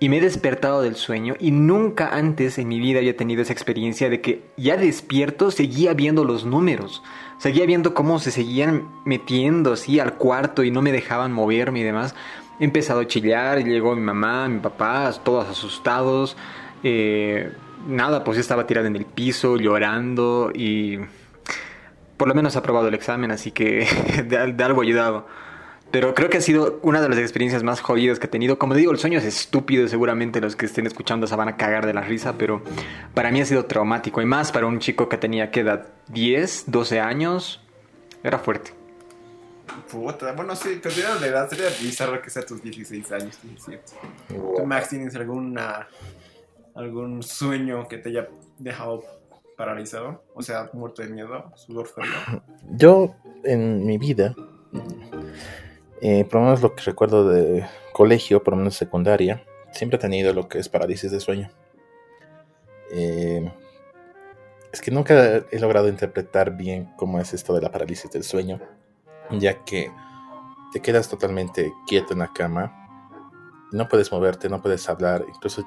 y 0.01 0.09
me 0.09 0.19
he 0.19 0.21
despertado 0.21 0.83
del 0.83 0.95
sueño 0.97 1.35
y 1.41 1.51
nunca 1.51 2.09
antes 2.09 2.59
en 2.59 2.69
mi 2.69 2.79
vida 2.79 2.99
había 2.99 3.17
tenido 3.17 3.43
esa 3.43 3.53
experiencia 3.53 4.09
de 4.09 4.21
que 4.21 4.43
ya 4.57 4.77
despierto 4.77 5.51
seguía 5.51 5.95
viendo 5.95 6.25
los 6.25 6.45
números, 6.45 7.03
seguía 7.39 7.67
viendo 7.67 7.95
cómo 7.95 8.19
se 8.19 8.31
seguían 8.31 8.89
metiendo 9.05 9.73
así 9.73 9.99
al 9.99 10.15
cuarto 10.15 10.63
y 10.63 10.71
no 10.71 10.83
me 10.83 10.93
dejaban 10.93 11.33
moverme 11.33 11.81
y 11.81 11.85
demás. 11.85 12.15
He 12.61 12.65
empezado 12.65 13.01
a 13.01 13.07
chillar, 13.07 13.65
llegó 13.65 13.95
mi 13.95 14.03
mamá, 14.03 14.49
mi 14.49 14.61
papá, 14.61 15.13
todos 15.25 15.49
asustados. 15.49 16.37
Eh, 16.83 17.53
nada, 17.87 18.25
pues 18.25 18.37
yo 18.37 18.41
estaba 18.41 18.67
tirado 18.67 18.87
en 18.87 18.97
el 18.97 19.05
piso, 19.05 19.57
llorando 19.57 20.51
y 20.55 20.99
por 22.17 22.29
lo 22.29 22.35
menos 22.35 22.55
he 22.55 22.59
aprobado 22.59 22.89
el 22.89 22.95
examen, 22.95 23.31
así 23.31 23.53
que 23.53 23.87
de, 24.27 24.53
de 24.53 24.65
algo 24.65 24.83
ayudado. 24.83 25.27
Pero 25.91 26.15
creo 26.15 26.29
que 26.29 26.37
ha 26.37 26.43
sido 26.43 26.79
una 26.83 27.01
de 27.01 27.09
las 27.09 27.19
experiencias 27.19 27.63
más 27.63 27.81
jodidas 27.81 28.19
que 28.19 28.27
he 28.27 28.29
tenido. 28.29 28.59
Como 28.59 28.75
digo, 28.75 28.93
el 28.93 28.99
sueño 28.99 29.19
es 29.19 29.25
estúpido, 29.25 29.89
seguramente 29.89 30.41
los 30.41 30.55
que 30.55 30.67
estén 30.67 30.87
escuchando 30.87 31.27
se 31.27 31.35
van 31.35 31.49
a 31.49 31.57
cagar 31.57 31.87
de 31.87 31.95
la 31.95 32.03
risa, 32.03 32.35
pero 32.37 32.63
para 33.15 33.31
mí 33.31 33.41
ha 33.41 33.47
sido 33.47 33.65
traumático. 33.65 34.21
Y 34.21 34.27
más 34.27 34.53
para 34.53 34.67
un 34.67 34.81
chico 34.81 35.09
que 35.09 35.17
tenía, 35.17 35.51
¿qué 35.51 35.61
edad? 35.61 35.87
¿10, 36.13 36.65
12 36.67 37.01
años? 37.01 37.63
Era 38.23 38.39
fuerte. 38.39 38.73
Puta, 39.91 40.33
bueno, 40.33 40.55
sí, 40.55 40.81
considero 40.83 41.19
la 41.21 41.27
edad, 41.27 41.49
sería 41.49 41.69
bizarro 41.81 42.21
que 42.21 42.31
sea 42.31 42.45
tus 42.45 42.63
16 42.63 43.13
años, 43.13 43.39
17. 43.43 43.83
¿Tú, 44.29 44.67
Max, 44.67 44.91
tienes 44.91 45.15
alguna, 45.15 45.89
algún 46.75 47.23
sueño 47.23 47.87
que 47.89 47.99
te 47.99 48.11
haya 48.11 48.29
dejado 48.59 49.05
paralizado? 49.57 50.23
O 50.35 50.43
sea, 50.43 50.69
muerto 50.75 51.03
de 51.03 51.09
miedo, 51.09 51.51
sudor 51.55 51.87
frío. 51.87 52.43
Yo, 52.71 53.15
en 53.45 53.87
mi 53.87 53.99
vida, 53.99 54.35
eh, 56.01 56.25
por 56.25 56.41
lo 56.41 56.47
menos 56.47 56.63
lo 56.63 56.75
que 56.75 56.83
recuerdo 56.83 57.29
de 57.29 57.67
colegio, 57.93 58.43
por 58.43 58.55
lo 58.55 58.59
menos 58.59 58.77
secundaria, 58.77 59.45
siempre 59.73 59.97
he 59.97 60.01
tenido 60.01 60.33
lo 60.33 60.49
que 60.49 60.59
es 60.59 60.69
parálisis 60.69 61.11
de 61.11 61.21
sueño. 61.21 61.51
Eh, 62.91 63.51
es 64.73 64.81
que 64.81 64.91
nunca 64.91 65.45
he 65.51 65.59
logrado 65.59 65.89
interpretar 65.89 66.57
bien 66.57 66.93
cómo 66.97 67.21
es 67.21 67.33
esto 67.35 67.55
de 67.55 67.63
la 67.63 67.71
parálisis 67.71 68.11
del 68.11 68.23
sueño, 68.23 68.61
ya 69.31 69.65
que 69.65 69.91
te 70.73 70.81
quedas 70.81 71.09
totalmente 71.09 71.73
quieto 71.87 72.13
en 72.13 72.21
la 72.21 72.33
cama, 72.33 72.89
no 73.73 73.89
puedes 73.89 74.13
moverte, 74.13 74.49
no 74.49 74.63
puedes 74.63 74.89
hablar, 74.89 75.25
incluso 75.29 75.65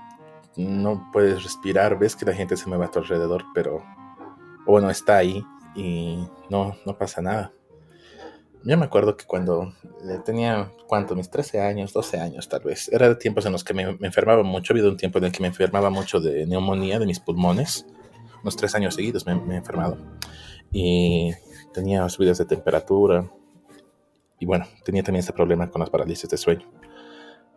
no 0.55 1.09
puedes 1.11 1.43
respirar, 1.43 1.97
ves 1.97 2.15
que 2.15 2.25
la 2.25 2.33
gente 2.33 2.57
se 2.57 2.67
mueve 2.67 2.85
a 2.85 2.91
tu 2.91 2.99
alrededor, 2.99 3.45
pero 3.53 3.83
bueno, 4.65 4.89
está 4.89 5.17
ahí 5.17 5.43
y 5.75 6.27
no, 6.49 6.75
no 6.85 6.97
pasa 6.97 7.21
nada. 7.21 7.53
Yo 8.63 8.77
me 8.77 8.85
acuerdo 8.85 9.17
que 9.17 9.25
cuando 9.25 9.73
tenía, 10.23 10.71
¿cuánto? 10.87 11.15
Mis 11.15 11.31
13 11.31 11.61
años, 11.61 11.93
12 11.93 12.19
años 12.19 12.47
tal 12.47 12.61
vez. 12.61 12.89
Era 12.93 13.09
de 13.09 13.15
tiempos 13.15 13.45
en 13.47 13.53
los 13.53 13.63
que 13.63 13.73
me, 13.73 13.83
enfermaba 14.01 14.43
mucho. 14.43 14.71
Ha 14.71 14.75
habido 14.75 14.89
un 14.89 14.97
tiempo 14.97 15.17
en 15.17 15.25
el 15.25 15.31
que 15.31 15.41
me 15.41 15.47
enfermaba 15.47 15.89
mucho 15.89 16.19
de 16.19 16.45
neumonía 16.45 16.99
de 16.99 17.07
mis 17.07 17.19
pulmones. 17.19 17.87
Unos 18.43 18.55
tres 18.55 18.75
años 18.75 18.93
seguidos 18.93 19.25
me, 19.25 19.33
he 19.33 19.57
enfermado. 19.57 19.97
Y 20.71 21.31
tenía 21.73 22.07
subidas 22.09 22.37
de 22.37 22.45
temperatura. 22.45 23.31
Y 24.39 24.45
bueno, 24.45 24.67
tenía 24.83 25.01
también 25.01 25.21
ese 25.21 25.33
problema 25.33 25.69
con 25.69 25.79
las 25.79 25.89
parálisis 25.89 26.29
de 26.29 26.37
sueño. 26.37 26.71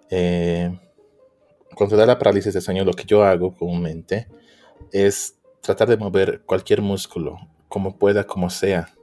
Eh, 0.09 0.79
cuando 1.75 1.97
da 1.97 2.07
la 2.07 2.19
parálisis 2.19 2.55
de 2.55 2.63
sueño, 2.63 2.83
lo 2.85 2.93
que 2.93 3.05
yo 3.05 3.25
hago 3.25 3.55
comúnmente 3.55 4.29
es 4.91 5.39
tratar 5.61 5.89
de 5.89 5.99
mover 5.99 6.43
cualquier 6.47 6.81
músculo, 6.81 7.37
como 7.69 7.99
pueda, 7.99 8.25
como 8.25 8.49
sea 8.49 8.94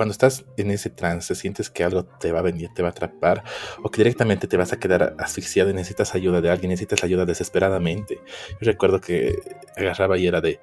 cuando 0.00 0.12
estás 0.12 0.46
en 0.56 0.70
ese 0.70 0.88
trance, 0.88 1.34
sientes 1.34 1.68
que 1.68 1.84
algo 1.84 2.06
te 2.06 2.32
va 2.32 2.38
a 2.38 2.42
venir, 2.42 2.70
te 2.72 2.80
va 2.80 2.88
a 2.88 2.90
atrapar, 2.92 3.44
o 3.82 3.90
que 3.90 3.98
directamente 3.98 4.46
te 4.46 4.56
vas 4.56 4.72
a 4.72 4.78
quedar 4.78 5.14
asfixiado 5.18 5.68
y 5.68 5.74
necesitas 5.74 6.14
ayuda 6.14 6.40
de 6.40 6.48
alguien, 6.48 6.70
necesitas 6.70 7.04
ayuda 7.04 7.26
desesperadamente. 7.26 8.18
Yo 8.52 8.58
recuerdo 8.62 8.98
que 9.02 9.36
agarraba 9.76 10.16
y 10.16 10.26
era 10.26 10.40
de... 10.40 10.58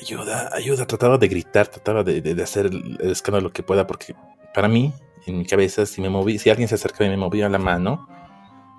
Ayuda, 0.00 0.48
ayuda, 0.54 0.86
trataba 0.86 1.18
de 1.18 1.28
gritar, 1.28 1.68
trataba 1.68 2.02
de, 2.02 2.42
hacer 2.42 2.64
el, 2.64 2.96
escándalo 3.02 3.52
que 3.52 3.62
pueda, 3.62 3.86
porque 3.86 4.14
para 4.54 4.66
mí, 4.66 4.94
en 5.26 5.36
mi 5.36 5.44
cabeza, 5.44 5.84
si 5.84 6.00
me 6.00 6.08
moví, 6.08 6.38
si 6.38 6.48
alguien 6.48 6.70
se 6.70 6.76
acercaba 6.76 7.04
y 7.04 7.10
me 7.10 7.18
movía 7.18 7.50
la 7.50 7.58
mano, 7.58 8.08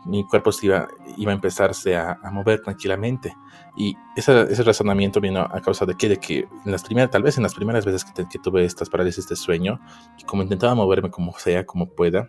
mi 0.05 0.25
cuerpo 0.25 0.51
iba, 0.61 0.87
iba 1.17 1.31
a 1.31 1.35
empezarse 1.35 1.95
a, 1.95 2.19
mover 2.31 2.61
tranquilamente. 2.61 3.35
Y 3.75 3.95
ese 4.15 4.63
razonamiento 4.63 5.19
vino 5.19 5.41
a 5.41 5.61
causa 5.61 5.85
de 5.85 5.95
que, 5.95 6.09
de 6.09 6.17
que 6.17 6.39
en 6.65 6.71
las 6.71 6.83
primeras, 6.83 7.11
tal 7.11 7.23
vez 7.23 7.37
en 7.37 7.43
las 7.43 7.53
primeras 7.53 7.85
veces 7.85 8.05
que, 8.05 8.39
tuve 8.39 8.65
estas 8.65 8.89
parálisis 8.89 9.27
de 9.27 9.35
sueño, 9.35 9.79
como 10.25 10.43
intentaba 10.43 10.75
moverme 10.75 11.09
como 11.09 11.33
sea, 11.37 11.65
como 11.65 11.89
pueda, 11.89 12.27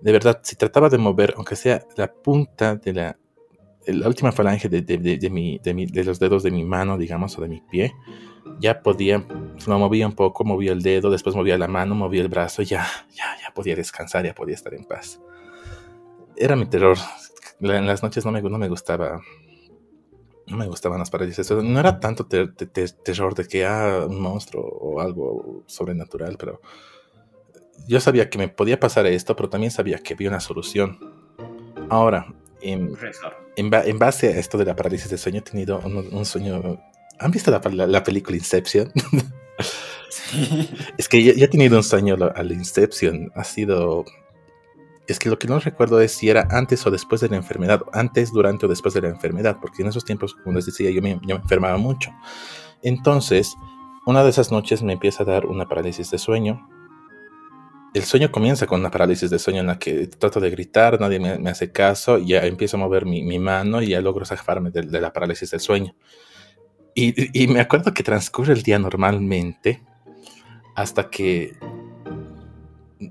de 0.00 0.12
verdad, 0.12 0.40
si 0.42 0.56
trataba 0.56 0.88
de 0.88 0.98
mover, 0.98 1.34
aunque 1.36 1.56
sea 1.56 1.86
la 1.96 2.12
punta 2.12 2.76
de 2.76 2.92
la, 2.92 3.18
la 3.86 4.08
última 4.08 4.32
falange 4.32 4.68
de, 4.68 4.82
de, 4.82 4.98
de, 4.98 5.30
mi, 5.30 5.58
de, 5.58 6.04
los 6.04 6.18
dedos 6.18 6.42
de 6.42 6.50
mi 6.50 6.64
mano, 6.64 6.98
digamos, 6.98 7.38
o 7.38 7.42
de 7.42 7.48
mi 7.48 7.60
pie, 7.60 7.94
ya 8.60 8.82
podía, 8.82 9.24
lo 9.66 9.78
movía 9.78 10.06
un 10.06 10.14
poco, 10.14 10.44
movía 10.44 10.72
el 10.72 10.82
dedo, 10.82 11.10
después 11.10 11.34
movía 11.34 11.56
la 11.56 11.68
mano, 11.68 11.94
movía 11.94 12.22
el 12.22 12.28
brazo, 12.28 12.62
ya, 12.62 12.86
ya, 13.14 13.24
ya 13.40 13.54
podía 13.54 13.76
descansar, 13.76 14.24
ya 14.24 14.34
podía 14.34 14.54
estar 14.54 14.74
en 14.74 14.84
paz 14.84 15.20
era 16.36 16.56
mi 16.56 16.66
terror. 16.66 16.98
En 17.60 17.86
las 17.86 18.02
noches 18.02 18.24
no 18.24 18.32
me, 18.32 18.42
no 18.42 18.58
me 18.58 18.68
gustaba 18.68 19.20
no 20.46 20.56
me 20.56 20.66
gustaban 20.66 20.98
las 20.98 21.10
parálisis. 21.10 21.50
No 21.50 21.80
era 21.80 22.00
tanto 22.00 22.26
terror 22.26 23.34
de 23.34 23.46
que 23.46 23.64
ah, 23.64 24.04
un 24.08 24.20
monstruo 24.20 24.62
o 24.62 25.00
algo 25.00 25.62
sobrenatural, 25.66 26.36
pero 26.38 26.60
yo 27.88 28.00
sabía 28.00 28.30
que 28.30 28.38
me 28.38 28.48
podía 28.48 28.78
pasar 28.78 29.06
esto, 29.06 29.34
pero 29.36 29.48
también 29.48 29.70
sabía 29.70 29.98
que 29.98 30.14
había 30.14 30.28
una 30.28 30.40
solución. 30.40 30.98
Ahora, 31.88 32.26
en, 32.60 32.96
en, 33.56 33.98
base 33.98 34.28
a 34.28 34.38
esto 34.38 34.58
de 34.58 34.64
la 34.64 34.76
parálisis 34.76 35.10
de 35.10 35.18
sueño, 35.18 35.40
he 35.40 35.42
tenido 35.42 35.80
un, 35.80 36.24
sueño. 36.24 36.80
¿Han 37.18 37.30
visto 37.30 37.50
la, 37.50 37.60
película 38.04 38.36
Inception? 38.36 38.92
Sí. 40.10 40.68
es 40.96 41.08
que 41.08 41.22
ya, 41.22 41.44
he 41.44 41.48
tenido 41.48 41.76
un 41.76 41.82
sueño 41.82 42.16
al 42.34 42.52
Inception. 42.52 43.32
Ha 43.34 43.42
sido 43.42 44.04
es 45.06 45.18
que 45.18 45.28
lo 45.28 45.38
que 45.38 45.48
no 45.48 45.58
recuerdo 45.58 46.00
es 46.00 46.12
si 46.12 46.30
era 46.30 46.48
antes 46.50 46.86
o 46.86 46.90
después 46.90 47.20
de 47.20 47.28
la 47.28 47.36
enfermedad, 47.36 47.82
antes, 47.92 48.32
durante 48.32 48.66
o 48.66 48.68
después 48.68 48.94
de 48.94 49.02
la 49.02 49.08
enfermedad, 49.08 49.58
porque 49.60 49.82
en 49.82 49.88
esos 49.88 50.04
tiempos, 50.04 50.34
como 50.34 50.56
les 50.56 50.66
decía, 50.66 50.90
yo 50.90 51.02
me, 51.02 51.20
enfermaba 51.28 51.76
mucho. 51.76 52.10
Entonces, 52.82 53.54
una 54.06 54.24
de 54.24 54.30
esas 54.30 54.50
noches 54.50 54.82
me 54.82 54.94
empieza 54.94 55.22
a 55.22 55.26
dar 55.26 55.46
una 55.46 55.68
parálisis 55.68 56.10
de 56.10 56.18
sueño. 56.18 56.68
El 57.92 58.02
sueño 58.04 58.32
comienza 58.32 58.66
con 58.66 58.80
una 58.80 58.90
parálisis 58.90 59.30
de 59.30 59.38
sueño 59.38 59.60
en 59.60 59.66
la 59.66 59.78
que 59.78 60.06
trato 60.08 60.40
de 60.40 60.50
gritar, 60.50 60.98
nadie 61.00 61.20
me, 61.20 61.50
hace 61.50 61.70
caso, 61.70 62.18
ya 62.18 62.44
empiezo 62.44 62.76
a 62.76 62.80
mover 62.80 63.04
mi, 63.06 63.38
mano 63.38 63.82
y 63.82 63.88
ya 63.88 64.00
logro 64.00 64.24
zafarme 64.24 64.70
de, 64.70 65.00
la 65.00 65.12
parálisis 65.12 65.50
del 65.50 65.60
sueño. 65.60 65.94
Y, 66.94 67.46
me 67.48 67.60
acuerdo 67.60 67.92
que 67.92 68.02
transcurre 68.02 68.52
el 68.52 68.62
día 68.62 68.78
normalmente 68.78 69.82
hasta 70.76 71.10
que 71.10 71.52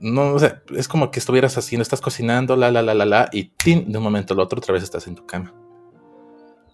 no, 0.01 0.33
o 0.33 0.39
sea, 0.39 0.63
es 0.75 0.87
como 0.87 1.11
que 1.11 1.19
estuvieras 1.19 1.57
haciendo, 1.57 1.81
estás 1.81 2.01
cocinando, 2.01 2.55
la, 2.55 2.71
la, 2.71 2.81
la, 2.81 2.93
la, 2.93 3.05
la, 3.05 3.29
y 3.31 3.45
¡tin! 3.45 3.91
de 3.91 3.97
un 3.97 4.03
momento 4.03 4.33
al 4.33 4.39
otro 4.39 4.59
otra 4.59 4.73
vez 4.73 4.83
estás 4.83 5.07
en 5.07 5.15
tu 5.15 5.25
cama. 5.25 5.53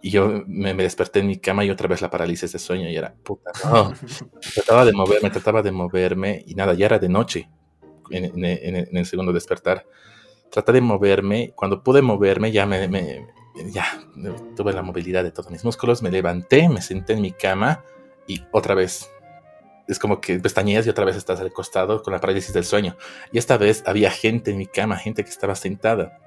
Y 0.01 0.11
yo 0.11 0.43
me, 0.47 0.74
desperté 0.74 1.20
en 1.20 1.28
mi 1.28 1.38
cama 1.38 1.65
y 1.65 1.70
otra 1.70 1.88
vez 1.88 2.01
la 2.01 2.09
parálisis 2.09 2.53
de 2.53 2.59
sueño 2.59 2.89
y 2.89 2.95
era, 2.95 3.13
puta, 3.24 3.51
no. 3.65 3.93
trataba 4.55 4.86
de 4.86 4.93
moverme, 4.93 5.30
trataba 5.30 5.61
de 5.61 5.72
moverme 5.72 6.43
y 6.47 6.55
nada, 6.55 6.74
ya 6.74 6.86
era 6.86 6.99
de 6.99 7.09
noche 7.09 7.49
en, 8.09 8.45
el 8.45 9.05
segundo 9.05 9.34
despertar. 9.34 9.86
Traté 10.49 10.72
de 10.72 10.82
moverme, 10.82 11.53
cuando 11.55 11.84
pude 11.84 12.01
moverme 12.01 12.51
ya 12.51 12.65
me, 12.65 12.88
me, 12.88 13.28
ya 13.72 13.86
tuve 14.55 14.74
la 14.74 14.82
movilidad 14.82 15.24
de 15.24 15.32
todos 15.32 15.51
mis 15.51 15.63
músculos, 15.65 16.01
me 16.01 16.11
levanté, 16.11 16.70
me 16.70 16.82
senté 16.82 17.13
en 17.13 17.22
mi 17.22 17.32
cama 17.32 17.84
y 18.26 18.43
otra 18.51 18.76
vez 18.76 19.11
es 19.89 19.97
como 19.97 20.21
que 20.21 20.39
pestañeas 20.39 20.85
y 20.85 20.89
otra 20.89 21.03
vez 21.03 21.15
estás 21.15 21.39
al 21.39 21.51
costado 21.51 22.03
con 22.03 22.13
la 22.13 22.19
parálisis 22.19 22.53
del 22.53 22.63
sueño. 22.63 22.95
Y 23.31 23.39
esta 23.39 23.57
vez 23.57 23.83
había 23.87 24.11
gente 24.11 24.51
en 24.51 24.57
mi 24.57 24.67
cama, 24.67 24.95
gente 24.97 25.23
que 25.23 25.29
estaba 25.31 25.55
sentada. 25.55 26.19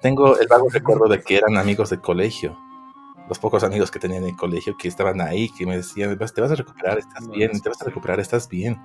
Tengo 0.00 0.38
el 0.38 0.48
vago 0.48 0.68
recuerdo 0.70 1.06
de 1.06 1.20
que 1.20 1.36
eran 1.36 1.58
amigos 1.58 1.90
de 1.90 1.98
colegio. 1.98 2.58
Los 3.28 3.38
pocos 3.38 3.62
amigos 3.62 3.90
que 3.90 3.98
tenía 3.98 4.18
en 4.18 4.24
el 4.24 4.36
colegio 4.36 4.74
que 4.76 4.88
estaban 4.88 5.20
ahí, 5.20 5.50
que 5.50 5.66
me 5.66 5.76
decían, 5.76 6.18
te 6.18 6.40
vas 6.40 6.50
a 6.50 6.54
recuperar, 6.54 6.98
estás 6.98 7.28
bien, 7.28 7.60
te 7.60 7.68
vas 7.68 7.80
a 7.82 7.84
recuperar, 7.84 8.18
estás 8.18 8.48
bien. 8.48 8.80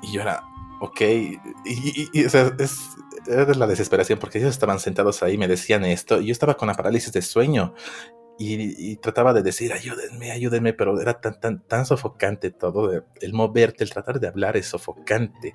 Y 0.00 0.12
yo 0.12 0.22
era, 0.22 0.44
ok. 0.80 1.00
Y, 1.66 2.24
o 2.24 2.30
sea, 2.30 2.52
es, 2.58 2.96
era 3.26 3.52
la 3.52 3.66
desesperación 3.66 4.18
porque 4.18 4.38
ellos 4.38 4.50
estaban 4.50 4.80
sentados 4.80 5.22
ahí, 5.22 5.36
me 5.36 5.46
decían 5.46 5.84
esto, 5.84 6.20
y 6.20 6.26
yo 6.26 6.32
estaba 6.32 6.56
con 6.56 6.68
la 6.68 6.74
parálisis 6.74 7.12
de 7.12 7.22
sueño 7.22 7.74
y, 8.38 8.96
trataba 8.96 9.32
de 9.32 9.42
decir, 9.42 9.72
ayúdenme, 9.72 10.32
ayúdenme, 10.32 10.72
pero 10.72 11.00
era 11.00 11.20
tan, 11.20 11.38
tan, 11.38 11.60
tan 11.66 11.86
sofocante 11.86 12.50
todo, 12.50 12.90
el 13.20 13.32
moverte, 13.32 13.84
el 13.84 13.90
tratar 13.90 14.18
de 14.18 14.28
hablar 14.28 14.56
es 14.56 14.66
sofocante. 14.66 15.54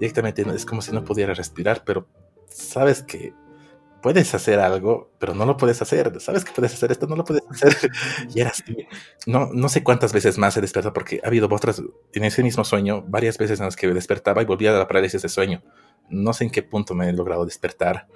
Directamente 0.00 0.42
es 0.54 0.66
como 0.66 0.82
si 0.82 0.92
no 0.92 1.04
pudiera 1.04 1.34
respirar, 1.34 1.84
pero 1.84 2.08
sabes 2.48 3.02
que 3.02 3.32
puedes 4.02 4.34
hacer 4.34 4.60
algo, 4.60 5.12
pero 5.18 5.34
no 5.34 5.46
lo 5.46 5.56
puedes 5.56 5.80
hacer. 5.82 6.20
Sabes 6.20 6.44
que 6.44 6.52
puedes 6.52 6.74
hacer 6.74 6.90
esto, 6.90 7.06
no 7.06 7.16
lo 7.16 7.24
puedes 7.24 7.44
hacer. 7.50 7.90
y 8.34 8.40
era 8.40 8.50
así. 8.50 8.86
No, 9.26 9.50
no 9.52 9.68
sé 9.68 9.84
cuántas 9.84 10.12
veces 10.12 10.36
más 10.36 10.56
he 10.56 10.60
despertado, 10.60 10.92
porque 10.92 11.20
ha 11.22 11.28
habido 11.28 11.48
otras, 11.50 11.82
en 12.12 12.24
ese 12.24 12.42
mismo 12.42 12.64
sueño, 12.64 13.02
varias 13.06 13.38
veces 13.38 13.60
en 13.60 13.66
las 13.66 13.76
que 13.76 13.86
despertaba 13.88 14.42
y 14.42 14.46
volvía 14.46 14.74
a 14.74 14.78
la 14.78 14.88
parálisis 14.88 15.22
de 15.22 15.28
sueño. 15.28 15.62
No 16.08 16.32
sé 16.32 16.44
en 16.44 16.50
qué 16.50 16.62
punto 16.62 16.94
me 16.94 17.08
he 17.08 17.12
logrado 17.12 17.44
despertar 17.44 18.08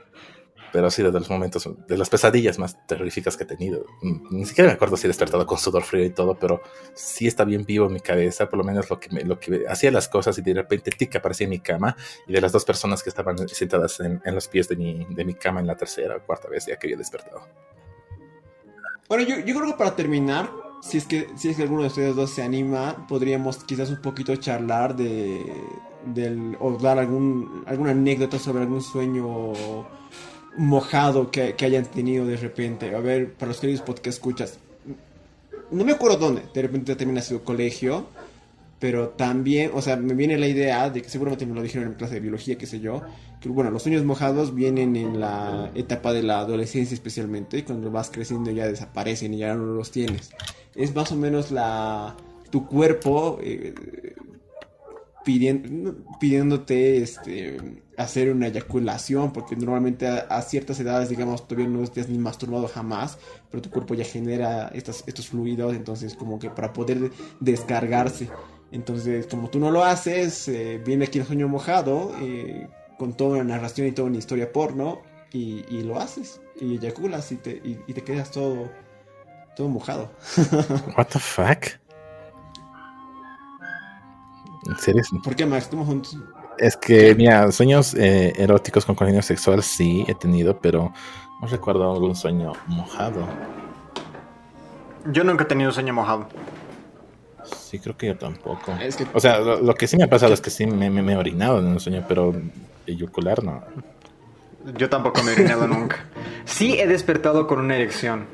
pero 0.72 0.86
ha 0.86 0.90
sido 0.90 1.10
de 1.10 1.18
los 1.18 1.30
momentos, 1.30 1.68
de 1.86 1.98
las 1.98 2.08
pesadillas 2.08 2.58
más 2.58 2.86
terroríficas 2.86 3.36
que 3.36 3.44
he 3.44 3.46
tenido. 3.46 3.84
Ni 4.30 4.44
siquiera 4.44 4.68
me 4.68 4.74
acuerdo 4.74 4.96
si 4.96 5.06
he 5.06 5.08
despertado 5.08 5.46
con 5.46 5.58
sudor 5.58 5.82
frío 5.82 6.04
y 6.04 6.10
todo, 6.10 6.38
pero 6.38 6.62
sí 6.94 7.26
está 7.26 7.44
bien 7.44 7.64
vivo 7.64 7.86
en 7.86 7.94
mi 7.94 8.00
cabeza, 8.00 8.48
por 8.48 8.58
lo 8.58 8.64
menos 8.64 8.88
lo 8.90 9.00
que, 9.00 9.08
lo 9.24 9.38
que 9.38 9.64
hacía 9.68 9.90
las 9.90 10.08
cosas 10.08 10.36
y 10.38 10.42
de 10.42 10.54
repente 10.54 10.90
tica 10.90 11.18
aparecía 11.18 11.44
en 11.44 11.50
mi 11.50 11.60
cama 11.60 11.96
y 12.26 12.32
de 12.32 12.40
las 12.40 12.52
dos 12.52 12.64
personas 12.64 13.02
que 13.02 13.10
estaban 13.10 13.36
sentadas 13.48 14.00
en, 14.00 14.20
los 14.34 14.48
pies 14.48 14.68
de 14.68 14.76
mi, 14.76 15.06
de 15.10 15.24
mi 15.24 15.34
cama 15.34 15.60
en 15.60 15.66
la 15.66 15.76
tercera 15.76 16.16
o 16.16 16.22
cuarta 16.24 16.48
vez 16.48 16.66
ya 16.66 16.76
que 16.76 16.86
había 16.86 16.96
despertado. 16.96 17.42
Bueno, 19.08 19.24
yo, 19.24 19.40
yo 19.40 19.56
creo 19.56 19.66
que 19.66 19.76
para 19.76 19.96
terminar, 19.96 20.50
si 20.82 20.98
es 20.98 21.04
que 21.04 21.28
si 21.36 21.48
es 21.48 21.56
que 21.56 21.62
alguno 21.62 21.82
de 21.82 21.88
ustedes 21.88 22.14
dos 22.14 22.30
se 22.30 22.42
anima, 22.42 23.06
podríamos 23.08 23.64
quizás 23.64 23.90
un 23.90 24.00
poquito 24.00 24.34
charlar 24.36 24.94
de 24.94 25.52
del 26.04 26.56
o 26.60 26.78
dar 26.78 26.98
algún 26.98 27.64
alguna 27.66 27.90
anécdota 27.90 28.38
sobre 28.38 28.62
algún 28.62 28.80
sueño 28.80 29.52
mojado 30.60 31.30
que, 31.30 31.54
hayan 31.58 31.86
tenido 31.86 32.26
de 32.26 32.36
repente. 32.36 32.94
A 32.94 33.00
ver, 33.00 33.32
para 33.32 33.48
los 33.48 33.60
queridos 33.60 33.80
podcast 33.80 34.18
escuchas, 34.18 34.58
no 35.70 35.84
me 35.84 35.92
acuerdo 35.92 36.18
dónde, 36.18 36.42
de 36.52 36.62
repente 36.62 36.94
también 36.96 37.16
ha 37.16 37.22
sido 37.22 37.42
colegio, 37.42 38.06
pero 38.78 39.08
también, 39.08 39.70
o 39.72 39.80
sea, 39.80 39.96
me 39.96 40.12
viene 40.12 40.36
la 40.36 40.48
idea 40.48 40.90
de 40.90 41.00
que 41.00 41.08
seguramente 41.08 41.46
me 41.46 41.54
lo 41.54 41.62
dijeron 41.62 41.88
en 41.88 41.94
clase 41.94 42.14
de 42.14 42.20
biología, 42.20 42.58
qué 42.58 42.66
sé 42.66 42.80
yo, 42.80 43.02
que 43.40 43.48
bueno, 43.48 43.70
los 43.70 43.82
sueños 43.82 44.04
mojados 44.04 44.54
vienen 44.54 44.96
en 44.96 45.18
la 45.18 45.70
etapa 45.74 46.12
de 46.12 46.22
la 46.22 46.40
adolescencia 46.40 46.94
especialmente, 46.94 47.58
y 47.58 47.62
cuando 47.62 47.90
vas 47.90 48.10
creciendo 48.10 48.50
ya 48.50 48.66
desaparecen 48.66 49.32
y 49.32 49.38
ya 49.38 49.54
no 49.54 49.64
los 49.64 49.90
tienes. 49.90 50.30
Es 50.74 50.94
más 50.94 51.10
o 51.10 51.16
menos 51.16 51.50
la 51.50 52.16
tu 52.50 52.66
cuerpo 52.66 53.38
eh, 53.42 53.72
pidiendo, 55.24 55.96
pidiéndote 56.18 57.02
este, 57.02 57.56
hacer 58.00 58.30
una 58.30 58.48
eyaculación, 58.48 59.32
porque 59.32 59.56
normalmente 59.56 60.06
a, 60.06 60.42
ciertas 60.42 60.80
edades, 60.80 61.08
digamos, 61.08 61.46
todavía 61.46 61.68
no 61.68 61.82
estés 61.82 62.08
ni 62.08 62.18
masturbado 62.18 62.68
jamás, 62.68 63.18
pero 63.50 63.62
tu 63.62 63.70
cuerpo 63.70 63.94
ya 63.94 64.04
genera 64.04 64.68
estos, 64.68 65.04
estos 65.06 65.28
fluidos, 65.28 65.74
entonces 65.74 66.14
como 66.14 66.38
que 66.38 66.50
para 66.50 66.72
poder 66.72 67.10
descargarse. 67.40 68.28
Entonces, 68.72 69.26
como 69.26 69.50
tú 69.50 69.58
no 69.58 69.70
lo 69.70 69.84
haces, 69.84 70.48
eh, 70.48 70.80
viene 70.84 71.06
aquí 71.06 71.18
el 71.18 71.26
sueño 71.26 71.48
mojado, 71.48 72.12
eh, 72.20 72.68
con 72.98 73.14
toda 73.14 73.40
una 73.40 73.44
narración 73.44 73.88
y 73.88 73.92
toda 73.92 74.08
una 74.08 74.18
historia 74.18 74.52
porno, 74.52 75.02
y, 75.32 75.64
y 75.68 75.82
lo 75.82 75.98
haces, 75.98 76.40
y 76.60 76.74
eyaculas 76.74 77.30
y 77.32 77.36
te, 77.36 77.60
y, 77.64 77.92
te 77.92 78.02
quedas 78.02 78.30
todo, 78.30 78.70
todo 79.56 79.68
mojado. 79.68 80.10
What 80.96 81.06
the 81.06 81.18
fuck? 81.18 81.66
¿En 84.66 84.76
serio? 84.78 85.02
¿Por 85.22 85.34
qué, 85.34 85.46
Max? 85.46 85.64
Estamos 85.64 85.86
juntos. 85.86 86.16
Es 86.60 86.76
que, 86.76 87.14
mira, 87.14 87.50
sueños 87.52 87.94
eh, 87.94 88.34
eróticos 88.36 88.84
con 88.84 88.94
contenido 88.94 89.22
sexual 89.22 89.62
sí 89.62 90.04
he 90.06 90.14
tenido, 90.14 90.60
pero 90.60 90.92
no 91.40 91.48
recuerdo 91.48 91.90
algún 91.90 92.14
sueño 92.14 92.52
mojado. 92.66 93.26
Yo 95.10 95.24
nunca 95.24 95.44
he 95.44 95.46
tenido 95.46 95.72
sueño 95.72 95.94
mojado. 95.94 96.28
Sí, 97.44 97.78
creo 97.78 97.96
que 97.96 98.08
yo 98.08 98.18
tampoco. 98.18 98.74
O 99.14 99.20
sea, 99.20 99.38
lo, 99.38 99.74
que 99.74 99.86
sí 99.86 99.96
me 99.96 100.04
ha 100.04 100.10
pasado 100.10 100.34
es 100.34 100.42
que 100.42 100.50
sí 100.50 100.66
me, 100.66 100.88
he 100.88 101.16
orinado 101.16 101.60
en 101.60 101.66
un 101.66 101.80
sueño, 101.80 102.04
pero 102.06 102.34
eyucular 102.86 103.42
no. 103.42 103.64
Yo 104.76 104.90
tampoco 104.90 105.22
me 105.22 105.30
he 105.30 105.34
orinado 105.36 105.66
nunca. 105.66 106.04
Sí 106.44 106.78
he 106.78 106.86
despertado 106.86 107.46
con 107.46 107.60
una 107.60 107.76
erección. 107.76 108.26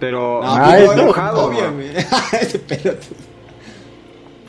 Pero. 0.00 0.40
No, 0.42 1.04
mojado. 1.04 1.44
Obviamente. 1.46 2.04
Ese 2.40 2.58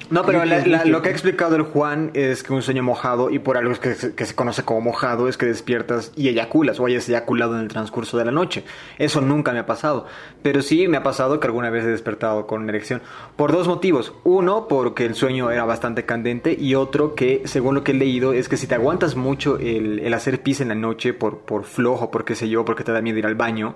no, 0.10 0.24
pero 0.24 0.43
lo 0.86 1.01
que 1.01 1.10
ha 1.10 1.12
explicado 1.12 1.55
el 1.55 1.64
Juan 1.64 2.12
es 2.14 2.43
que 2.43 2.53
un 2.53 2.62
sueño 2.62 2.84
mojado, 2.84 3.30
y 3.30 3.39
por 3.39 3.58
algo 3.58 3.74
que 3.76 3.95
se, 3.95 4.16
que 4.16 4.26
se 4.26 4.36
conoce 4.36 4.64
como 4.64 4.82
mojado, 4.82 5.28
es 5.28 5.38
que 5.38 5.45
despiertas 5.45 6.12
y 6.16 6.30
eyaculas 6.30 6.80
o 6.80 6.86
hayas 6.86 7.08
eyaculado 7.10 7.55
en 7.55 7.62
el 7.62 7.68
transcurso 7.68 8.18
de 8.18 8.26
la 8.26 8.32
noche. 8.32 8.64
Eso 8.97 9.22
nunca 9.22 9.51
me 9.51 9.60
ha 9.60 9.66
pasado. 9.66 10.05
Pero 10.41 10.62
sí 10.62 10.88
me 10.88 10.97
ha 10.97 11.03
pasado 11.03 11.39
que 11.39 11.47
alguna 11.47 11.70
vez 11.70 11.84
he 11.84 11.89
despertado 11.89 12.47
con 12.47 12.68
erección. 12.70 13.01
Por 13.36 13.51
dos 13.51 13.68
motivos. 13.68 14.14
Uno, 14.24 14.68
porque 14.68 15.05
el 15.05 15.16
sueño 15.16 15.51
era 15.51 15.66
bastante 15.66 16.05
candente, 16.05 16.55
y 16.58 16.76
otro, 16.76 17.16
que 17.16 17.41
según 17.45 17.76
lo 17.76 17.84
que 17.84 17.91
he 17.91 17.95
leído, 17.95 18.34
es 18.34 18.49
que 18.49 18.58
si 18.58 18.68
te 18.68 18.76
aguantas 18.76 19.16
mucho 19.16 19.58
el, 19.58 19.99
el 19.99 20.14
hacer 20.14 20.41
pis 20.41 20.62
en 20.62 20.70
la 20.70 20.76
noche 20.76 21.14
por, 21.14 21.39
por 21.39 21.64
flojo, 21.64 22.12
por 22.12 22.26
qué 22.26 22.36
sé 22.36 22.49
yo, 22.49 22.66
porque 22.66 22.84
te 22.84 22.91
da 22.91 23.01
miedo 23.01 23.18
ir 23.18 23.26
al 23.26 23.36
baño, 23.36 23.76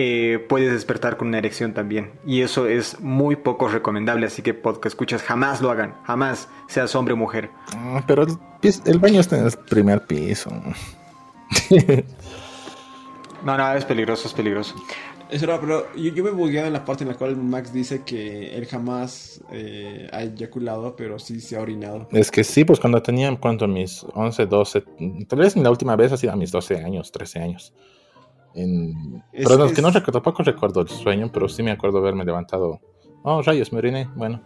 eh, 0.00 0.38
puedes 0.38 0.70
despertar 0.72 1.16
con 1.16 1.26
una 1.26 1.38
erección 1.38 1.74
también. 1.74 2.12
Y 2.24 2.42
eso 2.42 2.68
es 2.68 3.00
muy 3.00 3.34
poco 3.34 3.66
recomendable, 3.66 4.26
así 4.26 4.42
que 4.42 4.54
podcast 4.54 4.94
escuchas, 4.94 5.24
jamás 5.24 5.60
lo 5.60 5.72
hagan, 5.72 5.96
jamás, 6.04 6.48
seas 6.68 6.94
hombre 6.94 7.14
o 7.14 7.16
mujer. 7.16 7.50
Ah, 7.74 8.04
pero 8.06 8.24
el, 8.24 8.98
baño 9.00 9.18
está 9.18 9.38
en 9.38 9.46
el 9.46 9.52
primer 9.68 10.06
piso. 10.06 10.50
no, 13.44 13.58
no, 13.58 13.72
es 13.74 13.84
peligroso, 13.84 14.28
es 14.28 14.34
peligroso. 14.34 14.76
Es 15.30 15.40
pero 15.40 15.92
yo, 15.96 16.22
me 16.22 16.30
he 16.30 16.32
bugueado 16.32 16.68
en 16.68 16.74
la 16.74 16.84
parte 16.84 17.02
en 17.02 17.08
la 17.08 17.16
cual 17.16 17.36
Max 17.36 17.72
dice 17.72 18.04
que 18.04 18.56
él 18.56 18.66
jamás 18.66 19.42
eh, 19.50 20.08
ha 20.12 20.22
eyaculado, 20.22 20.94
pero 20.94 21.18
sí 21.18 21.40
se 21.40 21.56
ha 21.56 21.60
orinado. 21.60 22.06
Es 22.12 22.30
que 22.30 22.44
sí, 22.44 22.64
pues 22.64 22.78
cuando 22.78 23.02
tenía, 23.02 23.36
¿cuánto? 23.36 23.66
Mis 23.66 24.06
11, 24.14 24.46
12, 24.46 24.84
tal 25.26 25.40
vez 25.40 25.56
la 25.56 25.70
última 25.70 25.96
vez 25.96 26.12
ha 26.12 26.16
sido 26.16 26.34
a 26.34 26.36
mis 26.36 26.52
12 26.52 26.76
años, 26.76 27.10
13 27.10 27.40
años. 27.40 27.74
En... 28.58 29.22
Es- 29.32 29.46
pero 29.46 29.58
no, 29.58 29.64
es 29.66 29.72
que 29.72 29.82
no 29.82 29.90
recuerdo, 29.90 30.20
tampoco 30.20 30.42
recuerdo 30.42 30.80
el 30.80 30.88
sueño, 30.88 31.30
pero 31.32 31.48
sí 31.48 31.62
me 31.62 31.70
acuerdo 31.70 31.98
haberme 31.98 32.24
levantado. 32.24 32.80
Oh, 33.22 33.40
rayos, 33.42 33.72
me 33.72 33.78
oriné. 33.78 34.08
Bueno. 34.16 34.42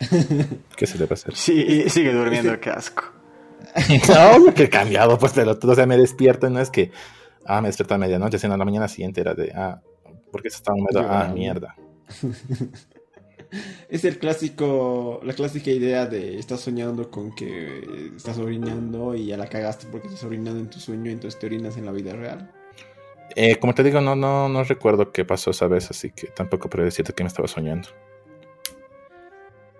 ¿qué 0.76 0.86
se 0.86 0.98
le 0.98 1.04
va 1.06 1.10
a 1.10 1.14
hacer? 1.14 1.34
Sí, 1.34 1.88
sigue 1.88 2.12
durmiendo, 2.12 2.58
qué 2.60 2.70
asco. 2.70 3.04
no, 4.08 4.54
que 4.54 4.64
he 4.64 4.70
cambiado, 4.70 5.18
pues 5.18 5.34
de 5.34 5.44
lo. 5.44 5.58
O 5.62 5.74
sea, 5.74 5.86
me 5.86 5.96
despierto 5.96 6.46
y 6.46 6.50
no 6.50 6.60
es 6.60 6.70
que, 6.70 6.90
ah, 7.46 7.60
me 7.60 7.68
despierto 7.68 7.94
a 7.94 7.98
medianoche, 7.98 8.38
sino 8.38 8.54
a 8.54 8.56
la 8.56 8.64
mañana 8.64 8.88
siguiente 8.88 9.20
era 9.20 9.34
de, 9.34 9.52
ah, 9.54 9.80
porque 10.32 10.50
se 10.50 10.56
está 10.56 10.72
húmedo, 10.72 11.06
ah, 11.08 11.30
mierda. 11.32 11.76
Es 13.88 14.04
el 14.04 14.20
clásico, 14.20 15.20
la 15.24 15.32
clásica 15.32 15.72
idea 15.72 16.06
de 16.06 16.38
estás 16.38 16.60
soñando 16.60 17.10
con 17.10 17.34
que 17.34 18.12
estás 18.16 18.38
orinando 18.38 19.16
y 19.16 19.26
ya 19.26 19.36
la 19.36 19.48
cagaste 19.48 19.88
porque 19.90 20.06
estás 20.06 20.22
orinando 20.22 20.60
en 20.60 20.70
tu 20.70 20.78
sueño, 20.78 21.10
entonces 21.10 21.40
te 21.40 21.46
orinas 21.46 21.76
en 21.76 21.86
la 21.86 21.90
vida 21.90 22.12
real. 22.12 22.52
Eh, 23.36 23.56
como 23.58 23.74
te 23.74 23.82
digo, 23.82 24.00
no, 24.00 24.16
no, 24.16 24.48
no 24.48 24.64
recuerdo 24.64 25.12
qué 25.12 25.24
pasó 25.24 25.50
esa 25.50 25.68
vez, 25.68 25.90
así 25.90 26.10
que 26.10 26.28
tampoco 26.28 26.68
puedo 26.68 26.84
decirte 26.84 27.12
que 27.12 27.22
me 27.22 27.28
estaba 27.28 27.48
soñando. 27.48 27.88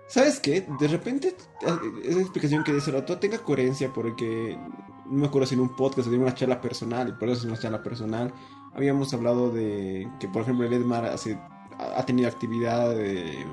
¿Sabes 0.07 0.39
qué? 0.39 0.65
De 0.79 0.87
repente, 0.87 1.29
eh, 1.29 1.69
esa 2.03 2.19
explicación 2.19 2.63
que 2.63 2.73
dice 2.73 2.89
el 2.89 2.97
otro 2.97 3.17
tenga 3.17 3.37
coherencia 3.39 3.91
porque 3.93 4.57
no 5.05 5.19
me 5.19 5.27
acuerdo 5.27 5.47
si 5.47 5.55
en 5.55 5.61
un 5.61 5.75
podcast 5.75 6.07
o 6.07 6.13
en 6.13 6.21
una 6.21 6.33
charla 6.33 6.59
personal, 6.59 7.17
por 7.17 7.29
eso 7.29 7.39
es 7.39 7.45
una 7.45 7.57
charla 7.57 7.81
personal, 7.81 8.33
habíamos 8.73 9.13
hablado 9.13 9.51
de 9.51 10.09
que, 10.19 10.27
por 10.27 10.41
ejemplo, 10.41 10.65
el 10.65 10.73
Edmar 10.73 11.05
hace, 11.05 11.39
ha 11.77 12.05
tenido 12.05 12.27
actividad 12.27 12.93
eh, 12.99 13.45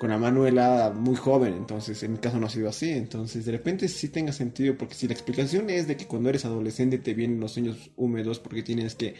con 0.00 0.08
la 0.08 0.16
Manuela 0.16 0.90
muy 0.96 1.14
joven, 1.14 1.52
entonces 1.52 2.02
en 2.02 2.12
mi 2.12 2.18
caso 2.18 2.40
no 2.40 2.46
ha 2.46 2.50
sido 2.50 2.70
así, 2.70 2.88
entonces 2.90 3.44
de 3.44 3.52
repente 3.52 3.86
sí 3.86 4.08
tenga 4.08 4.32
sentido, 4.32 4.74
porque 4.78 4.94
si 4.94 5.06
la 5.06 5.12
explicación 5.12 5.68
es 5.68 5.86
de 5.86 5.98
que 5.98 6.06
cuando 6.06 6.30
eres 6.30 6.46
adolescente 6.46 6.96
te 6.96 7.12
vienen 7.12 7.38
los 7.38 7.52
sueños 7.52 7.90
húmedos 7.96 8.38
porque 8.40 8.62
tienes 8.62 8.94
que 8.94 9.14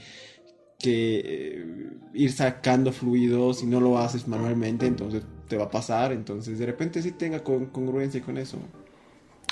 que 0.79 1.21
eh, 1.23 1.67
ir 2.15 2.33
sacando 2.33 2.91
fluidos 2.93 3.63
y 3.63 3.67
no 3.67 3.81
lo 3.81 3.99
haces 3.99 4.27
manualmente, 4.27 4.87
entonces 4.87 5.23
te 5.47 5.59
va 5.59 5.65
a 5.65 5.71
pasar, 5.71 6.13
entonces 6.13 6.59
de 6.59 6.65
repente 6.65 7.03
sí 7.03 7.11
tenga 7.13 7.45
con- 7.45 7.67
congruencia 7.67 8.23
con 8.23 8.39
eso. 8.39 8.57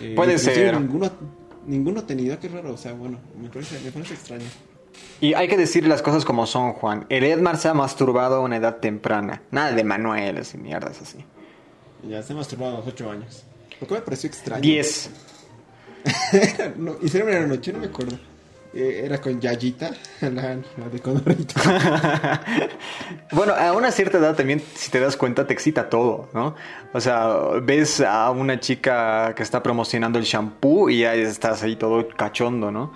Eh, 0.01 0.15
Puede 0.17 0.39
ser. 0.39 0.81
Ninguno, 0.81 1.11
ninguno 1.67 2.01
ha 2.01 2.07
tenido, 2.07 2.41
qué 2.41 2.49
raro, 2.49 2.73
o 2.73 2.79
sea, 2.79 2.95
bueno, 2.95 3.19
me 3.39 3.51
parece, 3.51 3.79
me 3.85 3.93
parece 3.93 4.15
extraño. 4.15 4.47
Y 5.21 5.35
hay 5.35 5.49
que 5.49 5.57
decir 5.57 5.87
las 5.87 6.01
cosas 6.03 6.25
como 6.25 6.47
son, 6.47 6.73
Juan. 6.75 7.07
El 7.09 7.25
Edmar 7.25 7.57
se 7.57 7.69
ha 7.69 7.75
masturbado 7.75 8.37
a 8.37 8.41
una 8.41 8.57
edad 8.57 8.77
temprana. 8.77 9.43
Nada 9.51 9.73
de 9.73 9.83
Manuelas 9.83 10.55
y 10.55 10.59
mierdas 10.59 11.01
así. 11.03 11.25
Ya 12.09 12.23
se 12.23 12.35
masturbado 12.35 12.77
a 12.77 12.79
los 12.79 12.87
8 12.87 13.11
años. 13.11 13.45
Lo 13.81 13.87
que 13.87 13.95
me 13.95 14.01
pareció 14.01 14.29
extraño. 14.29 14.63
10. 14.63 15.11
no, 16.77 16.97
hicieron 17.03 17.31
en 17.31 17.43
la 17.43 17.47
noche, 17.47 17.73
no 17.73 17.81
me 17.81 17.87
acuerdo. 17.87 18.17
Eh, 18.75 19.03
era 19.05 19.19
con 19.21 19.41
Yayita, 19.41 19.91
la, 20.21 20.57
la 20.77 20.89
de 20.91 21.01
Condorito. 21.01 21.55
Bueno, 23.33 23.55
a 23.55 23.73
una 23.73 23.91
cierta 23.91 24.19
edad 24.19 24.35
también, 24.37 24.63
si 24.75 24.91
te 24.91 25.01
das 25.01 25.17
cuenta, 25.17 25.47
te 25.47 25.53
excita 25.53 25.89
todo, 25.91 26.29
¿no? 26.33 26.55
O 26.93 27.01
sea, 27.01 27.37
ves 27.63 28.01
a 28.01 28.31
una 28.31 28.59
chica 28.59 29.35
que 29.35 29.43
está 29.43 29.63
promocionando 29.63 30.19
el 30.19 30.25
shampoo 30.25 30.89
y 30.89 31.01
ya 31.01 31.15
estás 31.15 31.63
ahí 31.63 31.77
todo 31.77 32.09
cachondo, 32.09 32.71
¿no? 32.71 32.93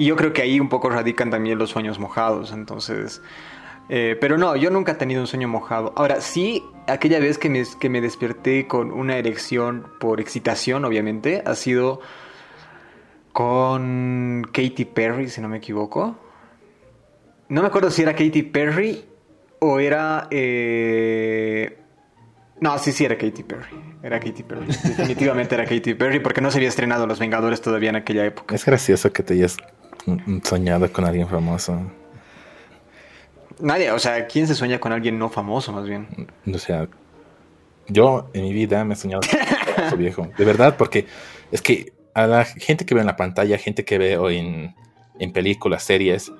Y 0.00 0.06
yo 0.06 0.16
creo 0.16 0.32
que 0.32 0.40
ahí 0.40 0.58
un 0.58 0.70
poco 0.70 0.88
radican 0.88 1.28
también 1.30 1.58
los 1.58 1.68
sueños 1.68 1.98
mojados, 1.98 2.52
entonces... 2.52 3.20
eh, 3.90 4.16
pero 4.18 4.38
no, 4.38 4.56
yo 4.56 4.70
nunca 4.70 4.92
he 4.92 4.94
tenido 4.94 5.20
un 5.20 5.26
sueño 5.26 5.46
mojado. 5.46 5.92
Ahora, 5.94 6.22
sí, 6.22 6.62
aquella 6.86 7.18
vez 7.18 7.36
que 7.36 7.50
me, 7.50 7.62
que 7.78 7.90
me 7.90 8.00
desperté 8.00 8.66
con 8.66 8.92
una 8.92 9.18
erección 9.18 9.86
por 10.00 10.20
excitación, 10.20 10.86
obviamente, 10.86 11.42
ha 11.44 11.54
sido 11.54 12.00
con 13.32 14.42
Katy 14.52 14.86
Perry, 14.86 15.28
si 15.28 15.40
no 15.40 15.48
me 15.48 15.58
equivoco. 15.58 16.16
No 17.48 17.60
me 17.62 17.68
acuerdo 17.68 17.90
si 17.90 18.02
era 18.02 18.14
Katy 18.14 18.42
Perry 18.44 19.04
o 19.58 19.78
era... 19.80 20.28
eh, 20.30 21.78
No, 22.60 22.78
sí, 22.78 22.92
sí 22.92 23.04
era 23.04 23.16
Katy 23.18 23.42
Perry. 23.42 23.68
Era 24.02 24.18
Katy 24.18 24.42
Perry. 24.44 24.66
Definitivamente 24.66 25.54
era 25.54 25.64
Katy 25.64 25.94
Perry 25.94 26.20
porque 26.20 26.40
no 26.40 26.50
se 26.50 26.58
había 26.58 26.68
estrenado 26.70 27.06
Los 27.06 27.18
Vengadores 27.18 27.60
todavía 27.60 27.90
en 27.90 27.96
aquella 27.96 28.24
época. 28.24 28.54
Es 28.54 28.64
gracioso 28.64 29.12
que 29.12 29.22
te 29.22 29.34
hayas 29.34 29.56
soñado 30.44 30.92
con 30.92 31.04
alguien 31.04 31.28
famoso. 31.28 31.80
Nadie, 33.60 33.90
o 33.92 33.98
sea, 33.98 34.26
¿quién 34.26 34.46
se 34.46 34.54
sueña 34.54 34.80
con 34.80 34.92
alguien 34.92 35.18
no 35.18 35.28
famoso 35.28 35.72
más 35.72 35.86
bien? 35.86 36.08
O 36.52 36.58
sea, 36.58 36.88
yo 37.88 38.30
en 38.32 38.42
mi 38.44 38.52
vida 38.52 38.84
me 38.84 38.94
he 38.94 38.96
soñado 38.96 39.20
con 39.28 39.40
un 39.40 39.74
famoso 39.74 39.96
viejo. 39.96 40.28
De 40.38 40.44
verdad, 40.44 40.76
porque 40.76 41.06
es 41.52 41.60
que 41.60 41.92
a 42.14 42.26
la 42.26 42.44
gente 42.44 42.84
que 42.86 42.94
veo 42.94 43.02
en 43.02 43.06
la 43.06 43.16
pantalla, 43.16 43.58
gente 43.58 43.84
que 43.84 43.98
veo 43.98 44.30
en, 44.30 44.74
en 45.18 45.32
películas, 45.32 45.82
series, 45.82 46.32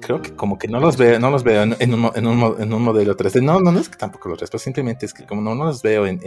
creo 0.00 0.20
que 0.20 0.34
como 0.34 0.58
que 0.58 0.66
no 0.68 0.80
los 0.80 0.96
veo, 0.96 1.18
no 1.20 1.30
los 1.30 1.44
veo 1.44 1.62
en, 1.62 1.76
en 1.78 1.94
un, 1.94 2.10
en 2.14 2.26
un 2.26 2.56
en 2.60 2.72
un 2.72 2.82
modelo 2.82 3.16
3D. 3.16 3.40
No, 3.42 3.60
no, 3.60 3.70
no 3.70 3.78
es 3.78 3.88
que 3.88 3.96
tampoco 3.96 4.28
los 4.28 4.40
respeto, 4.40 4.58
simplemente 4.58 5.06
es 5.06 5.14
que 5.14 5.24
como 5.26 5.40
no, 5.42 5.54
no 5.54 5.64
los 5.66 5.80
veo 5.82 6.06
en- 6.06 6.20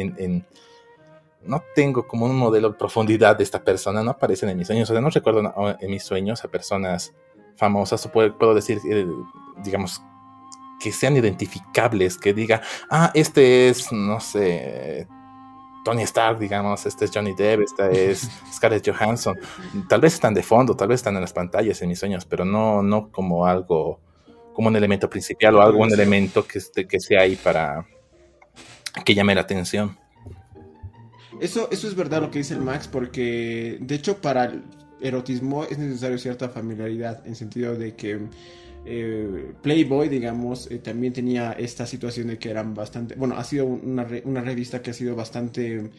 No 1.47 1.63
tengo 1.75 2.07
como 2.07 2.25
un 2.25 2.35
modelo 2.35 2.69
de 2.71 2.77
profundidad 2.77 3.37
de 3.37 3.43
esta 3.43 3.63
persona, 3.63 4.03
no 4.03 4.11
aparecen 4.11 4.49
en 4.49 4.57
mis 4.57 4.67
sueños. 4.67 4.89
O 4.89 4.93
sea, 4.93 5.01
no 5.01 5.09
recuerdo 5.09 5.53
en 5.79 5.89
mis 5.91 6.03
sueños 6.03 6.43
a 6.43 6.47
personas 6.49 7.13
famosas, 7.55 8.05
o 8.05 8.11
puedo, 8.11 8.37
puedo 8.37 8.53
decir, 8.53 8.79
eh, 8.89 9.07
digamos, 9.63 10.01
que 10.79 10.91
sean 10.91 11.15
identificables, 11.17 12.17
que 12.17 12.33
diga, 12.33 12.61
ah, 12.91 13.09
este 13.15 13.69
es, 13.69 13.91
no 13.91 14.19
sé, 14.19 15.07
Tony 15.83 16.03
Stark, 16.03 16.37
digamos, 16.37 16.85
este 16.85 17.05
es 17.05 17.11
Johnny 17.13 17.33
Depp, 17.33 17.61
esta 17.61 17.89
es 17.89 18.29
Scarlett 18.53 18.87
Johansson. 18.87 19.35
Tal 19.89 20.01
vez 20.01 20.13
están 20.13 20.33
de 20.33 20.43
fondo, 20.43 20.75
tal 20.75 20.89
vez 20.89 20.99
están 20.99 21.15
en 21.15 21.21
las 21.21 21.33
pantallas 21.33 21.81
en 21.81 21.89
mis 21.89 21.97
sueños, 21.99 22.25
pero 22.25 22.45
no, 22.45 22.83
no 22.83 23.09
como 23.11 23.45
algo, 23.47 23.99
como 24.53 24.67
un 24.67 24.75
elemento 24.75 25.09
principal 25.09 25.55
o 25.55 25.61
algún 25.61 25.91
elemento 25.91 26.45
que, 26.45 26.59
esté- 26.59 26.87
que 26.87 26.99
sea 26.99 27.21
ahí 27.21 27.35
para 27.37 27.85
que 29.05 29.15
llame 29.15 29.33
la 29.33 29.41
atención. 29.41 29.97
Eso, 31.39 31.69
eso 31.71 31.87
es 31.87 31.95
verdad 31.95 32.21
lo 32.21 32.31
que 32.31 32.39
dice 32.39 32.53
el 32.53 32.61
Max, 32.61 32.87
porque 32.87 33.77
de 33.79 33.95
hecho 33.95 34.17
para 34.21 34.45
el 34.45 34.63
erotismo 35.01 35.63
es 35.63 35.77
necesario 35.77 36.17
cierta 36.17 36.49
familiaridad, 36.49 37.25
en 37.27 37.35
sentido 37.35 37.75
de 37.75 37.95
que 37.95 38.19
eh, 38.85 39.53
Playboy, 39.61 40.09
digamos, 40.09 40.71
eh, 40.71 40.79
también 40.79 41.13
tenía 41.13 41.51
esta 41.51 41.85
situación 41.85 42.27
de 42.27 42.39
que 42.39 42.49
eran 42.49 42.73
bastante, 42.73 43.15
bueno, 43.15 43.37
ha 43.37 43.43
sido 43.43 43.65
una, 43.65 44.07
una 44.23 44.41
revista 44.41 44.81
que 44.81 44.91
ha 44.91 44.93
sido 44.93 45.15
bastante 45.15 45.91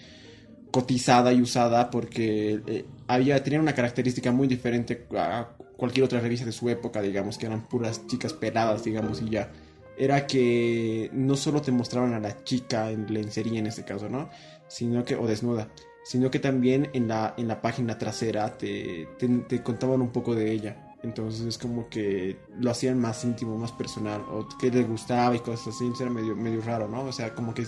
cotizada 0.70 1.32
y 1.32 1.40
usada 1.42 1.90
porque 1.90 2.60
eh, 2.66 2.84
había, 3.06 3.42
tenía 3.42 3.60
una 3.60 3.74
característica 3.74 4.32
muy 4.32 4.48
diferente 4.48 5.06
a 5.16 5.50
cualquier 5.76 6.04
otra 6.04 6.20
revista 6.20 6.46
de 6.46 6.52
su 6.52 6.68
época, 6.68 7.00
digamos, 7.00 7.38
que 7.38 7.46
eran 7.46 7.68
puras 7.68 8.06
chicas 8.06 8.32
peladas, 8.32 8.84
digamos, 8.84 9.22
y 9.22 9.30
ya. 9.30 9.52
Era 9.96 10.26
que 10.26 11.10
no 11.12 11.36
solo 11.36 11.60
te 11.60 11.72
mostraban 11.72 12.14
a 12.14 12.20
la 12.20 12.44
chica 12.44 12.90
en 12.90 13.12
lencería 13.12 13.58
en 13.58 13.66
este 13.66 13.84
caso, 13.84 14.08
¿no? 14.08 14.30
Sino 14.68 15.04
que, 15.04 15.16
o 15.16 15.26
desnuda, 15.26 15.68
sino 16.04 16.30
que 16.30 16.38
también 16.38 16.90
en 16.92 17.08
la, 17.08 17.34
en 17.36 17.48
la 17.48 17.60
página 17.60 17.98
trasera 17.98 18.56
te, 18.56 19.08
te, 19.18 19.62
contaban 19.62 20.00
un 20.00 20.10
poco 20.10 20.34
de 20.34 20.52
ella. 20.52 20.96
Entonces 21.02 21.42
es 21.42 21.58
como 21.58 21.88
que 21.88 22.38
lo 22.58 22.70
hacían 22.70 22.98
más 22.98 23.24
íntimo, 23.24 23.56
más 23.56 23.72
personal, 23.72 24.22
o 24.30 24.48
que 24.58 24.70
les 24.70 24.88
gustaba 24.88 25.36
y 25.36 25.40
cosas 25.40 25.74
así, 25.74 25.90
era 26.00 26.10
medio, 26.10 26.34
medio 26.34 26.60
raro, 26.62 26.88
¿no? 26.88 27.02
O 27.02 27.12
sea, 27.12 27.34
como 27.34 27.54
que, 27.54 27.66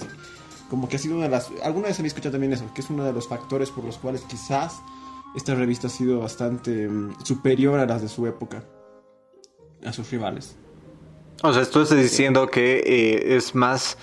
como 0.69 0.89
que 0.89 0.97
ha 0.97 0.99
sido 0.99 1.17
una 1.17 1.25
de 1.25 1.31
las... 1.31 1.51
Alguna 1.63 1.89
vez 1.89 1.99
había 1.99 2.09
escuchado 2.09 2.33
también 2.33 2.53
eso, 2.53 2.73
que 2.75 2.81
es 2.81 2.91
uno 2.91 3.05
de 3.05 3.13
los 3.13 3.29
factores 3.29 3.71
por 3.71 3.85
los 3.85 3.99
cuales 3.99 4.23
quizás 4.23 4.81
esta 5.37 5.55
revista 5.55 5.87
ha 5.87 5.91
sido 5.91 6.21
bastante 6.21 6.89
mm, 6.89 7.25
superior 7.25 7.79
a 7.79 7.87
las 7.87 8.03
de 8.03 8.09
su 8.09 8.27
época, 8.27 8.65
a 9.85 9.93
sus 9.93 10.11
rivales. 10.11 10.57
O 11.43 11.53
sea, 11.53 11.65
tú 11.65 11.81
estás 11.81 11.99
diciendo 11.99 12.49
que 12.49 12.79
eh, 12.79 13.37
es 13.37 13.55
más 13.55 13.97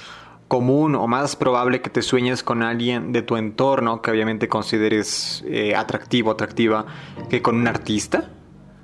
común 0.47 0.95
o 0.95 1.07
más 1.07 1.35
probable 1.35 1.81
que 1.81 1.89
te 1.89 2.01
sueñes 2.01 2.43
con 2.43 2.63
alguien 2.63 3.11
de 3.11 3.21
tu 3.21 3.37
entorno 3.37 4.01
que 4.01 4.11
obviamente 4.11 4.47
consideres 4.47 5.43
eh, 5.47 5.75
atractivo, 5.75 6.31
atractiva, 6.31 6.85
que 7.29 7.41
con 7.41 7.55
un 7.55 7.67
artista. 7.67 8.31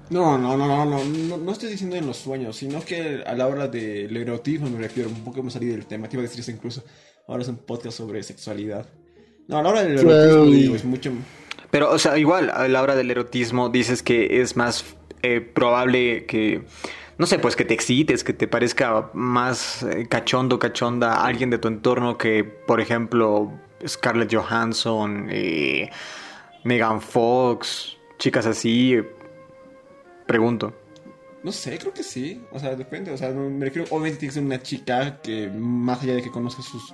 No, 0.09 0.37
no, 0.37 0.57
no, 0.57 0.67
no, 0.67 0.85
no, 0.85 1.03
no, 1.03 1.37
no 1.37 1.51
estoy 1.51 1.69
diciendo 1.69 1.95
en 1.95 2.05
los 2.05 2.17
sueños, 2.17 2.57
sino 2.57 2.83
que 2.83 3.23
a 3.25 3.33
la 3.33 3.47
hora 3.47 3.67
del 3.67 4.15
erotismo 4.15 4.69
me 4.69 4.79
refiero, 4.79 5.09
un 5.09 5.23
poco 5.23 5.39
hemos 5.39 5.53
salido 5.53 5.75
del 5.75 5.85
tema, 5.85 6.07
te 6.07 6.17
iba 6.17 6.21
a 6.21 6.23
decir 6.23 6.41
eso 6.41 6.51
incluso, 6.51 6.83
ahora 7.27 7.43
es 7.43 7.49
un 7.49 7.57
podcast 7.57 7.97
sobre 7.97 8.21
sexualidad. 8.21 8.85
No, 9.47 9.57
a 9.57 9.63
la 9.63 9.69
hora 9.69 9.83
del 9.83 9.99
erotismo 9.99 10.45
digo, 10.45 10.75
es 10.75 10.85
mucho... 10.85 11.11
Pero, 11.71 11.89
o 11.89 11.97
sea, 11.97 12.17
igual, 12.19 12.51
a 12.51 12.67
la 12.67 12.81
hora 12.83 12.95
del 12.95 13.09
erotismo 13.09 13.69
dices 13.69 14.03
que 14.03 14.41
es 14.41 14.55
más 14.55 14.85
eh, 15.23 15.41
probable 15.41 16.25
que, 16.27 16.65
no 17.17 17.25
sé, 17.27 17.39
pues 17.39 17.55
que 17.55 17.65
te 17.65 17.73
excites, 17.73 18.23
que 18.23 18.33
te 18.33 18.47
parezca 18.47 19.09
más 19.13 19.83
eh, 19.83 20.07
cachondo, 20.07 20.59
cachonda 20.59 21.25
alguien 21.25 21.49
de 21.49 21.57
tu 21.57 21.67
entorno 21.67 22.17
que, 22.17 22.43
por 22.43 22.81
ejemplo, 22.81 23.51
Scarlett 23.87 24.33
Johansson, 24.33 25.27
eh, 25.29 25.89
Megan 26.63 27.01
Fox, 27.01 27.97
chicas 28.17 28.45
así. 28.45 28.97
Pregunto. 30.25 30.73
No 31.43 31.51
sé, 31.51 31.77
creo 31.77 31.93
que 31.93 32.03
sí, 32.03 32.41
o 32.51 32.59
sea, 32.59 32.73
depende, 32.75 33.11
o 33.11 33.17
sea, 33.17 33.29
me 33.31 33.65
refiero, 33.65 33.85
obviamente 33.91 34.19
tiene 34.19 34.29
que 34.29 34.33
ser 34.35 34.43
una 34.43 34.61
chica 34.61 35.19
que 35.21 35.49
más 35.49 36.01
allá 36.01 36.15
de 36.15 36.23
que 36.23 36.31
conozcas 36.31 36.65
sus... 36.65 36.93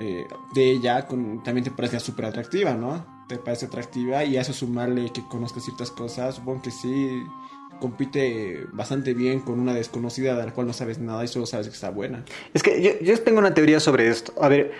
eh, 0.00 0.26
de 0.54 0.70
ella, 0.70 1.06
con- 1.06 1.42
también 1.42 1.64
te 1.64 1.70
parece 1.70 2.00
súper 2.00 2.24
atractiva, 2.24 2.74
¿no? 2.74 3.04
Te 3.28 3.36
parece 3.36 3.66
atractiva 3.66 4.24
y 4.24 4.36
a 4.36 4.40
eso 4.40 4.52
sumarle 4.52 5.10
que 5.12 5.22
conozcas 5.28 5.64
ciertas 5.64 5.90
cosas, 5.90 6.36
supongo 6.36 6.62
que 6.62 6.70
sí, 6.70 7.22
compite 7.80 8.64
bastante 8.72 9.14
bien 9.14 9.40
con 9.40 9.60
una 9.60 9.72
desconocida 9.74 10.36
de 10.36 10.46
la 10.46 10.52
cual 10.52 10.66
no 10.66 10.72
sabes 10.72 10.98
nada 10.98 11.22
y 11.24 11.28
solo 11.28 11.46
sabes 11.46 11.68
que 11.68 11.74
está 11.74 11.90
buena. 11.90 12.24
Es 12.54 12.62
que 12.62 12.82
yo, 12.82 12.90
yo 13.00 13.20
tengo 13.22 13.38
una 13.38 13.54
teoría 13.54 13.78
sobre 13.80 14.08
esto. 14.08 14.32
A 14.40 14.48
ver, 14.48 14.72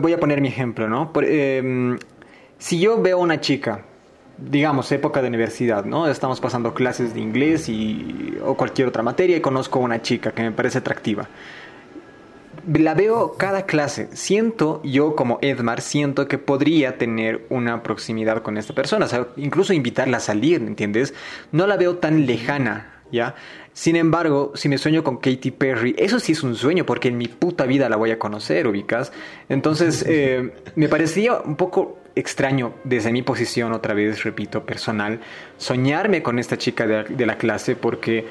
voy 0.00 0.12
a 0.12 0.18
poner 0.20 0.40
mi 0.40 0.48
ejemplo, 0.48 0.88
¿no? 0.88 1.12
Por, 1.12 1.24
eh, 1.26 1.96
si 2.58 2.80
yo 2.80 3.00
veo 3.00 3.18
a 3.18 3.20
una 3.20 3.40
chica, 3.40 3.84
digamos, 4.38 4.90
época 4.92 5.20
de 5.22 5.28
universidad, 5.28 5.84
¿no? 5.84 6.08
Estamos 6.08 6.40
pasando 6.40 6.74
clases 6.74 7.14
de 7.14 7.20
inglés 7.20 7.68
y, 7.68 8.36
o 8.44 8.54
cualquier 8.56 8.88
otra 8.88 9.02
materia 9.02 9.36
y 9.36 9.40
conozco 9.40 9.78
a 9.78 9.82
una 9.82 10.00
chica 10.02 10.32
que 10.32 10.42
me 10.42 10.52
parece 10.52 10.78
atractiva. 10.78 11.28
La 12.66 12.94
veo 12.94 13.34
cada 13.38 13.66
clase. 13.66 14.08
Siento, 14.12 14.82
yo 14.84 15.14
como 15.14 15.38
Edmar, 15.42 15.80
siento 15.80 16.28
que 16.28 16.38
podría 16.38 16.98
tener 16.98 17.46
una 17.48 17.82
proximidad 17.82 18.42
con 18.42 18.58
esta 18.58 18.74
persona. 18.74 19.06
O 19.06 19.08
sea, 19.08 19.28
incluso 19.36 19.72
invitarla 19.72 20.18
a 20.18 20.20
salir, 20.20 20.60
¿entiendes? 20.62 21.14
No 21.52 21.66
la 21.66 21.76
veo 21.76 21.96
tan 21.96 22.26
lejana, 22.26 23.02
¿ya? 23.12 23.34
Sin 23.72 23.96
embargo, 23.96 24.52
si 24.54 24.68
me 24.68 24.78
sueño 24.78 25.04
con 25.04 25.18
Katy 25.18 25.52
Perry, 25.52 25.94
eso 25.96 26.18
sí 26.18 26.32
es 26.32 26.42
un 26.42 26.56
sueño 26.56 26.84
porque 26.84 27.08
en 27.08 27.18
mi 27.18 27.28
puta 27.28 27.66
vida 27.66 27.88
la 27.88 27.96
voy 27.96 28.10
a 28.10 28.18
conocer, 28.18 28.66
ubicas. 28.66 29.12
Entonces, 29.48 30.04
eh, 30.08 30.52
me 30.74 30.88
parecía 30.88 31.40
un 31.40 31.56
poco 31.56 31.98
extraño 32.14 32.74
desde 32.84 33.12
mi 33.12 33.22
posición, 33.22 33.72
otra 33.72 33.94
vez, 33.94 34.24
repito, 34.24 34.66
personal, 34.66 35.20
soñarme 35.56 36.22
con 36.22 36.38
esta 36.38 36.58
chica 36.58 36.86
de, 36.86 37.04
de 37.04 37.26
la 37.26 37.38
clase 37.38 37.76
porque 37.76 38.26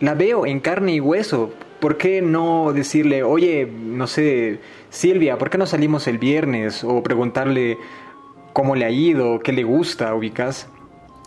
la 0.00 0.14
veo 0.14 0.46
en 0.46 0.60
carne 0.60 0.94
y 0.94 1.00
hueso. 1.00 1.52
¿Por 1.80 1.96
qué 1.96 2.20
no 2.20 2.72
decirle, 2.74 3.22
oye, 3.22 3.66
no 3.66 4.06
sé, 4.06 4.60
Silvia, 4.90 5.38
¿por 5.38 5.48
qué 5.48 5.56
no 5.56 5.66
salimos 5.66 6.06
el 6.06 6.18
viernes? 6.18 6.84
O 6.84 7.02
preguntarle 7.02 7.78
cómo 8.52 8.76
le 8.76 8.84
ha 8.84 8.90
ido, 8.90 9.40
qué 9.40 9.52
le 9.52 9.62
gusta, 9.64 10.14
ubicas. 10.14 10.68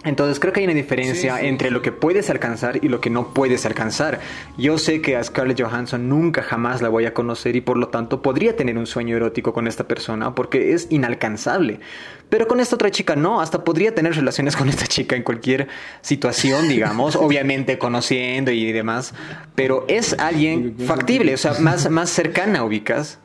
Entonces 0.04 0.40
creo 0.40 0.52
que 0.54 0.60
hay 0.60 0.66
una 0.66 0.74
diferencia 0.74 1.36
Sí, 1.36 1.42
sí, 1.42 1.48
entre 1.48 1.70
sí. 1.70 1.74
lo 1.74 1.82
que 1.82 1.92
puedes 1.92 2.30
alcanzar 2.30 2.80
y 2.84 2.90
lo 2.90 3.00
que 3.00 3.10
no 3.10 3.34
puedes 3.34 3.66
alcanzar. 3.66 4.20
Yo 4.58 4.78
sé 4.78 5.02
que 5.02 5.16
a 5.16 5.24
Scarlett 5.24 5.62
Johansson 5.62 6.10
nunca 6.10 6.44
jamás 6.44 6.82
la 6.82 6.90
voy 6.90 7.06
a 7.06 7.14
conocer 7.14 7.56
y 7.56 7.62
por 7.62 7.78
lo 7.78 7.88
tanto 7.88 8.22
podría 8.22 8.56
tener 8.56 8.78
un 8.78 8.86
sueño 8.86 9.16
erótico 9.16 9.54
con 9.54 9.68
esta 9.68 9.88
persona 9.88 10.36
porque 10.36 10.74
es 10.74 10.88
inalcanzable. 10.90 11.80
Pero 12.30 12.48
con 12.48 12.60
esta 12.60 12.76
otra 12.76 12.92
chica 12.92 13.16
no, 13.16 13.42
hasta 13.42 13.64
podría 13.64 13.94
tener 13.96 14.16
relaciones 14.16 14.56
con 14.56 14.68
esta 14.68 14.88
chica 14.88 15.16
en 15.16 15.24
cualquier 15.24 15.68
situación, 16.02 16.68
digamos, 16.68 17.16
obviamente 17.18 17.78
conociendo 17.78 18.52
y 18.52 18.72
demás, 18.72 19.14
pero 19.56 19.86
es 19.88 20.14
alguien 20.20 20.76
factible, 20.86 21.34
o 21.34 21.38
sea, 21.38 21.54
más, 21.60 21.90
más 21.90 22.10
cercana, 22.10 22.64
ubicas. 22.64 23.20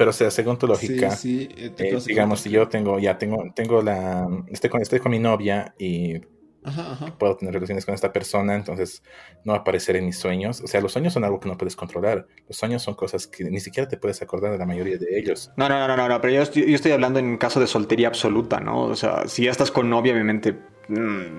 Pero 0.00 0.12
o 0.12 0.14
sea, 0.14 0.30
según 0.30 0.56
tu 0.56 0.66
lógica, 0.66 1.10
Sí, 1.10 1.46
sí, 1.46 1.48
eh, 1.58 1.68
te 1.76 1.90
eh, 1.90 1.98
digamos, 2.06 2.40
si 2.40 2.48
yo 2.48 2.66
tengo, 2.68 2.98
ya 2.98 3.18
tengo, 3.18 3.44
tengo 3.54 3.82
la, 3.82 4.26
estoy 4.50 4.70
con, 4.70 4.80
estoy 4.80 4.98
con 4.98 5.12
mi 5.12 5.18
novia 5.18 5.74
y 5.78 6.22
Ajá, 6.64 6.92
ajá. 6.92 7.18
puedo 7.18 7.36
tener 7.36 7.52
relaciones 7.52 7.84
con 7.84 7.94
esta 7.94 8.10
persona, 8.10 8.54
entonces 8.54 9.02
no 9.44 9.52
va 9.52 9.58
a 9.58 9.60
aparecer 9.60 9.96
en 9.96 10.06
mis 10.06 10.18
sueños. 10.18 10.62
O 10.62 10.66
sea, 10.68 10.80
los 10.80 10.92
sueños 10.92 11.12
son 11.12 11.24
algo 11.24 11.38
que 11.38 11.50
no 11.50 11.58
puedes 11.58 11.76
controlar. 11.76 12.26
Los 12.48 12.56
sueños 12.56 12.80
son 12.82 12.94
cosas 12.94 13.26
que 13.26 13.44
ni 13.44 13.60
siquiera 13.60 13.90
te 13.90 13.98
puedes 13.98 14.22
acordar 14.22 14.52
de 14.52 14.56
la 14.56 14.64
mayoría 14.64 14.96
de 14.96 15.18
ellos. 15.18 15.52
No, 15.58 15.68
no, 15.68 15.86
no, 15.86 15.94
no, 15.94 16.08
no, 16.08 16.18
pero 16.22 16.32
yo 16.32 16.40
estoy, 16.40 16.66
yo 16.66 16.74
estoy 16.76 16.92
hablando 16.92 17.18
en 17.18 17.36
caso 17.36 17.60
de 17.60 17.66
soltería 17.66 18.08
absoluta, 18.08 18.58
¿no? 18.58 18.84
O 18.84 18.96
sea, 18.96 19.28
si 19.28 19.44
ya 19.44 19.50
estás 19.50 19.70
con 19.70 19.90
novia, 19.90 20.14
obviamente, 20.14 20.54
mm, 20.88 21.38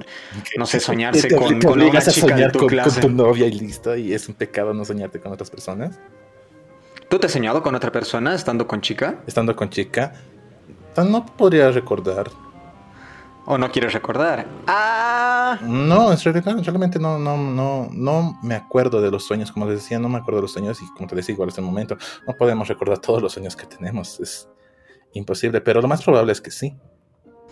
no 0.60 0.66
sé, 0.68 0.80
soñarse 0.80 1.30
Te- 1.30 1.36
con, 1.36 1.58
te 1.58 1.66
con 1.66 1.82
una 1.82 2.00
chica 2.00 2.06
de 2.06 2.12
soñar 2.12 2.52
tu 2.52 2.60
con, 2.60 2.68
clase. 2.68 3.02
con 3.02 3.10
tu 3.10 3.24
novia 3.24 3.48
y 3.48 3.54
listo, 3.54 3.96
y 3.96 4.14
es 4.14 4.30
un 4.30 4.36
pecado 4.36 4.72
no 4.76 4.86
soñarte 4.86 5.20
con 5.20 5.32
otras 5.32 5.50
personas. 5.50 6.00
¿Tú 7.12 7.20
te 7.20 7.26
has 7.28 7.34
soñado 7.34 7.62
con 7.62 7.76
otra 7.76 7.92
persona 7.92 8.34
estando 8.34 8.66
con 8.66 8.80
chica? 8.80 9.22
Estando 9.28 9.54
con 9.54 9.70
chica, 9.70 10.14
no 10.96 11.26
podría 11.26 11.70
recordar. 11.70 12.32
¿O 13.46 13.58
no 13.58 13.70
quieres 13.70 13.92
recordar? 13.92 14.48
Ah, 14.66 15.60
No, 15.62 16.14
en 16.14 16.18
realidad, 16.18 16.56
realmente 16.64 17.00
no, 17.00 17.20
no, 17.20 17.36
no, 17.36 17.90
no 17.92 18.40
me 18.42 18.56
acuerdo 18.56 19.02
de 19.02 19.12
los 19.12 19.26
sueños. 19.26 19.52
Como 19.52 19.66
les 19.66 19.80
decía, 19.80 20.00
no 20.00 20.08
me 20.08 20.20
acuerdo 20.20 20.38
de 20.38 20.44
los 20.44 20.54
sueños 20.54 20.82
y 20.82 20.88
como 20.94 21.08
te 21.08 21.18
decía, 21.18 21.34
igual 21.34 21.50
hasta 21.50 21.60
el 21.60 21.68
momento, 21.68 21.98
no 22.26 22.34
podemos 22.38 22.70
recordar 22.70 23.00
todos 23.00 23.22
los 23.22 23.34
sueños 23.34 23.58
que 23.58 23.66
tenemos. 23.66 24.18
Es 24.22 24.48
imposible, 25.12 25.60
pero 25.60 25.82
lo 25.82 25.90
más 25.90 26.02
probable 26.02 26.32
es 26.32 26.40
que 26.40 26.52
sí. 26.52 26.78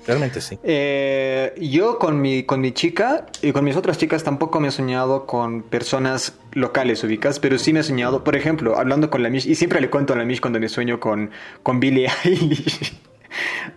Realmente 0.07 0.41
sí. 0.41 0.57
Eh, 0.63 1.53
yo 1.61 1.99
con 1.99 2.19
mi, 2.21 2.43
con 2.43 2.61
mi 2.61 2.71
chica 2.71 3.27
y 3.41 3.51
con 3.51 3.63
mis 3.63 3.75
otras 3.75 3.97
chicas 3.97 4.23
tampoco 4.23 4.59
me 4.59 4.69
he 4.69 4.71
soñado 4.71 5.25
con 5.27 5.61
personas 5.61 6.33
locales 6.53 7.03
ubicas, 7.03 7.39
pero 7.39 7.59
sí 7.59 7.73
me 7.73 7.81
he 7.81 7.83
soñado, 7.83 8.23
por 8.23 8.35
ejemplo, 8.35 8.77
hablando 8.77 9.09
con 9.11 9.21
la 9.21 9.29
Mish, 9.29 9.45
y 9.47 9.55
siempre 9.55 9.81
le 9.81 9.89
cuento 9.89 10.13
a 10.13 10.15
la 10.17 10.25
Mish 10.25 10.39
cuando 10.41 10.59
me 10.59 10.67
sueño 10.69 10.99
con, 10.99 11.29
con 11.63 11.79
Billie 11.79 12.09
Eilish. 12.23 12.97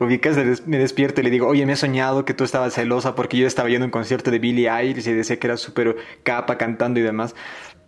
Ubicas, 0.00 0.36
me 0.36 0.44
des- 0.44 0.66
me 0.66 0.78
despierto 0.78 1.20
y 1.20 1.24
le 1.24 1.30
digo, 1.30 1.46
oye, 1.46 1.66
me 1.66 1.74
he 1.74 1.76
soñado 1.76 2.24
que 2.24 2.32
tú 2.32 2.44
estabas 2.44 2.72
celosa 2.72 3.14
porque 3.14 3.36
yo 3.36 3.46
estaba 3.46 3.68
yendo 3.68 3.84
a 3.84 3.86
un 3.88 3.90
concierto 3.90 4.30
de 4.30 4.38
Billie 4.38 4.70
Eilish 4.70 5.06
y 5.08 5.12
decía 5.12 5.38
que 5.38 5.46
era 5.46 5.58
súper 5.58 5.96
capa 6.22 6.56
cantando 6.56 6.98
y 7.00 7.02
demás, 7.02 7.34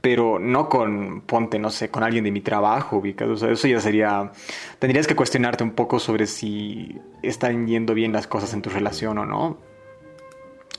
pero 0.04 0.38
no 0.38 0.68
con, 0.68 1.22
ponte, 1.22 1.58
no 1.58 1.70
sé, 1.70 1.88
con 1.88 2.02
alguien 2.02 2.24
de 2.24 2.30
mi 2.30 2.42
trabajo, 2.42 2.98
ubicas, 2.98 3.26
o 3.26 3.38
sea, 3.38 3.50
eso 3.50 3.66
ya 3.66 3.80
sería, 3.80 4.32
tendrías 4.78 5.06
que 5.06 5.16
cuestionarte 5.16 5.64
un 5.64 5.70
poco 5.70 5.98
sobre 5.98 6.26
si 6.26 7.00
están 7.22 7.66
yendo 7.66 7.94
bien 7.94 8.12
las 8.12 8.26
cosas 8.26 8.52
en 8.52 8.60
tu 8.60 8.68
relación 8.68 9.16
o 9.16 9.24
no. 9.24 9.56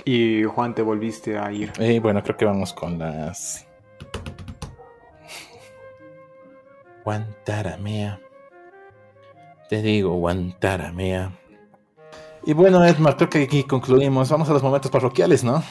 Y 0.03 0.43
Juan, 0.43 0.75
te 0.75 0.83
volviste 0.83 1.39
a 1.39 1.51
ir. 1.51 1.73
Y 1.79 1.97
bueno, 1.97 2.21
creo 2.21 2.37
que 2.37 2.45
vamos 2.45 2.71
con 2.71 2.99
las. 2.99 3.65
Guantaramea. 7.03 8.21
Te 9.69 9.81
digo, 9.81 10.13
Guantaramea. 10.17 11.31
Y 12.45 12.53
bueno, 12.53 12.85
Edmar, 12.85 13.17
creo 13.17 13.31
que 13.31 13.41
aquí 13.41 13.63
concluimos. 13.63 14.29
Vamos 14.29 14.47
a 14.51 14.53
los 14.53 14.61
momentos 14.61 14.91
parroquiales, 14.91 15.43
¿no? 15.43 15.63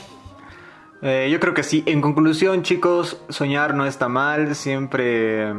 Eh, 1.05 1.29
yo 1.31 1.39
creo 1.39 1.53
que 1.53 1.63
sí. 1.63 1.83
En 1.85 2.01
conclusión, 2.01 2.63
chicos, 2.63 3.21
soñar 3.29 3.75
no 3.75 3.85
está 3.85 4.09
mal. 4.09 4.55
Siempre, 4.55 5.53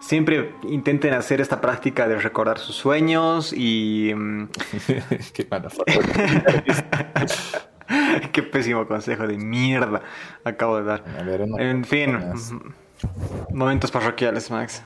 siempre 0.00 0.54
intenten 0.62 1.12
hacer 1.12 1.42
esta 1.42 1.60
práctica 1.60 2.08
de 2.08 2.18
recordar 2.18 2.58
sus 2.58 2.74
sueños 2.74 3.52
y... 3.54 4.12
mm, 4.14 4.48
Qué 5.34 5.46
mala. 5.50 5.68
Qué 8.32 8.42
pésimo 8.42 8.86
consejo 8.86 9.26
de 9.26 9.36
mierda 9.36 10.00
acabo 10.42 10.78
de 10.78 10.84
dar. 10.84 11.04
Ver, 11.26 11.42
En 11.58 11.84
fin, 11.84 12.16
mm, 12.16 13.54
momentos 13.54 13.90
parroquiales, 13.90 14.50
Max. 14.50 14.82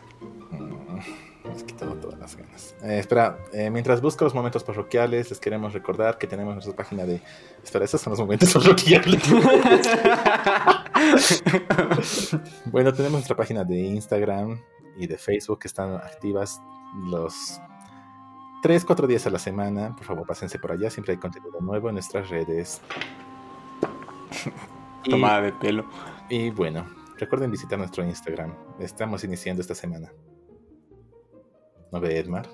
Me 1.46 1.52
has 1.52 1.62
quitado 1.62 1.94
todas 1.94 2.18
las 2.18 2.36
ganas. 2.36 2.74
Eh, 2.82 2.98
espera, 2.98 3.38
eh, 3.52 3.70
mientras 3.70 4.00
busco 4.00 4.24
los 4.24 4.34
momentos 4.34 4.64
parroquiales, 4.64 5.30
les 5.30 5.38
queremos 5.38 5.72
recordar 5.72 6.18
que 6.18 6.26
tenemos 6.26 6.54
nuestra 6.54 6.74
página 6.74 7.06
de. 7.06 7.20
Espera, 7.62 7.84
esos 7.84 8.00
son 8.00 8.12
los 8.12 8.20
momentos 8.20 8.52
parroquiales. 8.54 9.22
bueno, 12.66 12.92
tenemos 12.92 13.12
nuestra 13.12 13.36
página 13.36 13.64
de 13.64 13.78
Instagram 13.78 14.60
y 14.96 15.06
de 15.06 15.18
Facebook 15.18 15.60
que 15.60 15.68
están 15.68 15.94
activas 15.94 16.60
los 17.08 17.60
3, 18.62 18.84
4 18.84 19.06
días 19.06 19.26
a 19.26 19.30
la 19.30 19.38
semana. 19.38 19.94
Por 19.94 20.04
favor, 20.04 20.26
pásense 20.26 20.58
por 20.58 20.72
allá. 20.72 20.90
Siempre 20.90 21.12
hay 21.12 21.18
contenido 21.18 21.60
nuevo 21.60 21.88
en 21.88 21.94
nuestras 21.94 22.28
redes. 22.28 22.80
Tomada 25.04 25.40
de 25.42 25.52
pelo. 25.52 25.88
y 26.28 26.50
bueno, 26.50 26.84
recuerden 27.16 27.52
visitar 27.52 27.78
nuestro 27.78 28.04
Instagram. 28.04 28.52
Estamos 28.80 29.22
iniciando 29.22 29.62
esta 29.62 29.74
semana. 29.74 30.10
¿No 31.92 32.00
ve 32.00 32.18
Edmar? 32.18 32.46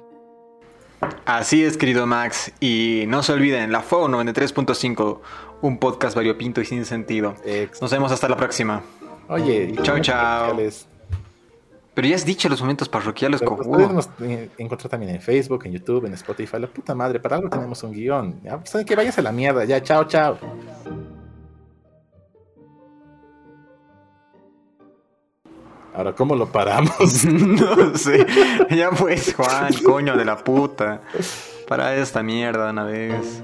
Así 1.25 1.65
es, 1.65 1.77
querido 1.77 2.07
Max. 2.07 2.53
Y 2.61 3.05
no 3.09 3.23
se 3.23 3.33
olviden, 3.33 3.73
la 3.73 3.81
FO 3.83 4.09
93.5, 4.09 5.21
un 5.63 5.79
podcast 5.79 6.15
variopinto 6.15 6.61
y 6.61 6.65
sin 6.65 6.85
sentido. 6.85 7.35
Nos 7.81 7.91
vemos 7.91 8.13
hasta 8.13 8.29
la 8.29 8.37
próxima. 8.37 8.83
Oye, 9.29 9.75
Chao, 9.83 9.99
chao. 10.01 10.57
Pero 11.95 12.09
ya 12.09 12.17
has 12.17 12.25
dicho 12.25 12.49
los 12.49 12.61
momentos 12.61 12.89
parroquiales, 12.89 13.41
pero 13.41 13.57
podemos 13.59 14.09
eh, 14.23 14.49
encontrar 14.57 14.91
también 14.91 15.15
en 15.15 15.21
Facebook, 15.21 15.67
en 15.67 15.73
YouTube, 15.73 16.07
en 16.07 16.15
Spotify. 16.15 16.59
La 16.59 16.67
puta 16.67 16.95
madre, 16.95 17.21
para 17.21 17.37
algo 17.37 17.51
tenemos 17.51 17.83
un 17.83 17.93
guion. 17.93 18.41
Ya, 18.43 18.57
pues, 18.57 18.71
¿saben 18.71 18.87
que 18.87 18.97
vayas 18.97 19.19
a 19.19 19.23
la 19.23 19.33
mierda. 19.33 19.65
Ya, 19.65 19.83
chao, 19.83 20.05
chao. 20.05 20.39
Ahora, 25.95 26.13
¿cómo 26.15 26.35
lo 26.35 26.47
paramos? 26.47 27.25
no 27.27 27.97
sé. 27.97 28.27
Ya 28.71 28.91
pues, 28.91 29.35
Juan, 29.35 29.73
coño 29.85 30.17
de 30.17 30.25
la 30.25 30.37
puta. 30.39 31.03
Para 31.69 31.95
esta 31.97 32.23
mierda 32.23 32.71
una 32.71 32.85
vez. 32.85 33.43